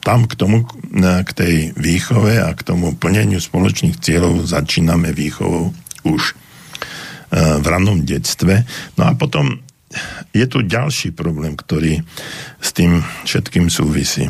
tam 0.00 0.24
k 0.24 0.34
tomu, 0.40 0.64
k 1.04 1.30
tej 1.36 1.54
výchove 1.76 2.40
a 2.40 2.48
k 2.56 2.64
tomu 2.64 2.96
plneniu 2.96 3.44
spoločných 3.44 4.00
cieľov 4.00 4.48
začíname 4.48 5.12
výchovou 5.12 5.76
už 6.08 6.32
v 7.36 7.66
ranom 7.68 8.08
detstve. 8.08 8.64
No 8.96 9.04
a 9.04 9.12
potom 9.12 9.60
je 10.32 10.44
tu 10.48 10.64
ďalší 10.64 11.12
problém, 11.16 11.56
ktorý 11.56 12.04
s 12.60 12.70
tým 12.72 13.00
všetkým 13.24 13.72
súvisí. 13.72 14.28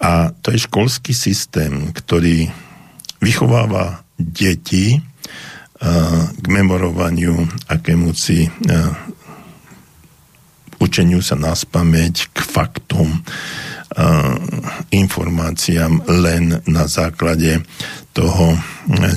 A 0.00 0.32
to 0.40 0.52
je 0.52 0.64
školský 0.68 1.16
systém, 1.16 1.92
ktorý 1.92 2.48
vychováva 3.20 4.04
deti 4.20 5.00
k 5.76 6.44
memorovaniu, 6.48 7.36
akémuci 7.68 8.48
učeniu 10.80 11.20
sa 11.20 11.36
na 11.36 11.52
spameť, 11.52 12.32
k 12.32 12.38
faktom, 12.40 13.20
informáciám 14.92 16.04
len 16.10 16.60
na 16.68 16.84
základe 16.84 17.64
toho, 18.12 18.56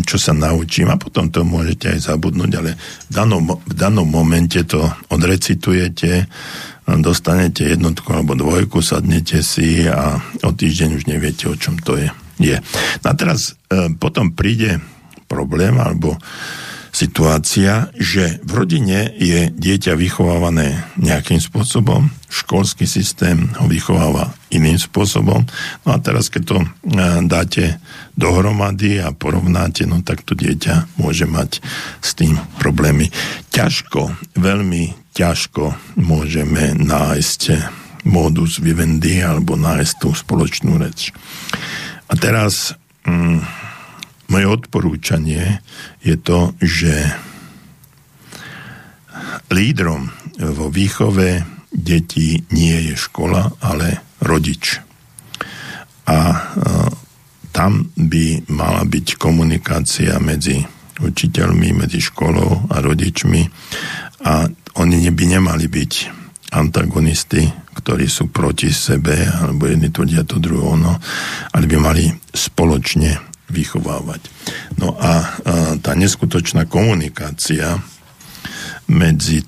čo 0.07 0.15
sa 0.19 0.31
naučím 0.31 0.91
a 0.91 0.99
potom 0.99 1.27
to 1.31 1.43
môžete 1.43 1.95
aj 1.95 1.99
zabudnúť, 2.11 2.51
ale 2.55 2.75
v 3.07 3.11
danom, 3.11 3.43
v 3.59 3.73
danom 3.75 4.07
momente 4.07 4.63
to 4.63 4.83
odrecitujete, 5.11 6.27
dostanete 6.99 7.75
jednotku 7.75 8.07
alebo 8.11 8.39
dvojku, 8.39 8.79
sadnete 8.79 9.43
si 9.43 9.87
a 9.87 10.19
o 10.43 10.51
týždeň 10.51 10.89
už 10.95 11.03
neviete, 11.07 11.47
o 11.51 11.55
čom 11.59 11.79
to 11.79 11.99
je. 11.99 12.09
je. 12.39 12.57
No 13.03 13.07
a 13.11 13.15
teraz 13.15 13.55
e, 13.69 13.93
potom 13.93 14.33
príde 14.33 14.81
problém 15.29 15.77
alebo 15.77 16.17
situácia, 16.89 17.93
že 17.95 18.41
v 18.41 18.51
rodine 18.51 19.13
je 19.15 19.53
dieťa 19.53 19.93
vychovávané 19.93 20.89
nejakým 20.97 21.37
spôsobom, 21.37 22.09
školský 22.29 22.89
systém 22.89 23.53
ho 23.61 23.69
vychováva 23.69 24.33
iným 24.49 24.77
spôsobom. 24.77 25.45
No 25.85 25.89
a 25.93 25.97
teraz, 26.01 26.33
keď 26.33 26.43
to 26.45 26.57
e, 26.61 26.67
dáte 27.29 27.77
dohromady 28.17 28.97
a 29.01 29.13
porovnáte, 29.13 29.85
no 29.85 30.01
tak 30.01 30.25
to 30.25 30.33
dieťa 30.33 30.97
môže 30.97 31.29
mať 31.29 31.61
s 32.01 32.17
tým 32.17 32.37
problémy. 32.57 33.13
Ťažko, 33.53 34.33
veľmi 34.37 35.13
ťažko 35.13 35.95
môžeme 36.01 36.73
nájsť 36.73 37.41
modus 38.09 38.57
vivendi 38.57 39.21
alebo 39.21 39.59
nájsť 39.59 39.93
tú 40.01 40.09
spoločnú 40.11 40.81
reč. 40.81 41.13
A 42.09 42.17
teraz... 42.17 42.73
Mm, 43.05 43.68
moje 44.29 44.45
odporúčanie 44.45 45.59
je 46.05 46.15
to, 46.15 46.53
že 46.61 46.93
lídrom 49.49 50.13
vo 50.39 50.69
výchove 50.69 51.43
detí 51.69 52.45
nie 52.53 52.77
je 52.89 52.95
škola, 52.95 53.51
ale 53.61 54.01
rodič. 54.23 54.81
A 56.09 56.17
e, 56.17 56.37
tam 57.53 57.93
by 57.93 58.49
mala 58.49 58.85
byť 58.85 59.17
komunikácia 59.21 60.17
medzi 60.17 60.61
učiteľmi, 60.99 61.75
medzi 61.75 62.01
školou 62.01 62.69
a 62.69 62.81
rodičmi 62.81 63.41
a 64.25 64.47
oni 64.79 64.97
by 65.11 65.25
nemali 65.39 65.65
byť 65.71 65.93
antagonisty, 66.49 67.45
ktorí 67.77 68.09
sú 68.09 68.33
proti 68.33 68.73
sebe, 68.73 69.15
alebo 69.15 69.69
jedni 69.69 69.93
tvrdia 69.93 70.25
to 70.25 70.41
druhého, 70.41 70.75
no, 70.75 70.97
ale 71.53 71.65
by 71.69 71.77
mali 71.77 72.09
spoločne 72.33 73.28
vychovávať. 73.49 74.21
No 74.77 74.95
a, 74.95 75.03
a 75.03 75.13
tá 75.81 75.93
neskutočná 75.93 76.65
komunikácia 76.69 77.81
medzi 78.89 79.41
e, 79.41 79.45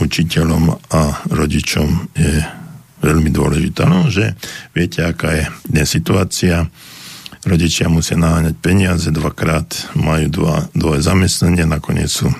učiteľom 0.00 0.64
a 0.88 1.02
rodičom 1.28 2.16
je 2.16 2.40
veľmi 3.04 3.28
dôležitá. 3.28 3.84
No, 3.84 4.08
že 4.08 4.32
viete, 4.72 5.04
aká 5.04 5.36
je 5.36 5.44
dnes 5.68 5.84
situácia. 5.84 6.64
Rodičia 7.44 7.92
musia 7.92 8.16
naháňať 8.16 8.56
peniaze 8.56 9.12
dvakrát, 9.12 9.92
majú 10.00 10.26
dva, 10.32 10.56
dvoje 10.72 11.04
zamestnania, 11.04 11.68
nakoniec 11.68 12.08
sú 12.08 12.32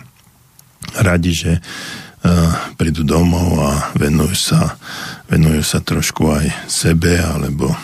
radi, 0.97 1.37
že 1.37 1.53
uh, 1.61 2.53
prídu 2.81 3.05
domov 3.05 3.61
a 3.61 3.93
venujú 4.01 4.33
sa, 4.33 4.81
venujú 5.29 5.61
sa 5.61 5.85
trošku 5.85 6.33
aj 6.33 6.47
sebe 6.73 7.21
alebo 7.21 7.77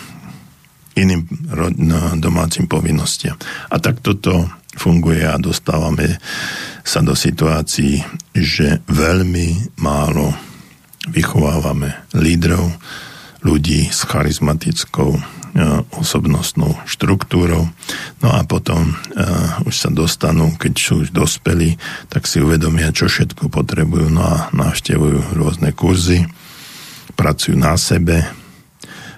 iným 0.99 1.27
domácim 2.19 2.67
povinnostiam. 2.67 3.39
A 3.71 3.79
tak 3.79 4.03
toto 4.03 4.49
funguje 4.75 5.27
a 5.27 5.39
dostávame 5.39 6.19
sa 6.87 7.03
do 7.03 7.15
situácií, 7.19 8.03
že 8.35 8.83
veľmi 8.87 9.79
málo 9.83 10.31
vychovávame 11.11 11.97
lídrov, 12.15 12.71
ľudí 13.41 13.89
s 13.89 14.05
charizmatickou 14.05 15.17
e, 15.17 15.21
osobnostnou 15.97 16.77
štruktúrou. 16.85 17.73
No 18.21 18.29
a 18.37 18.45
potom 18.45 18.93
uh, 18.93 19.65
už 19.65 19.73
sa 19.73 19.89
dostanú, 19.89 20.53
keď 20.61 20.73
sú 20.77 21.09
už 21.09 21.09
dospelí, 21.09 21.81
tak 22.13 22.29
si 22.29 22.37
uvedomia, 22.37 22.93
čo 22.93 23.09
všetko 23.09 23.49
potrebujú, 23.49 24.13
no 24.13 24.21
a 24.21 24.37
navštevujú 24.53 25.41
rôzne 25.41 25.73
kurzy, 25.73 26.29
pracujú 27.17 27.57
na 27.57 27.81
sebe, 27.81 28.29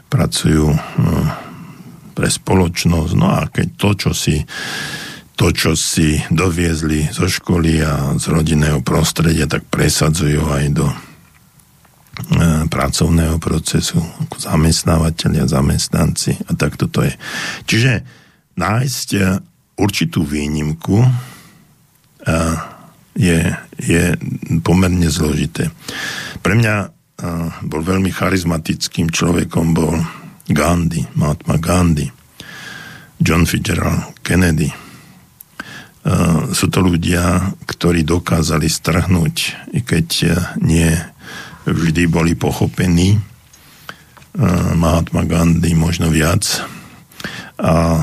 pracujú 0.06 0.70
uh, 0.70 1.41
pre 2.12 2.28
spoločnosť. 2.28 3.12
No 3.16 3.28
a 3.32 3.48
keď 3.48 3.66
to, 3.76 3.90
čo 3.96 4.10
si 4.12 4.36
to, 5.42 5.50
čo 5.50 5.72
si 5.72 6.20
doviezli 6.28 7.08
zo 7.08 7.26
školy 7.26 7.80
a 7.82 8.14
z 8.20 8.24
rodinného 8.30 8.84
prostredia, 8.84 9.48
tak 9.48 9.64
presadzujú 9.66 10.44
aj 10.44 10.64
do 10.70 10.86
e, 10.86 10.96
pracovného 12.68 13.40
procesu, 13.40 13.98
ako 13.98 14.36
zamestnávateľia, 14.38 15.48
zamestnanci 15.48 16.36
a 16.46 16.52
tak 16.54 16.76
toto 16.76 17.02
je. 17.02 17.16
Čiže 17.64 17.92
nájsť 18.54 19.08
e, 19.16 19.20
určitú 19.80 20.20
výnimku 20.22 21.00
e, 21.02 21.10
je, 23.18 23.40
je 23.82 24.04
pomerne 24.62 25.08
zložité. 25.10 25.68
Pre 26.40 26.54
mňa 26.56 26.74
bol 27.68 27.84
veľmi 27.84 28.08
charizmatickým 28.08 29.12
človekom, 29.12 29.76
bol 29.76 29.94
Gandhi, 30.48 31.06
Mahatma 31.14 31.56
Gandhi, 31.58 32.06
John 33.22 33.46
Fitzgerald 33.46 34.18
Kennedy. 34.26 34.70
Uh, 36.02 36.50
sú 36.50 36.66
to 36.66 36.82
ľudia, 36.82 37.54
ktorí 37.62 38.02
dokázali 38.02 38.66
strhnúť, 38.66 39.36
i 39.70 39.86
keď 39.86 40.06
uh, 40.26 40.32
nie 40.58 40.90
vždy 41.62 42.10
boli 42.10 42.34
pochopení. 42.34 43.14
Uh, 44.34 44.74
Mahatma 44.74 45.22
Gandhi 45.22 45.78
možno 45.78 46.10
viac. 46.10 46.42
A 47.62 48.02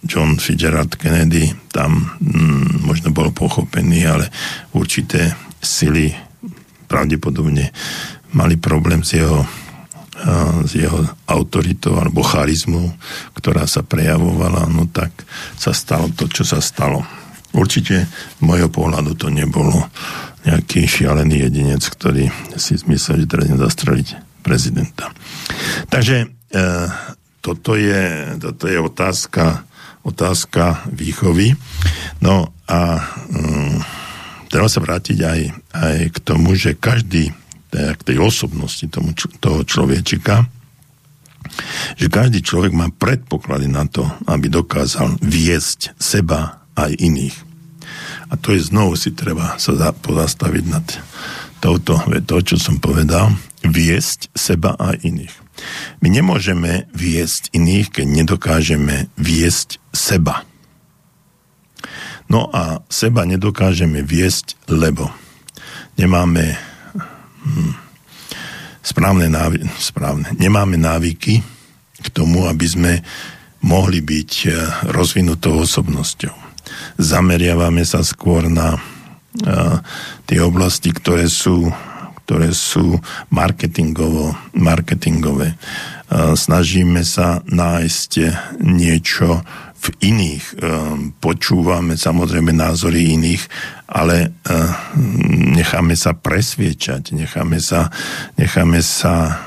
John 0.00 0.40
Fitzgerald 0.40 0.96
Kennedy 0.96 1.52
tam 1.68 2.16
mm, 2.16 2.80
možno 2.88 3.12
bol 3.12 3.28
pochopený, 3.36 4.00
ale 4.08 4.32
určité 4.72 5.36
sily 5.60 6.08
pravdepodobne 6.88 7.68
mali 8.32 8.56
problém 8.56 9.04
s 9.04 9.20
jeho 9.20 9.44
s 10.66 10.72
jeho 10.74 11.06
autoritou 11.30 11.94
alebo 11.94 12.26
charizmou, 12.26 12.90
ktorá 13.38 13.70
sa 13.70 13.86
prejavovala, 13.86 14.66
no 14.66 14.90
tak 14.90 15.14
sa 15.54 15.70
stalo 15.70 16.10
to, 16.10 16.26
čo 16.26 16.42
sa 16.42 16.58
stalo. 16.58 17.06
Určite 17.54 18.04
z 18.10 18.40
môjho 18.42 18.68
pohľadu 18.68 19.14
to 19.16 19.30
nebolo 19.30 19.88
nejaký 20.44 20.84
šialený 20.84 21.48
jedinec, 21.48 21.82
ktorý 21.82 22.28
si 22.58 22.76
zmyslel, 22.76 23.24
že 23.24 23.30
treba 23.30 23.56
zastreliť 23.56 24.08
prezidenta. 24.42 25.10
Takže 25.92 26.16
e, 26.24 26.26
toto, 27.40 27.76
je, 27.76 28.34
toto 28.40 28.64
je 28.68 28.78
otázka, 28.80 29.64
otázka 30.04 30.88
výchovy. 30.92 31.56
No 32.24 32.52
a 32.68 32.80
e, 32.96 33.02
treba 34.48 34.68
sa 34.70 34.80
vrátiť 34.80 35.18
aj, 35.20 35.40
aj 35.72 35.96
k 36.14 36.18
tomu, 36.22 36.56
že 36.56 36.78
každý 36.78 37.32
k 37.72 38.00
tej 38.00 38.18
osobnosti 38.20 38.84
tomu, 38.88 39.12
toho 39.40 39.62
človečika, 39.64 40.48
že 41.96 42.12
každý 42.12 42.44
človek 42.44 42.72
má 42.72 42.88
predpoklady 42.92 43.68
na 43.68 43.88
to, 43.88 44.04
aby 44.28 44.48
dokázal 44.48 45.20
viesť 45.20 45.96
seba 45.96 46.64
aj 46.76 46.96
iných. 46.96 47.36
A 48.28 48.36
to 48.36 48.52
je 48.52 48.60
znovu 48.60 48.94
si 48.94 49.16
treba 49.16 49.56
sa 49.56 49.72
pozastaviť 49.92 50.64
nad 50.68 50.86
touto, 51.58 51.96
to, 52.28 52.36
čo 52.44 52.56
som 52.60 52.76
povedal, 52.78 53.32
viesť 53.64 54.30
seba 54.36 54.76
aj 54.76 55.02
iných. 55.02 55.34
My 55.98 56.08
nemôžeme 56.12 56.86
viesť 56.94 57.50
iných, 57.50 57.98
keď 57.98 58.06
nedokážeme 58.06 59.10
viesť 59.18 59.82
seba. 59.90 60.46
No 62.28 62.52
a 62.52 62.84
seba 62.92 63.24
nedokážeme 63.24 64.04
viesť, 64.04 64.60
lebo 64.68 65.10
nemáme 65.96 66.60
Hmm. 67.38 67.74
správne, 68.82 69.30
návy- 69.30 69.64
správne. 69.78 70.34
Nemáme 70.36 70.76
návyky 70.76 71.40
k 71.98 72.06
tomu, 72.10 72.46
aby 72.50 72.66
sme 72.66 72.92
mohli 73.62 74.02
byť 74.02 74.32
eh, 74.46 74.52
rozvinutou 74.90 75.62
osobnosťou. 75.62 76.34
Zameriavame 77.00 77.82
sa 77.86 78.04
skôr 78.04 78.50
na 78.50 78.76
tie 80.26 80.40
oblasti, 80.40 80.90
ktoré 80.90 81.28
sú, 81.28 81.70
ktoré 82.24 82.50
sú 82.52 82.98
marketingovo, 83.30 84.34
marketingové. 84.56 85.54
Snažíme 86.34 87.04
sa 87.04 87.44
nájsť 87.44 88.12
niečo 88.64 89.44
v 89.78 89.86
iných. 90.02 90.44
Počúvame 91.22 91.94
samozrejme 91.94 92.50
názory 92.50 93.14
iných, 93.14 93.42
ale 93.86 94.34
necháme 95.54 95.94
sa 95.94 96.18
presviečať, 96.18 97.14
necháme 97.14 97.62
sa, 97.62 97.88
necháme 98.34 98.82
sa 98.82 99.38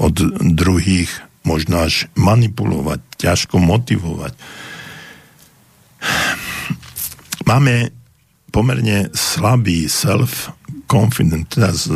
od 0.00 0.16
druhých 0.56 1.12
možno 1.44 1.84
až 1.84 2.08
manipulovať, 2.16 3.00
ťažko 3.20 3.60
motivovať. 3.60 4.32
Máme 7.44 7.92
pomerne 8.50 9.12
slabý 9.12 9.88
self 9.88 10.52
confident, 10.90 11.46
teda 11.46 11.70
z, 11.70 11.94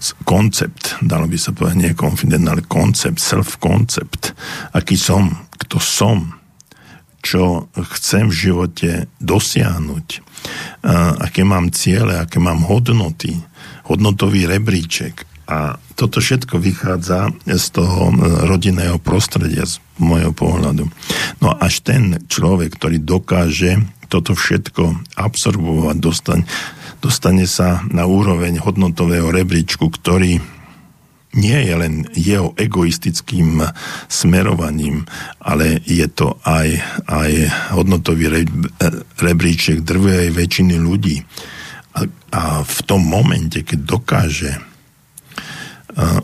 z 0.00 0.08
koncept, 0.24 0.96
dalo 1.04 1.28
by 1.28 1.36
sa 1.36 1.52
povedať, 1.52 1.76
nie 1.76 1.92
confident, 1.92 2.48
ale 2.48 2.64
koncept, 2.64 3.20
self-concept, 3.20 4.32
aký 4.72 4.96
som, 4.96 5.44
kto 5.60 5.76
som, 5.76 6.35
čo 7.26 7.66
chcem 7.74 8.30
v 8.30 8.38
živote 8.38 8.90
dosiahnuť, 9.18 10.06
aké 11.18 11.42
mám 11.42 11.74
ciele, 11.74 12.14
aké 12.22 12.38
mám 12.38 12.62
hodnoty, 12.62 13.34
hodnotový 13.90 14.46
rebríček. 14.46 15.26
A 15.46 15.78
toto 15.94 16.18
všetko 16.18 16.58
vychádza 16.58 17.30
z 17.46 17.66
toho 17.70 18.10
rodinného 18.50 18.98
prostredia, 18.98 19.62
z 19.66 19.78
môjho 19.98 20.34
pohľadu. 20.34 20.90
No 21.38 21.48
až 21.54 21.86
ten 21.86 22.22
človek, 22.26 22.74
ktorý 22.78 22.98
dokáže 23.02 23.82
toto 24.10 24.34
všetko 24.34 25.14
absorbovať, 25.18 25.96
dostane, 25.98 26.42
dostane 26.98 27.46
sa 27.46 27.82
na 27.90 28.06
úroveň 28.10 28.58
hodnotového 28.58 29.30
rebríčku, 29.30 29.86
ktorý 29.86 30.42
nie 31.34 31.58
je 31.66 31.74
len 31.74 31.94
jeho 32.14 32.54
egoistickým 32.54 33.64
smerovaním, 34.06 35.04
ale 35.42 35.82
je 35.82 36.06
to 36.06 36.38
aj, 36.46 36.68
aj 37.10 37.32
hodnotový 37.74 38.26
re, 38.30 38.42
rebríček 39.18 39.82
drvej 39.82 40.30
väčšiny 40.32 40.76
ľudí. 40.78 41.20
A, 41.96 42.06
a 42.32 42.42
v 42.62 42.78
tom 42.86 43.02
momente, 43.02 43.66
keď 43.66 43.78
dokáže 43.82 44.52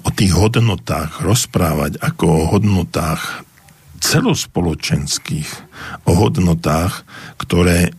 o 0.05 0.11
tých 0.13 0.37
hodnotách 0.37 1.25
rozprávať 1.25 1.97
ako 2.05 2.25
o 2.29 2.43
hodnotách 2.53 3.41
celospoločenských, 4.05 5.49
o 6.05 6.13
hodnotách, 6.13 7.09
ktoré 7.41 7.89
e, 7.89 7.91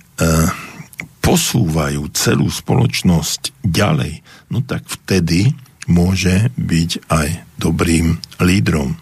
posúvajú 1.24 2.14
celú 2.14 2.52
spoločnosť 2.52 3.66
ďalej, 3.66 4.22
no 4.54 4.62
tak 4.62 4.86
vtedy 4.86 5.56
môže 5.88 6.52
byť 6.56 6.92
aj 7.12 7.28
dobrým 7.60 8.20
lídrom. 8.40 8.96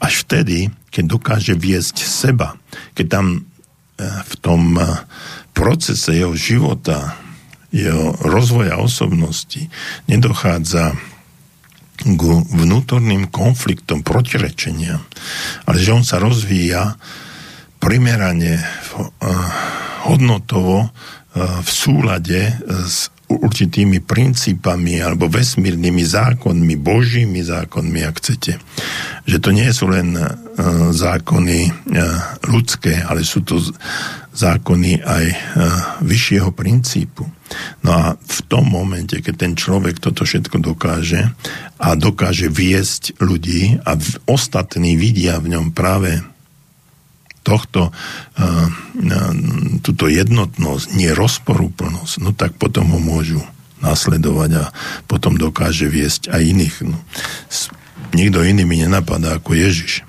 Až 0.00 0.24
vtedy, 0.24 0.72
keď 0.88 1.04
dokáže 1.06 1.54
viesť 1.56 2.02
seba, 2.02 2.56
keď 2.96 3.06
tam 3.08 3.26
e, 3.36 3.38
v 4.04 4.34
tom 4.40 4.62
e, 4.76 4.84
procese 5.52 6.16
jeho 6.16 6.32
života, 6.32 7.20
jeho 7.70 8.16
rozvoja 8.26 8.80
osobnosti 8.80 9.70
nedochádza 10.10 10.96
k 12.00 12.22
vnútorným 12.48 13.28
konfliktom, 13.28 14.00
protirečeniam, 14.00 15.04
ale 15.68 15.76
že 15.78 15.92
on 15.92 16.02
sa 16.02 16.16
rozvíja 16.16 16.96
primerane, 17.80 18.56
eh, 18.56 18.66
hodnotovo 20.08 20.92
v 21.36 21.70
súlade 21.70 22.58
s 22.66 23.12
určitými 23.30 24.02
princípami 24.02 24.98
alebo 24.98 25.30
vesmírnymi 25.30 26.02
zákonmi, 26.02 26.74
božími 26.74 27.40
zákonmi, 27.46 28.02
ak 28.02 28.18
chcete. 28.18 28.58
Že 29.30 29.38
to 29.38 29.50
nie 29.54 29.70
sú 29.70 29.86
len 29.86 30.18
eh, 30.18 30.26
zákony 30.90 31.60
ľudské, 32.50 33.00
ale 33.00 33.22
sú 33.22 33.46
to 33.46 33.62
zákony 34.30 35.02
aj 35.02 35.24
vyššieho 36.06 36.54
princípu. 36.54 37.26
No 37.82 37.90
a 37.90 38.04
v 38.14 38.40
tom 38.46 38.70
momente, 38.70 39.18
keď 39.18 39.34
ten 39.34 39.52
človek 39.58 39.98
toto 39.98 40.22
všetko 40.22 40.62
dokáže 40.62 41.34
a 41.82 41.88
dokáže 41.98 42.46
viesť 42.46 43.18
ľudí 43.18 43.82
a 43.82 43.98
ostatní 44.30 44.94
vidia 44.94 45.42
v 45.42 45.58
ňom 45.58 45.74
práve 45.74 46.22
tohto, 47.42 47.90
uh, 47.90 48.66
túto 49.80 50.06
jednotnosť, 50.06 50.86
nie 50.96 51.10
rozporúplnosť, 51.12 52.14
no 52.20 52.30
tak 52.36 52.56
potom 52.56 52.92
ho 52.92 53.00
môžu 53.00 53.40
nasledovať 53.80 54.50
a 54.60 54.64
potom 55.08 55.40
dokáže 55.40 55.88
viesť 55.88 56.28
aj 56.28 56.42
iných. 56.44 56.76
No, 56.84 56.96
nikto 58.12 58.44
iný 58.44 58.68
mi 58.68 58.76
nenapadá 58.80 59.40
ako 59.40 59.56
Ježiš. 59.56 60.04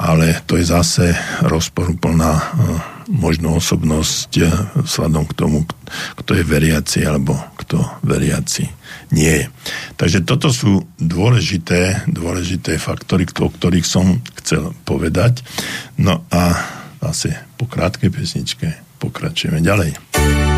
Ale 0.00 0.40
to 0.48 0.56
je 0.56 0.64
zase 0.64 1.12
rozporúplná 1.44 2.32
uh, 2.32 2.42
možno 3.10 3.58
osobnosť 3.58 4.30
vzhľadom 4.86 5.24
k 5.28 5.36
tomu, 5.36 5.58
kto 6.14 6.38
je 6.38 6.44
veriaci 6.46 7.02
alebo 7.02 7.36
kto 7.58 7.82
veriaci 8.06 8.79
nie. 9.10 9.46
Takže 9.98 10.22
toto 10.22 10.54
sú 10.54 10.86
dôležité, 10.98 12.06
dôležité 12.06 12.78
faktory, 12.78 13.26
o 13.26 13.50
ktorých 13.50 13.86
som 13.86 14.22
chcel 14.42 14.74
povedať. 14.86 15.42
No 15.98 16.26
a 16.30 16.54
zase 17.02 17.34
po 17.58 17.66
krátkej 17.66 18.10
pesničke 18.12 18.66
pokračujeme 19.02 19.60
ďalej. 19.64 20.49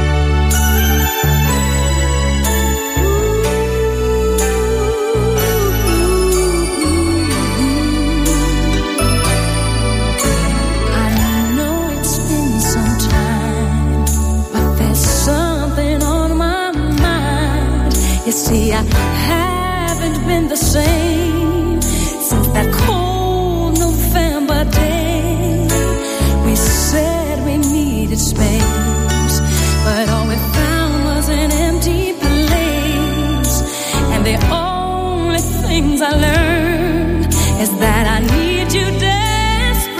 See, 18.33 18.73
I 18.73 18.83
haven't 18.83 20.27
been 20.27 20.49
the 20.49 20.57
same 20.57 21.83
since 21.83 22.49
that 22.57 22.73
cold 22.73 23.79
November 23.79 24.65
day. 24.65 25.69
We 26.47 26.57
said 26.57 27.45
we 27.45 27.59
needed 27.59 28.19
space, 28.19 29.41
but 29.85 30.09
all 30.09 30.27
we 30.27 30.37
found 30.57 31.05
was 31.05 31.29
an 31.29 31.53
empty 31.53 32.15
place. 32.15 33.55
And 34.13 34.25
the 34.25 34.39
only 34.51 35.41
things 35.67 36.01
I 36.01 36.13
learned 36.13 37.27
is 37.65 37.71
that 37.85 38.05
I 38.17 38.19
need 38.35 38.73
you 38.73 38.87
desperately. 38.99 39.99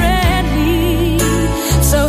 So 1.83 2.09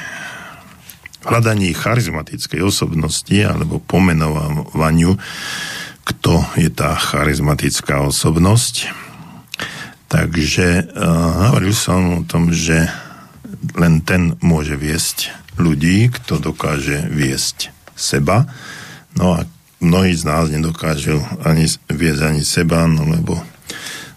hľadaní 1.31 1.71
charizmatickej 1.71 2.59
osobnosti 2.59 3.37
alebo 3.39 3.79
pomenovaniu, 3.79 5.15
kto 6.03 6.43
je 6.59 6.67
tá 6.67 6.99
charizmatická 6.99 8.03
osobnosť. 8.03 8.91
Takže 10.11 10.91
uh, 10.91 11.55
hovoril 11.55 11.71
som 11.71 12.01
o 12.19 12.27
tom, 12.27 12.51
že 12.51 12.91
len 13.79 14.03
ten 14.03 14.35
môže 14.43 14.75
viesť 14.75 15.31
ľudí, 15.55 16.11
kto 16.11 16.43
dokáže 16.43 17.07
viesť 17.07 17.71
seba. 17.95 18.43
No 19.15 19.39
a 19.39 19.47
mnohí 19.79 20.11
z 20.11 20.23
nás 20.27 20.51
nedokážu 20.51 21.23
ani 21.47 21.71
viesť 21.87 22.21
ani 22.27 22.43
seba, 22.43 22.83
no 22.91 23.07
lebo 23.07 23.39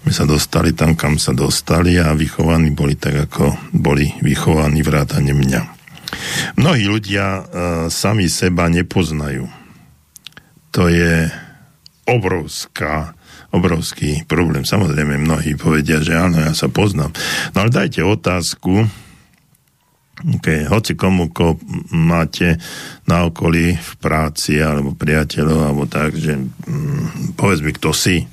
sme 0.05 0.13
sa 0.13 0.29
dostali 0.29 0.77
tam, 0.77 0.99
kam 0.99 1.17
sa 1.17 1.33
dostali 1.33 1.97
a 1.97 2.13
vychovaní 2.13 2.75
boli 2.75 2.99
tak, 2.99 3.31
ako 3.31 3.73
boli 3.73 4.13
vychovaní 4.21 4.85
vrátane 4.85 5.33
mňa. 5.33 5.74
Mnohí 6.59 6.85
ľudia 6.87 7.27
e, 7.27 7.43
sami 7.89 8.27
seba 8.31 8.67
nepoznajú. 8.71 9.47
To 10.75 10.91
je 10.91 11.31
obrovská, 12.05 13.15
obrovský 13.55 14.27
problém. 14.27 14.67
Samozrejme, 14.67 15.21
mnohí 15.21 15.55
povedia, 15.55 16.03
že 16.03 16.19
áno, 16.19 16.43
ja 16.43 16.53
sa 16.53 16.67
poznám. 16.69 17.15
No 17.55 17.65
ale 17.65 17.71
dajte 17.71 18.03
otázku, 18.03 18.87
Okay, 20.25 20.65
hoci 20.71 20.95
komu, 20.97 21.29
ko 21.35 21.59
máte 21.91 22.57
na 23.05 23.29
okolí 23.29 23.77
v 23.77 23.93
práci 23.99 24.57
alebo 24.57 24.97
priateľov 24.97 25.59
alebo 25.61 25.85
tak, 25.91 26.17
že 26.17 26.39
mm, 26.39 27.37
povedz 27.37 27.61
mi, 27.61 27.75
kto 27.75 27.91
si. 27.91 28.25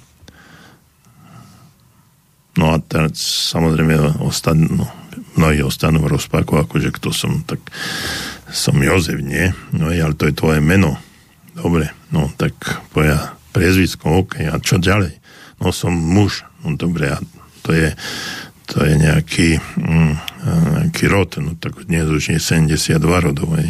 No 2.56 2.72
a 2.72 2.80
teraz 2.80 3.20
samozrejme 3.52 4.24
ostanú, 4.24 4.86
no, 4.86 4.88
mnohí 5.36 5.64
ostanú 5.64 6.04
v 6.04 6.18
rozpaku, 6.18 6.60
akože 6.60 6.92
kto 6.96 7.10
som, 7.16 7.44
tak 7.48 7.60
som 8.52 8.76
Jozef, 8.80 9.20
nie? 9.24 9.56
No 9.72 9.88
ale 9.92 10.16
to 10.16 10.28
je 10.28 10.36
tvoje 10.36 10.60
meno. 10.60 11.00
Dobre, 11.56 11.92
no 12.12 12.32
tak 12.36 12.56
poja 12.96 13.36
priezvisko, 13.52 14.24
OK, 14.24 14.44
a 14.48 14.56
čo 14.60 14.80
ďalej? 14.80 15.16
No 15.60 15.76
som 15.76 15.94
muž, 15.94 16.48
no 16.64 16.76
dobre, 16.76 17.12
a 17.12 17.18
to 17.62 17.76
je, 17.76 17.92
to 18.66 18.82
je 18.82 18.94
nejaký 18.98 19.50
mm, 19.60 20.32
nejaký 20.92 21.06
rod, 21.12 21.38
no 21.38 21.54
tak 21.60 21.86
dnes 21.86 22.10
už 22.10 22.34
je 22.34 22.40
72 22.42 22.98
rodov, 22.98 23.54
aj 23.54 23.68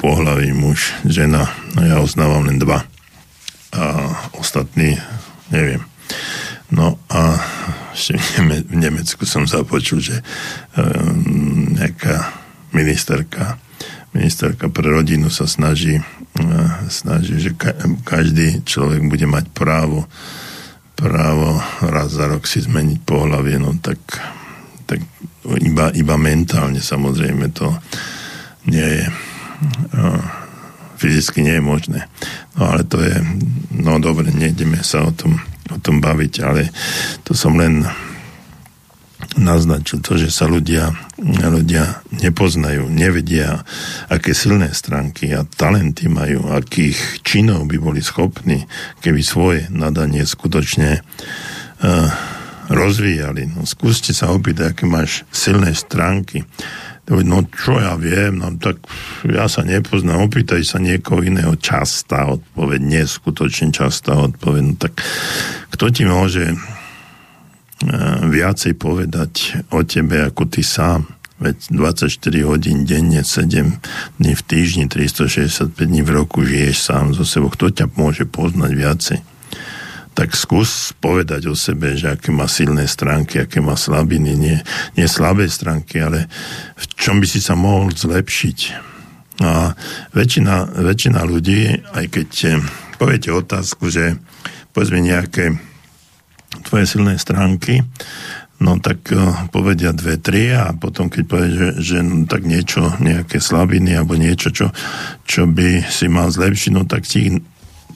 pohľavý 0.00 0.54
muž, 0.56 0.94
žena, 1.04 1.50
no 1.76 1.84
ja 1.84 2.00
oznávam 2.00 2.46
len 2.46 2.60
dva. 2.60 2.86
A 3.74 3.82
ostatní, 4.38 4.96
neviem. 5.50 5.82
No 6.74 6.98
a 7.06 7.38
ešte 7.94 8.18
v 8.66 8.74
Nemecku 8.74 9.22
som 9.22 9.46
započul, 9.46 10.02
že 10.02 10.18
um, 10.74 11.70
nejaká 11.78 12.34
ministerka 12.74 13.62
ministerka 14.14 14.70
pre 14.70 14.94
rodinu 14.94 15.26
sa 15.26 15.46
snaží, 15.46 15.98
uh, 15.98 16.70
snaží 16.86 17.38
že 17.38 17.54
ka- 17.54 17.74
každý 18.06 18.62
človek 18.62 19.06
bude 19.06 19.26
mať 19.26 19.50
právo 19.54 20.06
právo 20.94 21.58
raz 21.82 22.14
za 22.14 22.30
rok 22.30 22.46
si 22.46 22.62
zmeniť 22.62 23.02
pohľavie, 23.02 23.58
no 23.58 23.74
tak, 23.82 23.98
tak 24.86 25.02
iba, 25.58 25.90
iba 25.90 26.14
mentálne 26.14 26.78
samozrejme 26.78 27.50
to 27.50 27.66
nie 28.70 29.02
je 29.02 29.04
fyzicky 30.96 31.44
nie 31.44 31.58
je 31.58 31.64
možné. 31.64 32.00
No 32.56 32.72
ale 32.72 32.86
to 32.86 33.02
je, 33.02 33.18
no 33.74 33.98
dobre, 33.98 34.30
nejdeme 34.30 34.80
sa 34.80 35.04
o 35.04 35.12
tom, 35.12 35.36
o 35.72 35.78
tom 35.80 36.00
baviť, 36.02 36.34
ale 36.44 36.68
to 37.24 37.32
som 37.32 37.56
len 37.56 37.86
naznačil 39.34 39.98
to, 40.04 40.14
že 40.20 40.30
sa 40.30 40.46
ľudia, 40.46 40.94
ľudia 41.22 42.04
nepoznajú, 42.12 42.86
nevedia, 42.86 43.64
aké 44.06 44.36
silné 44.36 44.70
stránky 44.76 45.32
a 45.34 45.42
talenty 45.42 46.06
majú, 46.06 46.52
akých 46.52 47.24
činov 47.26 47.66
by 47.66 47.76
boli 47.80 48.04
schopní, 48.04 48.68
keby 49.02 49.20
svoje 49.24 49.66
nadanie 49.72 50.22
skutočne 50.22 51.00
uh, 51.00 52.08
rozvíjali. 52.70 53.50
No, 53.50 53.66
skúste 53.66 54.14
sa 54.14 54.30
opýtať, 54.30 54.76
aké 54.76 54.84
máš 54.86 55.26
silné 55.34 55.74
stránky. 55.74 56.46
No 57.04 57.44
čo 57.44 57.76
ja 57.76 58.00
viem, 58.00 58.40
no 58.40 58.56
tak 58.56 58.80
ja 59.28 59.44
sa 59.44 59.60
nepoznám, 59.60 60.24
opýtaj 60.24 60.64
sa 60.64 60.80
niekoho 60.80 61.20
iného. 61.20 61.52
Častá 61.52 62.24
odpoveď, 62.32 62.80
neskutočne 62.80 63.76
častá 63.76 64.16
odpoveď. 64.16 64.62
No 64.64 64.74
tak 64.80 65.04
kto 65.68 65.92
ti 65.92 66.08
môže 66.08 66.48
e, 66.48 66.56
viacej 68.24 68.72
povedať 68.80 69.60
o 69.68 69.84
tebe 69.84 70.24
ako 70.24 70.48
ty 70.48 70.64
sám? 70.64 71.04
Veď 71.44 71.76
24 71.76 72.08
hodín 72.48 72.88
denne, 72.88 73.20
7 73.20 73.52
dní 74.16 74.32
v 74.32 74.42
týždni, 74.46 74.88
365 74.88 75.76
dní 75.76 76.00
v 76.00 76.10
roku 76.14 76.40
žiješ 76.40 76.88
sám 76.88 77.12
so 77.12 77.28
sebou. 77.28 77.52
Kto 77.52 77.68
ťa 77.68 77.92
môže 78.00 78.24
poznať 78.24 78.72
viacej? 78.72 79.18
Tak 80.14 80.38
skús 80.38 80.94
povedať 81.02 81.50
o 81.50 81.58
sebe, 81.58 81.98
že 81.98 82.14
aké 82.14 82.30
má 82.30 82.46
silné 82.46 82.86
stránky, 82.86 83.42
aké 83.42 83.58
má 83.58 83.74
slabiny, 83.74 84.38
nie, 84.38 84.56
nie 84.94 85.06
slabé 85.10 85.50
stránky, 85.50 85.98
ale 85.98 86.30
v 86.78 86.84
čom 86.94 87.18
by 87.18 87.26
si 87.26 87.42
sa 87.42 87.58
mohol 87.58 87.90
zlepšiť. 87.90 88.58
A 89.42 89.74
väčšina, 90.14 90.78
väčšina 90.78 91.20
ľudí, 91.26 91.82
aj 91.90 92.06
keď 92.06 92.30
eh, 92.46 92.62
poviete 92.94 93.34
otázku, 93.34 93.90
že 93.90 94.14
povedzme 94.70 95.02
nejaké 95.02 95.58
tvoje 96.62 96.86
silné 96.86 97.18
stránky, 97.18 97.82
no 98.62 98.78
tak 98.78 99.10
eh, 99.10 99.18
povedia 99.50 99.90
dve, 99.90 100.22
tri 100.22 100.54
a 100.54 100.70
potom 100.70 101.10
keď 101.10 101.22
povie, 101.26 101.50
že, 101.50 101.68
že 101.82 101.98
no, 102.06 102.22
tak 102.30 102.46
niečo, 102.46 102.94
nejaké 103.02 103.42
slabiny 103.42 103.98
alebo 103.98 104.14
niečo, 104.14 104.54
čo, 104.54 104.70
čo 105.26 105.50
by 105.50 105.90
si 105.90 106.06
mal 106.06 106.30
zlepšiť, 106.30 106.70
no 106.70 106.86
tak 106.86 107.02
ti 107.02 107.34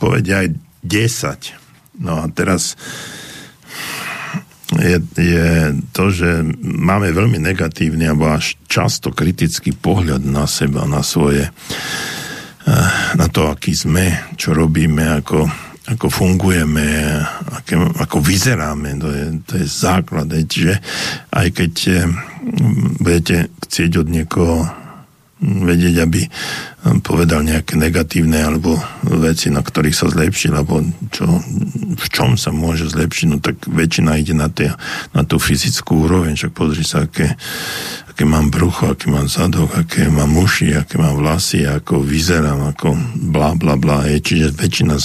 povedia 0.03 0.43
aj 0.43 0.49
10 0.83 1.68
No 1.99 2.23
a 2.23 2.27
teraz 2.31 2.79
je, 4.77 5.01
je 5.17 5.49
to, 5.97 6.13
že 6.13 6.45
máme 6.61 7.09
veľmi 7.11 7.41
negatívny 7.41 8.05
alebo 8.05 8.29
až 8.29 8.61
často 8.69 9.11
kritický 9.11 9.73
pohľad 9.73 10.21
na 10.23 10.45
seba, 10.45 10.85
na 10.85 11.01
svoje, 11.01 11.49
eh, 11.49 12.91
na 13.17 13.27
to, 13.33 13.49
aký 13.49 13.73
sme, 13.73 14.37
čo 14.37 14.53
robíme, 14.53 15.25
ako, 15.25 15.49
ako 15.89 16.07
fungujeme, 16.13 16.85
aké, 17.59 17.81
ako 17.81 18.21
vyzeráme, 18.21 19.01
to 19.01 19.09
je, 19.09 19.25
to 19.49 19.53
je 19.57 19.67
základ. 19.67 20.29
Čiže 20.29 20.75
aj 21.33 21.49
keď 21.49 21.73
eh, 21.89 21.99
budete 23.01 23.49
chcieť 23.65 23.93
od 24.05 24.09
niekoho 24.13 24.57
vedieť, 25.43 25.95
aby 26.03 26.27
povedal 27.03 27.47
nejaké 27.47 27.79
negatívne 27.79 28.43
alebo 28.43 28.75
veci, 29.07 29.51
na 29.55 29.63
ktorých 29.63 29.95
sa 29.95 30.11
zlepšil, 30.11 30.55
alebo 30.55 30.83
čo, 31.15 31.27
v 31.95 32.07
čom 32.11 32.35
sa 32.35 32.51
môže 32.51 32.91
zlepšiť, 32.91 33.27
no 33.31 33.39
tak 33.39 33.63
väčšina 33.67 34.19
ide 34.19 34.35
na, 34.35 34.51
tie, 34.51 34.75
na 35.15 35.23
tú 35.23 35.39
fyzickú 35.39 36.11
úroveň, 36.11 36.35
však 36.35 36.53
pozri 36.55 36.83
sa, 36.83 37.07
aké, 37.07 37.39
aké 38.11 38.23
mám 38.27 38.51
brucho, 38.51 38.91
aké 38.95 39.11
mám 39.11 39.31
zadok, 39.31 39.71
aké 39.79 40.11
mám 40.11 40.35
uši, 40.35 40.75
aké 40.75 40.99
mám 40.99 41.19
vlasy, 41.19 41.63
ako 41.67 42.03
vyzerám, 42.03 42.75
ako 42.75 42.99
bla 43.31 43.55
bla 43.55 43.79
bla. 43.79 44.07
Čiže 44.11 44.59
väčšina 44.59 44.99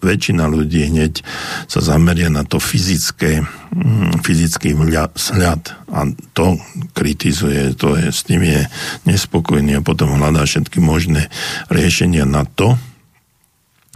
väčšina 0.00 0.48
ľudí 0.48 0.88
hneď 0.88 1.24
sa 1.68 1.80
zameria 1.84 2.32
na 2.32 2.44
to 2.44 2.58
fyzické, 2.58 3.44
mm, 3.72 4.24
fyzický 4.24 4.74
vzhľad. 4.74 5.62
A 5.92 6.08
to 6.32 6.56
kritizuje, 6.96 7.76
to 7.76 7.96
je, 7.96 8.08
s 8.10 8.24
tým 8.24 8.42
je 8.42 8.60
nespokojný 9.06 9.78
a 9.78 9.86
potom 9.86 10.16
hľadá 10.16 10.44
všetky 10.44 10.80
možné 10.80 11.28
riešenia 11.68 12.24
na 12.24 12.44
to, 12.44 12.74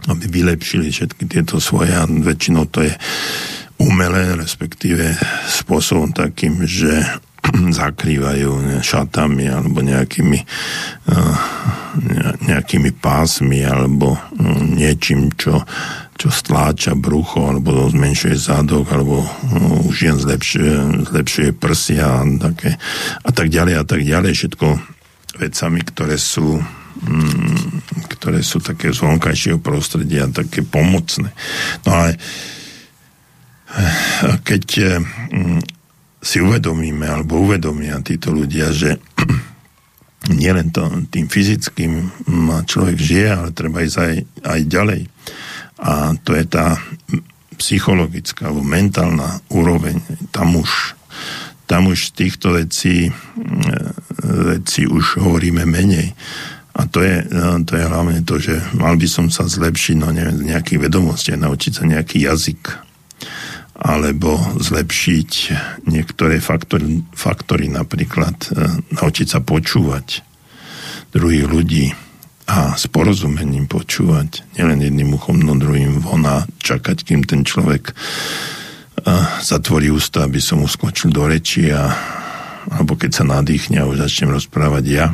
aby 0.05 0.25
vylepšili 0.29 0.93
všetky 0.93 1.25
tieto 1.25 1.57
svoje. 1.57 1.93
A 1.93 2.05
väčšinou 2.05 2.69
to 2.69 2.85
je 2.85 2.93
umelé, 3.81 4.37
respektíve 4.39 5.17
spôsobom 5.49 6.15
takým, 6.15 6.63
že 6.63 7.03
zakrývajú 7.81 8.81
šatami 8.81 9.45
alebo 9.49 9.81
nejakými, 9.81 10.39
eh, 11.09 11.35
nejakými 12.45 12.91
pásmi 12.97 13.61
alebo 13.65 14.17
hm, 14.17 14.77
niečím, 14.77 15.33
čo, 15.37 15.61
čo 16.17 16.27
stláča 16.31 16.97
brucho 16.97 17.45
alebo 17.49 17.89
zmenšuje 17.89 18.35
zadok 18.37 18.89
alebo 18.91 19.21
hm, 19.23 19.89
už 19.89 19.95
jen 19.95 20.17
zlepšuje, 20.17 20.73
zlepšuje 21.11 21.49
prsia 21.57 22.21
a, 22.21 22.25
také, 22.39 22.77
a 23.21 23.29
tak 23.29 23.47
ďalej 23.49 23.75
a 23.81 23.85
tak 23.85 24.01
ďalej. 24.01 24.31
Všetko 24.33 24.67
vecami, 25.35 25.79
ktoré 25.83 26.17
sú 26.17 26.57
hm, 27.05 27.83
ktoré 28.17 28.41
sú 28.41 28.63
také 28.63 28.89
z 28.89 29.03
vonkajšieho 29.05 29.59
prostredia, 29.61 30.31
také 30.31 30.65
pomocné. 30.65 31.29
No 31.85 31.89
ale 31.93 32.11
eh, 33.69 34.35
keď 34.41 34.65
si 36.25 36.41
uvedomíme, 36.41 37.05
alebo 37.05 37.45
uvedomia 37.45 38.01
títo 38.01 38.33
ľudia, 38.33 38.73
že 38.73 38.97
nielen 40.41 40.73
to, 40.73 41.05
tým 41.13 41.29
fyzickým 41.29 42.09
človek 42.65 42.97
žije, 42.97 43.27
ale 43.29 43.49
treba 43.53 43.85
ísť 43.85 43.97
aj, 44.01 44.15
aj 44.41 44.59
ďalej. 44.65 45.01
A 45.85 46.17
to 46.25 46.33
je 46.33 46.45
tá 46.49 46.81
psychologická 47.61 48.49
alebo 48.49 48.65
mentálna 48.65 49.37
úroveň. 49.53 50.01
Tam 50.33 50.57
už, 50.57 50.97
tam 51.69 51.93
už 51.93 52.17
týchto 52.17 52.57
vecí, 52.57 53.13
vecí 54.25 54.89
už 54.89 55.21
hovoríme 55.21 55.61
menej. 55.69 56.17
A 56.75 56.89
to 56.91 56.99
je, 56.99 57.23
to 57.63 57.73
je 57.79 57.85
hlavne 57.87 58.19
to, 58.27 58.35
že 58.35 58.59
mal 58.75 58.99
by 58.99 59.07
som 59.07 59.31
sa 59.31 59.47
zlepšiť, 59.47 59.95
no 59.95 60.11
neviem, 60.11 60.51
nejakých 60.51 60.89
vedomostí, 60.89 61.31
naučiť 61.31 61.71
sa 61.71 61.87
nejaký 61.87 62.27
jazyk, 62.27 62.61
alebo 63.75 64.39
zlepšiť 64.55 65.31
niektoré 65.91 66.39
faktory, 66.39 67.03
faktory 67.11 67.67
napríklad 67.67 68.35
naučiť 68.95 69.27
sa 69.27 69.39
počúvať 69.43 70.23
druhých 71.11 71.47
ľudí, 71.47 71.85
a 72.45 72.77
s 72.77 72.85
porozumením 72.85 73.65
počúvať, 73.65 74.45
nielen 74.53 74.77
jedným 74.77 75.17
uchom, 75.17 75.41
no 75.41 75.57
druhým 75.57 75.97
von 75.97 76.21
a 76.29 76.45
čakať, 76.61 77.01
kým 77.01 77.25
ten 77.25 77.41
človek 77.41 77.89
zatvorí 79.41 79.89
ústa, 79.89 80.29
aby 80.29 80.37
som 80.37 80.61
mu 80.61 80.69
skočil 80.69 81.09
do 81.09 81.25
reči 81.25 81.73
a, 81.73 81.89
alebo 82.69 82.93
keď 82.93 83.11
sa 83.21 83.23
nadýchne 83.25 83.81
a 83.81 83.89
už 83.89 84.01
začnem 84.01 84.33
rozprávať 84.33 84.85
ja. 84.85 85.07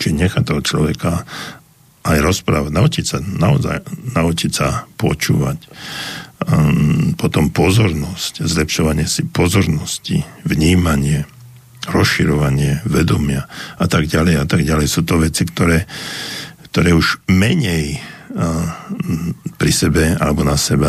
Čiže 0.00 0.20
nechať 0.24 0.42
toho 0.44 0.60
človeka 0.64 1.24
aj 2.00 2.18
rozprávať, 2.24 2.72
naučiť 2.72 3.04
sa, 3.04 3.20
naozaj, 3.20 3.84
naučiť 4.16 4.52
sa 4.52 4.88
počúvať. 4.96 5.68
Um, 6.40 7.12
potom 7.20 7.52
pozornosť, 7.52 8.48
zlepšovanie 8.48 9.04
si 9.04 9.28
pozornosti, 9.28 10.24
vnímanie, 10.48 11.28
rozširovanie 11.84 12.80
vedomia 12.88 13.44
a 13.76 13.84
tak 13.84 14.08
ďalej 14.08 14.34
a 14.40 14.44
tak 14.48 14.64
ďalej. 14.64 14.86
Sú 14.88 15.04
to 15.04 15.20
veci, 15.20 15.44
ktoré, 15.44 15.84
ktoré 16.72 16.96
už 16.96 17.28
menej 17.28 18.00
pri 19.58 19.72
sebe 19.74 20.14
alebo 20.16 20.46
na 20.46 20.54
sebe 20.54 20.86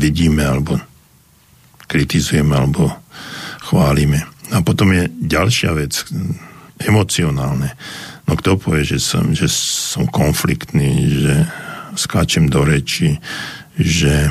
vidíme 0.00 0.42
alebo 0.42 0.80
kritizujeme 1.86 2.56
alebo 2.56 2.88
chválime. 3.68 4.24
A 4.52 4.64
potom 4.64 4.90
je 4.90 5.06
ďalšia 5.12 5.76
vec, 5.76 6.02
emocionálne. 6.80 7.76
No 8.24 8.32
kto 8.34 8.56
povie, 8.56 8.82
že 8.82 8.98
som, 8.98 9.36
že 9.36 9.46
som 9.52 10.08
konfliktný, 10.08 10.90
že 11.20 11.34
skáčem 11.94 12.48
do 12.48 12.64
reči, 12.64 13.20
že 13.78 14.30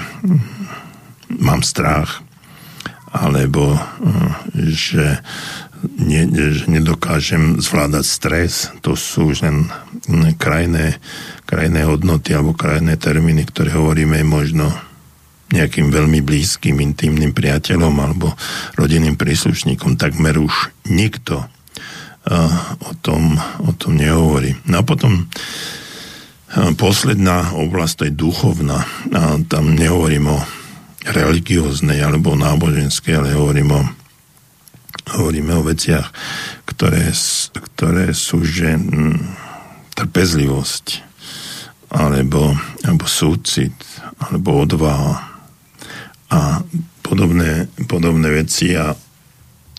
mám 1.27 1.63
strach, 1.63 2.23
alebo 3.13 3.77
že 4.55 5.21
ne, 5.99 6.21
že 6.31 6.65
nedokážem 6.71 7.59
zvládať 7.61 8.05
stres. 8.05 8.53
To 8.81 8.95
sú 8.97 9.35
už 9.35 9.45
len 9.45 9.67
krajné, 10.39 10.97
krajné 11.45 11.85
hodnoty 11.85 12.33
alebo 12.33 12.57
krajné 12.57 12.97
termíny, 12.97 13.45
ktoré 13.45 13.75
hovoríme 13.75 14.23
možno 14.25 14.71
nejakým 15.53 15.93
veľmi 15.93 16.25
blízkym, 16.25 16.81
intimným 16.81 17.35
priateľom 17.35 17.93
alebo 18.01 18.33
rodinným 18.73 19.13
príslušníkom. 19.13 20.01
Takmer 20.01 20.41
už 20.41 20.73
nikto 20.89 21.45
uh, 21.45 22.57
o, 22.81 22.91
tom, 22.97 23.37
o 23.61 23.71
tom 23.77 23.93
nehovorí. 23.93 24.57
No 24.65 24.81
a 24.81 24.83
potom 24.83 25.29
posledná 26.77 27.57
oblasť, 27.57 27.93
to 27.97 28.03
je 28.07 28.13
duchovná. 28.13 28.85
A 29.13 29.41
tam 29.49 29.73
nehovorím 29.73 30.37
o 30.37 30.39
religióznej 31.03 31.99
alebo 31.99 32.37
náboženskej, 32.37 33.19
ale 33.19 33.35
hovorím 33.35 33.71
o 33.75 33.81
hovoríme 35.03 35.51
o 35.59 35.67
veciach, 35.67 36.07
ktoré, 36.63 37.11
ktoré 37.51 38.15
sú, 38.15 38.39
že 38.47 38.79
hm, 38.79 39.19
trpezlivosť, 39.99 41.03
alebo, 41.93 42.55
alebo 42.87 43.05
súcit, 43.05 43.75
alebo 44.17 44.63
odvaha 44.63 45.29
a 46.33 46.65
podobné, 47.05 47.69
podobné 47.85 48.41
veci 48.41 48.73
a 48.73 48.95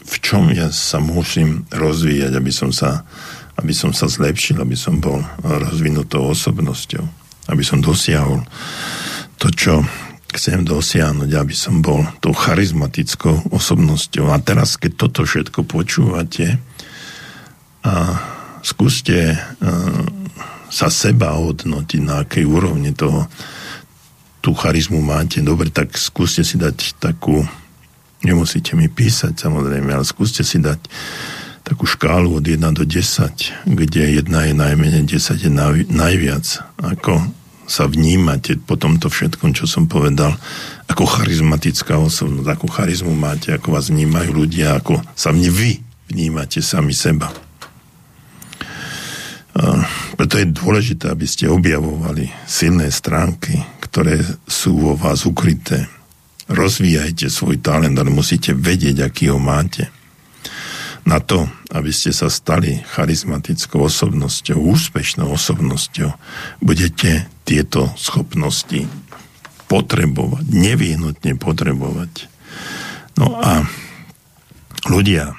v 0.04 0.16
čom 0.20 0.52
ja 0.52 0.68
sa 0.70 1.00
musím 1.00 1.64
rozvíjať, 1.72 2.32
aby 2.36 2.52
som 2.52 2.70
sa, 2.70 3.02
aby 3.58 3.72
som 3.74 3.94
sa 3.94 4.10
zlepšil, 4.10 4.58
aby 4.58 4.74
som 4.74 4.98
bol 4.98 5.22
rozvinutou 5.42 6.30
osobnosťou, 6.30 7.04
aby 7.50 7.62
som 7.62 7.78
dosiahol 7.78 8.42
to, 9.38 9.50
čo 9.52 9.84
chcem 10.34 10.66
dosiahnuť, 10.66 11.30
aby 11.30 11.54
som 11.54 11.78
bol 11.78 12.02
tou 12.18 12.34
charizmatickou 12.34 13.54
osobnosťou. 13.54 14.34
A 14.34 14.42
teraz, 14.42 14.74
keď 14.74 14.92
toto 15.06 15.22
všetko 15.22 15.62
počúvate, 15.62 16.58
a 17.84 18.16
skúste 18.64 19.36
sa 20.72 20.88
seba 20.88 21.36
hodnotiť, 21.36 22.00
na 22.02 22.24
akej 22.24 22.48
úrovni 22.48 22.96
toho 22.96 23.28
tú 24.40 24.56
charizmu 24.56 24.98
máte. 25.04 25.44
Dobre, 25.44 25.68
tak 25.68 25.94
skúste 25.94 26.42
si 26.42 26.56
dať 26.56 26.96
takú, 26.96 27.44
nemusíte 28.24 28.74
mi 28.74 28.88
písať 28.88 29.36
samozrejme, 29.36 29.92
ale 29.92 30.04
skúste 30.04 30.42
si 30.42 30.58
dať 30.58 30.80
takú 31.64 31.88
škálu 31.88 32.36
od 32.36 32.44
1 32.44 32.60
do 32.76 32.84
10, 32.84 33.64
kde 33.64 34.20
1 34.20 34.28
je 34.28 34.54
najmenej, 34.54 35.02
10 35.08 35.48
je 35.48 35.50
najviac. 35.88 36.46
Ako 36.76 37.24
sa 37.64 37.88
vnímate 37.88 38.60
po 38.60 38.76
tomto 38.76 39.08
všetkom, 39.08 39.56
čo 39.56 39.64
som 39.64 39.88
povedal, 39.88 40.36
ako 40.84 41.08
charizmatická 41.08 41.96
osobnosť, 41.96 42.48
ako 42.52 42.66
charizmu 42.68 43.16
máte, 43.16 43.56
ako 43.56 43.80
vás 43.80 43.88
vnímajú 43.88 44.36
ľudia, 44.36 44.76
ako 44.76 45.00
sa 45.16 45.32
mne 45.32 45.48
vy 45.48 45.80
vnímate 46.12 46.60
sami 46.60 46.92
seba. 46.92 47.32
A 49.56 49.80
preto 50.20 50.36
je 50.36 50.52
dôležité, 50.52 51.08
aby 51.08 51.24
ste 51.24 51.48
objavovali 51.48 52.28
silné 52.44 52.92
stránky, 52.92 53.56
ktoré 53.80 54.20
sú 54.44 54.76
vo 54.76 54.92
vás 54.92 55.24
ukryté. 55.24 55.88
Rozvíjajte 56.52 57.32
svoj 57.32 57.64
talent, 57.64 57.96
ale 57.96 58.12
musíte 58.12 58.52
vedieť, 58.52 59.08
aký 59.08 59.32
ho 59.32 59.40
máte 59.40 59.88
na 61.04 61.20
to, 61.20 61.44
aby 61.72 61.92
ste 61.92 62.16
sa 62.16 62.32
stali 62.32 62.80
charizmatickou 62.96 63.84
osobnosťou, 63.84 64.56
úspešnou 64.56 65.28
osobnosťou, 65.36 66.10
budete 66.64 67.28
tieto 67.44 67.92
schopnosti 68.00 68.88
potrebovať, 69.68 70.44
nevyhnutne 70.48 71.36
potrebovať. 71.36 72.28
No 73.20 73.36
a 73.36 73.68
ľudia, 74.88 75.36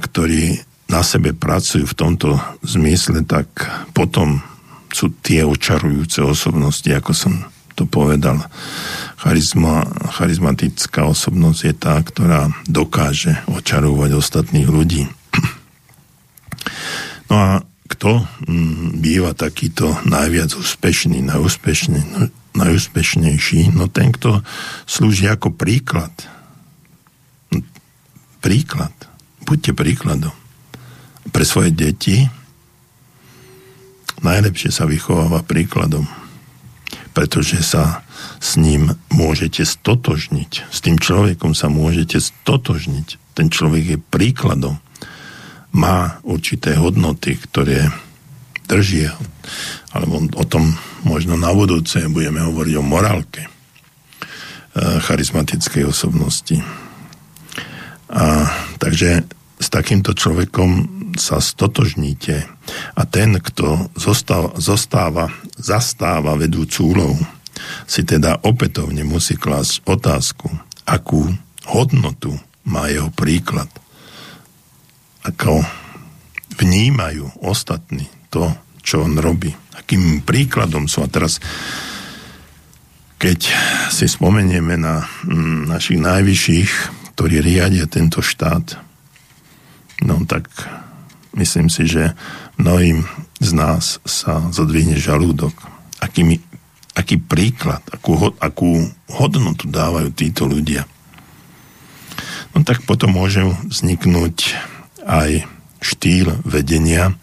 ktorí 0.00 0.60
na 0.90 1.00
sebe 1.06 1.32
pracujú 1.32 1.86
v 1.86 1.98
tomto 1.98 2.36
zmysle, 2.66 3.22
tak 3.24 3.48
potom 3.94 4.42
sú 4.90 5.14
tie 5.22 5.46
očarujúce 5.46 6.20
osobnosti, 6.20 6.90
ako 6.90 7.12
som 7.14 7.32
to 7.78 7.86
povedal. 7.86 8.42
Charizma, 9.20 9.84
charizmatická 10.16 11.04
osobnosť 11.04 11.60
je 11.60 11.74
tá, 11.76 12.00
ktorá 12.00 12.48
dokáže 12.64 13.36
očarovať 13.52 14.16
ostatných 14.16 14.68
ľudí. 14.68 15.04
No 17.30 17.38
a 17.38 17.50
kto 17.86 18.26
mm, 18.26 18.98
býva 18.98 19.38
takýto 19.38 19.94
najviac 20.02 20.50
úspešný, 20.50 21.22
najúspešný, 21.22 22.00
najúspešnejší? 22.58 23.70
No 23.70 23.86
ten, 23.86 24.10
kto 24.10 24.42
slúži 24.82 25.30
ako 25.30 25.54
príklad. 25.54 26.10
Príklad. 28.42 28.90
Buďte 29.46 29.78
príkladom. 29.78 30.34
Pre 31.30 31.44
svoje 31.46 31.70
deti 31.70 32.26
najlepšie 34.26 34.74
sa 34.74 34.90
vychováva 34.90 35.46
príkladom 35.46 36.10
pretože 37.20 37.60
sa 37.60 38.00
s 38.40 38.56
ním 38.56 38.96
môžete 39.12 39.68
stotožniť. 39.68 40.72
S 40.72 40.80
tým 40.80 40.96
človekom 40.96 41.52
sa 41.52 41.68
môžete 41.68 42.16
stotožniť. 42.16 43.36
Ten 43.36 43.52
človek 43.52 43.84
je 43.84 43.98
príkladom. 44.00 44.80
Má 45.76 46.16
určité 46.24 46.80
hodnoty, 46.80 47.36
ktoré 47.36 47.92
držia. 48.64 49.12
Alebo 49.92 50.32
o 50.32 50.44
tom 50.48 50.72
možno 51.04 51.36
na 51.36 51.52
budúce 51.52 52.08
budeme 52.08 52.40
hovoriť 52.40 52.74
o 52.80 52.88
morálke 52.88 53.44
e, 53.44 53.50
charizmatickej 55.04 55.84
osobnosti. 55.92 56.56
A, 58.08 58.48
takže 58.80 59.28
s 59.60 59.68
takýmto 59.68 60.16
človekom 60.16 60.88
sa 61.20 61.36
stotožníte 61.36 62.48
a 62.96 63.02
ten, 63.04 63.36
kto 63.36 63.92
zostáva, 63.92 64.56
zostáva 64.56 65.28
zastáva 65.60 66.34
vedúcu 66.40 66.96
úlohu, 66.96 67.20
si 67.84 68.02
teda 68.02 68.40
opätovne 68.40 69.04
musí 69.04 69.36
klásť 69.36 69.84
otázku, 69.84 70.48
akú 70.88 71.28
hodnotu 71.68 72.32
má 72.64 72.88
jeho 72.88 73.12
príklad. 73.12 73.68
Ako 75.20 75.60
vnímajú 76.56 77.44
ostatní 77.44 78.08
to, 78.32 78.48
čo 78.80 79.04
on 79.04 79.20
robí. 79.20 79.52
Akým 79.76 80.24
príkladom 80.24 80.88
sú. 80.88 81.04
A 81.04 81.12
teraz, 81.12 81.36
keď 83.20 83.52
si 83.92 84.08
spomenieme 84.08 84.80
na 84.80 85.04
mm, 85.28 85.68
našich 85.68 86.00
najvyšších, 86.00 86.72
ktorí 87.12 87.44
riadia 87.44 87.84
tento 87.84 88.24
štát, 88.24 88.89
no 90.04 90.24
tak 90.24 90.48
myslím 91.36 91.70
si, 91.70 91.86
že 91.86 92.16
mnohým 92.58 93.06
z 93.40 93.50
nás 93.56 94.02
sa 94.04 94.52
zodvihne 94.52 94.98
žalúdok. 95.00 95.54
Aký, 96.00 96.40
aký 96.96 97.16
príklad, 97.20 97.84
akú, 97.92 98.32
akú 98.40 98.88
hodnotu 99.08 99.68
dávajú 99.68 100.12
títo 100.12 100.48
ľudia. 100.48 100.84
no 102.56 102.64
tak 102.64 102.84
potom 102.84 103.16
môže 103.16 103.44
vzniknúť 103.68 104.56
aj 105.04 105.44
štýl 105.80 106.40
vedenia, 106.44 107.16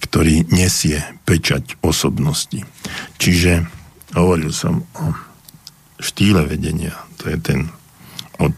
ktorý 0.00 0.48
nesie 0.52 1.00
pečať 1.24 1.80
osobnosti. 1.84 2.64
Čiže 3.16 3.64
hovoril 4.12 4.52
som 4.52 4.84
o 4.96 5.12
štýle 6.02 6.44
vedenia. 6.44 6.96
To 7.22 7.30
je 7.30 7.38
ten 7.38 7.60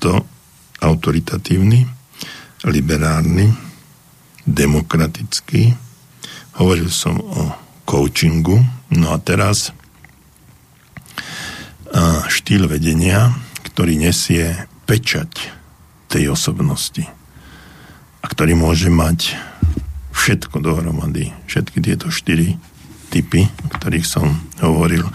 to 0.01 0.25
autoritatívny, 0.81 1.85
liberálny, 2.65 3.53
demokratický. 4.45 5.73
Hovoril 6.61 6.89
som 6.93 7.21
o 7.21 7.43
coachingu. 7.85 8.61
No 8.95 9.07
a 9.13 9.19
teraz 9.21 9.73
štýl 12.29 12.67
vedenia, 12.67 13.33
ktorý 13.71 13.99
nesie 13.99 14.67
pečať 14.85 15.51
tej 16.11 16.35
osobnosti 16.35 17.07
a 18.21 18.27
ktorý 18.27 18.55
môže 18.59 18.91
mať 18.91 19.35
všetko 20.15 20.63
dohromady, 20.63 21.35
všetky 21.51 21.79
tieto 21.83 22.09
štyri 22.09 22.57
typy, 23.11 23.47
o 23.47 23.69
ktorých 23.71 24.07
som 24.07 24.27
hovoril 24.59 25.07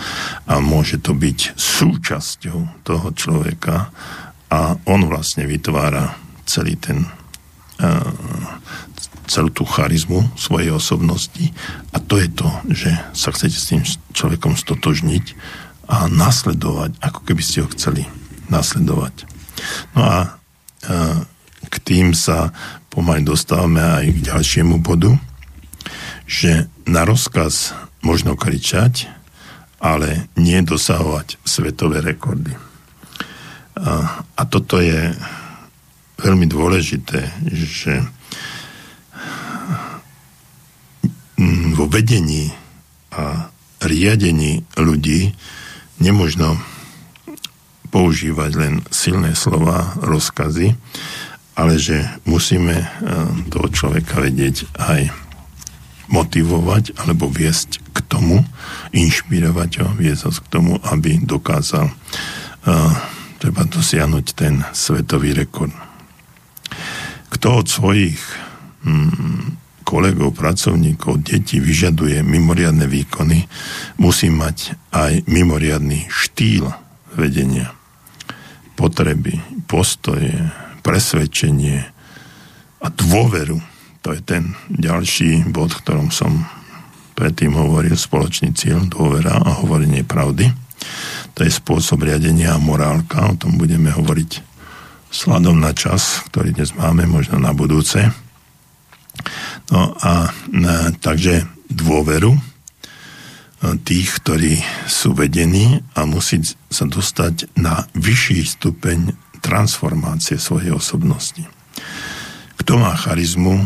a 0.47 0.59
môže 0.63 1.03
to 1.03 1.11
byť 1.15 1.55
súčasťou 1.55 2.88
toho 2.88 3.07
človeka 3.15 3.91
a 4.49 4.76
on 4.88 5.07
vlastne 5.07 5.43
vytvára 5.47 6.15
celý 6.47 6.80
ten 6.80 7.19
celú 9.30 9.49
tú 9.53 9.64
charizmu 9.64 10.26
svojej 10.35 10.73
osobnosti 10.73 11.53
a 11.93 12.01
to 12.01 12.18
je 12.19 12.27
to, 12.34 12.49
že 12.73 12.91
sa 13.14 13.30
chcete 13.30 13.57
s 13.57 13.69
tým 13.69 13.81
človekom 14.11 14.57
stotožniť 14.57 15.26
a 15.89 16.10
nasledovať, 16.10 16.97
ako 17.01 17.19
keby 17.23 17.41
ste 17.45 17.61
ho 17.64 17.69
chceli 17.72 18.03
nasledovať. 18.49 19.26
No 19.93 20.01
a 20.01 20.18
k 21.69 21.76
tým 21.85 22.18
sa 22.18 22.49
pomaly 22.89 23.22
dostávame 23.22 23.80
aj 23.80 24.06
k 24.18 24.26
ďalšiemu 24.34 24.81
bodu, 24.81 25.14
že 26.26 26.68
na 26.89 27.06
rozkaz 27.06 27.77
možno 28.01 28.34
kričať, 28.34 29.10
ale 29.80 30.27
nie 30.35 30.60
dosahovať 30.65 31.39
svetové 31.45 32.03
rekordy. 32.03 32.53
A, 33.80 34.23
a 34.35 34.43
toto 34.43 34.81
je 34.84 35.15
veľmi 36.20 36.46
dôležité, 36.46 37.32
že 37.48 38.04
vo 41.80 41.88
vedení 41.88 42.52
a 43.16 43.48
riadení 43.80 44.68
ľudí 44.76 45.32
nemožno 46.04 46.60
používať 47.90 48.52
len 48.60 48.74
silné 48.91 49.34
slova, 49.34 49.96
rozkazy, 50.04 50.76
ale 51.56 51.80
že 51.80 52.04
musíme 52.28 52.76
e, 52.76 52.88
toho 53.50 53.68
človeka 53.72 54.20
vedieť 54.20 54.68
aj 54.78 55.10
motivovať 56.12 57.00
alebo 57.00 57.32
viesť 57.32 57.80
k 57.96 57.98
tomu, 58.06 58.44
inšpirovať 58.91 59.72
ho, 59.82 59.88
viesť 59.96 60.22
ho 60.28 60.32
k 60.36 60.48
tomu, 60.50 60.74
aby 60.90 61.22
dokázal 61.22 61.86
uh, 61.86 62.94
treba 63.38 63.62
dosiahnuť 63.70 64.26
ten 64.34 64.66
svetový 64.74 65.38
rekord. 65.38 65.89
Kto 67.40 67.64
od 67.64 67.72
svojich 67.72 68.20
mm, 68.84 69.56
kolegov, 69.88 70.36
pracovníkov, 70.36 71.24
detí 71.24 71.64
vyžaduje 71.64 72.20
mimoriadne 72.20 72.84
výkony, 72.84 73.48
musí 73.95 74.28
mať 74.28 74.76
aj 74.91 75.24
mimoriadný 75.24 76.03
štýl 76.11 76.68
vedenia. 77.16 77.72
Potreby, 78.76 79.40
postoje, 79.72 80.36
presvedčenie 80.84 81.88
a 82.84 82.88
dôveru. 82.91 83.56
To 84.03 84.11
je 84.11 84.20
ten 84.20 84.52
ďalší 84.68 85.48
bod, 85.48 85.72
ktorom 85.80 86.11
som 86.11 86.44
predtým 87.16 87.56
hovoril, 87.56 87.95
spoločný 87.95 88.52
cieľ, 88.52 88.84
dôvera 88.84 89.40
a 89.40 89.64
hovorenie 89.64 90.03
pravdy. 90.03 90.52
To 91.40 91.48
je 91.48 91.52
spôsob 91.56 92.03
riadenia 92.03 92.52
a 92.52 92.60
morálka, 92.60 93.32
o 93.32 93.40
tom 93.40 93.56
budeme 93.56 93.95
hovoriť 93.95 94.48
sladom 95.10 95.57
na 95.57 95.73
čas, 95.73 96.23
ktorý 96.30 96.53
dnes 96.53 96.73
máme, 96.77 97.10
možno 97.10 97.41
na 97.41 97.53
budúce. 97.53 98.14
No 99.69 99.94
a 99.99 100.34
ne, 100.49 100.94
takže 100.98 101.45
dôveru 101.69 102.34
e, 102.34 102.41
tých, 103.86 104.22
ktorí 104.22 104.61
sú 104.90 105.14
vedení 105.14 105.81
a 105.94 106.06
musí 106.10 106.41
sa 106.69 106.86
dostať 106.90 107.53
na 107.57 107.86
vyšší 107.94 108.40
stupeň 108.45 109.14
transformácie 109.41 110.41
svojej 110.41 110.73
osobnosti. 110.73 111.45
Kto 112.60 112.81
má 112.81 112.94
charizmu, 112.98 113.65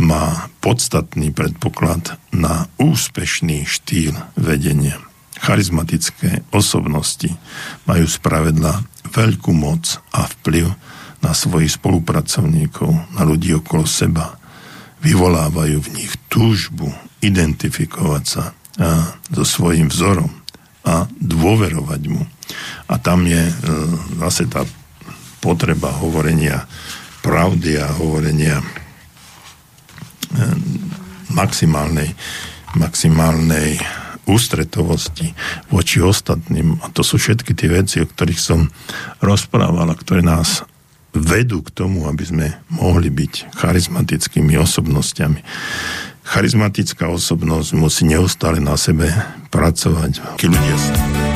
má 0.00 0.50
podstatný 0.64 1.30
predpoklad 1.30 2.16
na 2.32 2.66
úspešný 2.80 3.68
štýl 3.68 4.16
vedenia. 4.34 4.98
Charizmatické 5.42 6.46
osobnosti 6.54 7.28
majú 7.90 8.06
spravedla 8.06 8.86
veľkú 9.10 9.50
moc 9.50 9.98
a 10.14 10.30
vplyv 10.38 10.70
na 11.22 11.34
svojich 11.34 11.78
spolupracovníkov, 11.78 13.18
na 13.18 13.22
ľudí 13.26 13.54
okolo 13.58 13.82
seba. 13.86 14.38
Vyvolávajú 15.02 15.82
v 15.82 15.92
nich 15.98 16.12
túžbu 16.30 16.94
identifikovať 17.18 18.24
sa 18.24 18.44
a, 18.78 19.18
so 19.34 19.42
svojím 19.42 19.90
vzorom 19.90 20.30
a 20.86 21.10
dôverovať 21.18 22.02
mu. 22.06 22.22
A 22.86 22.94
tam 23.02 23.26
je 23.26 23.42
e, 23.50 23.54
zase 24.22 24.46
tá 24.46 24.62
potreba 25.42 25.90
hovorenia 25.90 26.70
pravdy 27.22 27.78
a 27.78 27.90
hovorenia 27.98 28.58
eh, 28.58 28.66
maximálnej, 31.34 32.10
maximálnej 32.78 33.78
ústretovosti 34.26 35.34
voči 35.70 35.98
ostatným. 35.98 36.78
A 36.82 36.90
to 36.94 37.02
sú 37.02 37.18
všetky 37.18 37.54
tie 37.54 37.68
veci, 37.70 37.96
o 38.02 38.06
ktorých 38.06 38.40
som 38.40 38.70
rozprával 39.18 39.90
a 39.90 39.98
ktoré 39.98 40.22
nás 40.22 40.62
vedú 41.12 41.60
k 41.60 41.74
tomu, 41.74 42.08
aby 42.08 42.24
sme 42.24 42.46
mohli 42.72 43.12
byť 43.12 43.52
charizmatickými 43.52 44.56
osobnostiami. 44.56 45.40
Charizmatická 46.22 47.10
osobnosť 47.10 47.70
musí 47.76 48.08
neustále 48.08 48.62
na 48.62 48.78
sebe 48.78 49.10
pracovať. 49.50 50.40
Keď 50.40 50.48
ľudia 50.48 50.76
No, 50.78 51.31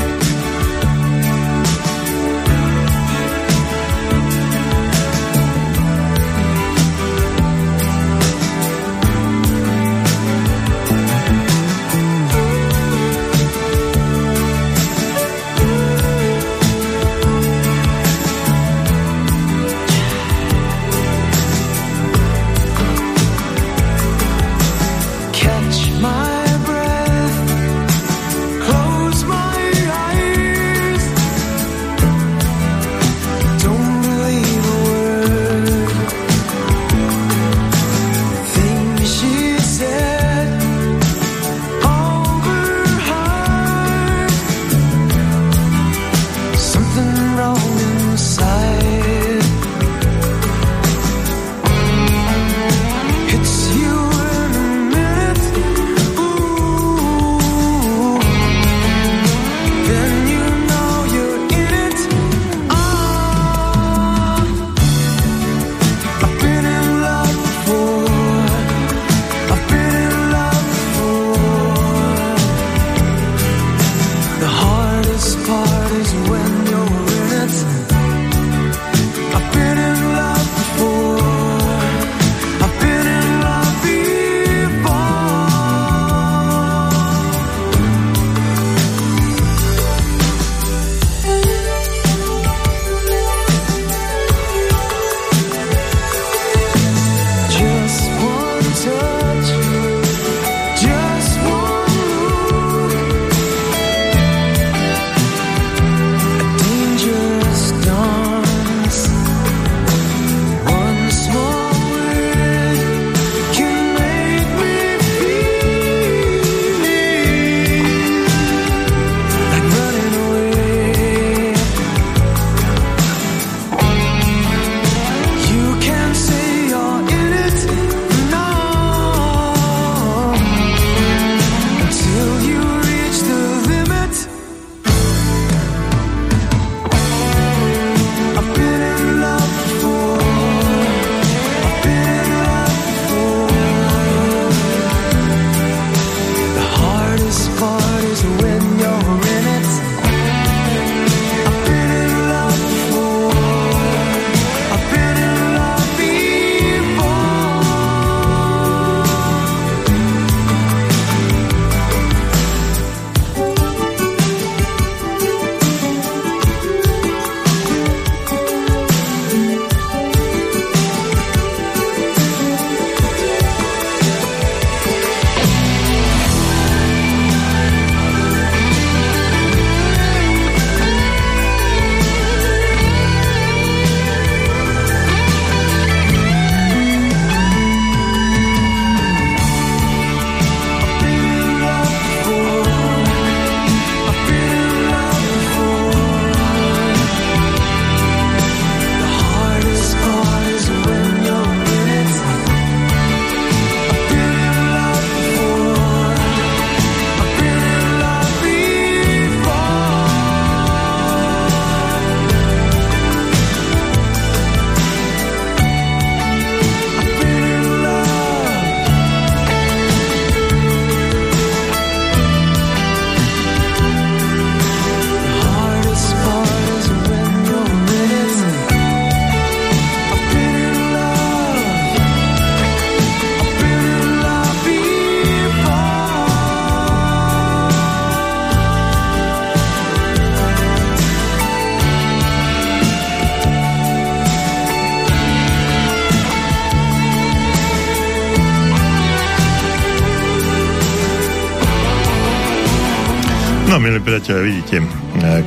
milí 253.97 254.13
priateľe, 254.13 254.41
vidíte, 254.45 254.77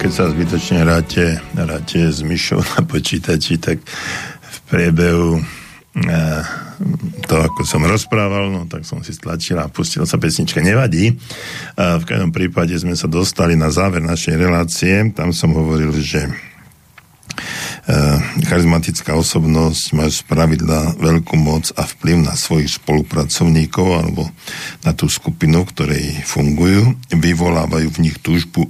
keď 0.02 0.10
sa 0.10 0.26
zbytočne 0.26 0.82
hráte, 0.82 1.38
hráte 1.54 2.02
s 2.10 2.26
myšou 2.26 2.58
na 2.58 2.82
počítači, 2.82 3.62
tak 3.62 3.78
v 4.42 4.58
priebehu 4.66 5.38
to, 7.30 7.36
ako 7.38 7.62
som 7.62 7.86
rozprával, 7.86 8.50
no 8.50 8.66
tak 8.66 8.90
som 8.90 9.06
si 9.06 9.14
stlačil 9.14 9.62
a 9.62 9.70
pustil 9.70 10.02
sa 10.10 10.18
pesnička. 10.18 10.66
Nevadí. 10.66 11.14
V 11.78 12.04
každom 12.10 12.34
prípade 12.34 12.74
sme 12.74 12.98
sa 12.98 13.06
dostali 13.06 13.54
na 13.54 13.70
záver 13.70 14.02
našej 14.02 14.34
relácie. 14.42 14.98
Tam 15.14 15.30
som 15.30 15.54
hovoril, 15.54 15.94
že 16.02 16.26
Eh, 16.26 16.49
charizmatická 18.46 19.16
osobnosť 19.18 19.84
má 19.96 20.06
z 20.08 20.24
pravidla 20.24 20.96
veľkú 21.00 21.36
moc 21.40 21.72
a 21.76 21.84
vplyv 21.84 22.28
na 22.28 22.36
svojich 22.36 22.80
spolupracovníkov 22.80 23.88
alebo 23.90 24.28
na 24.86 24.92
tú 24.96 25.12
skupinu, 25.12 25.66
ktorej 25.68 26.24
fungujú, 26.24 26.96
vyvolávajú 27.12 27.88
v 27.90 28.02
nich 28.06 28.18
túžbu 28.22 28.70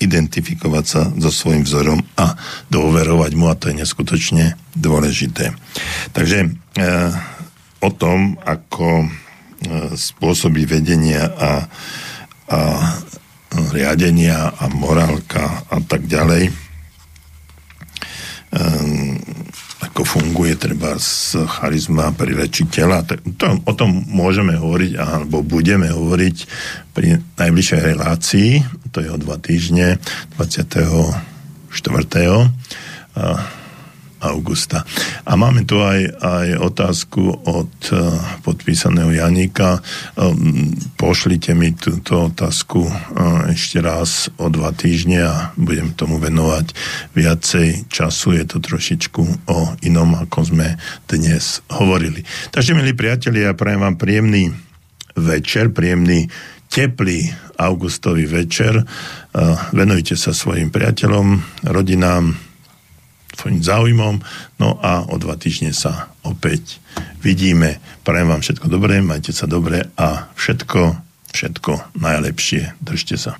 identifikovať 0.00 0.84
sa 0.84 1.02
so 1.18 1.30
svojím 1.32 1.64
vzorom 1.66 2.00
a 2.16 2.36
dôverovať 2.72 3.32
mu 3.36 3.52
a 3.52 3.58
to 3.58 3.72
je 3.72 3.80
neskutočne 3.84 4.56
dôležité. 4.72 5.52
Takže 6.16 6.38
e, 6.46 6.48
o 7.82 7.90
tom, 7.92 8.40
ako 8.40 9.04
e, 9.04 9.06
spôsoby 9.96 10.64
vedenia 10.64 11.28
a, 11.28 11.52
a 12.48 12.60
riadenia 13.72 14.48
a 14.56 14.64
morálka 14.72 15.68
a 15.68 15.76
tak 15.84 16.08
ďalej 16.08 16.71
um, 18.52 19.18
ako 19.82 20.06
funguje 20.06 20.54
treba 20.56 20.94
z 20.96 21.42
charizma 21.48 22.14
pri 22.14 22.38
reči 22.38 22.64
tela. 22.70 23.02
To, 23.04 23.46
o 23.66 23.72
tom 23.74 24.06
môžeme 24.06 24.54
hovoriť, 24.54 24.92
alebo 24.96 25.42
budeme 25.42 25.90
hovoriť 25.90 26.36
pri 26.94 27.18
najbližšej 27.18 27.80
relácii, 27.82 28.50
to 28.92 29.02
je 29.02 29.08
o 29.10 29.18
dva 29.18 29.40
týždne, 29.40 29.98
24 30.36 31.12
augusta. 34.22 34.86
A 35.26 35.34
máme 35.34 35.66
tu 35.66 35.82
aj, 35.82 36.14
aj 36.22 36.48
otázku 36.62 37.42
od 37.42 37.74
uh, 37.90 38.16
podpísaného 38.46 39.10
Janika. 39.10 39.82
Um, 40.14 40.70
pošlite 40.94 41.52
mi 41.58 41.74
túto 41.74 42.30
otázku 42.30 42.86
uh, 42.86 42.92
ešte 43.50 43.82
raz 43.82 44.30
o 44.38 44.46
dva 44.46 44.70
týždne 44.70 45.26
a 45.26 45.34
budem 45.58 45.90
tomu 45.98 46.22
venovať 46.22 46.70
viacej 47.18 47.90
času. 47.90 48.38
Je 48.38 48.44
to 48.46 48.62
trošičku 48.62 49.50
o 49.50 49.58
inom, 49.82 50.14
ako 50.22 50.54
sme 50.54 50.78
dnes 51.10 51.60
hovorili. 51.74 52.22
Takže, 52.54 52.78
milí 52.78 52.94
priatelia, 52.94 53.50
ja 53.50 53.58
prajem 53.58 53.82
vám 53.82 53.96
príjemný 53.98 54.54
večer, 55.18 55.74
príjemný 55.74 56.30
teplý 56.72 57.28
augustový 57.58 58.24
večer. 58.30 58.80
Uh, 58.80 59.58
venujte 59.74 60.14
sa 60.14 60.30
svojim 60.32 60.70
priateľom, 60.70 61.42
rodinám, 61.68 62.51
svojim 63.36 63.60
záujmom. 63.64 64.20
No 64.58 64.68
a 64.80 65.06
o 65.08 65.16
dva 65.16 65.38
týždne 65.38 65.72
sa 65.72 66.12
opäť 66.22 66.82
vidíme. 67.24 67.78
Prajem 68.02 68.28
vám 68.28 68.42
všetko 68.42 68.66
dobré, 68.68 69.00
majte 69.00 69.30
sa 69.30 69.46
dobre 69.46 69.88
a 69.96 70.32
všetko, 70.34 70.98
všetko 71.32 71.96
najlepšie. 71.96 72.76
Držte 72.82 73.16
sa. 73.16 73.32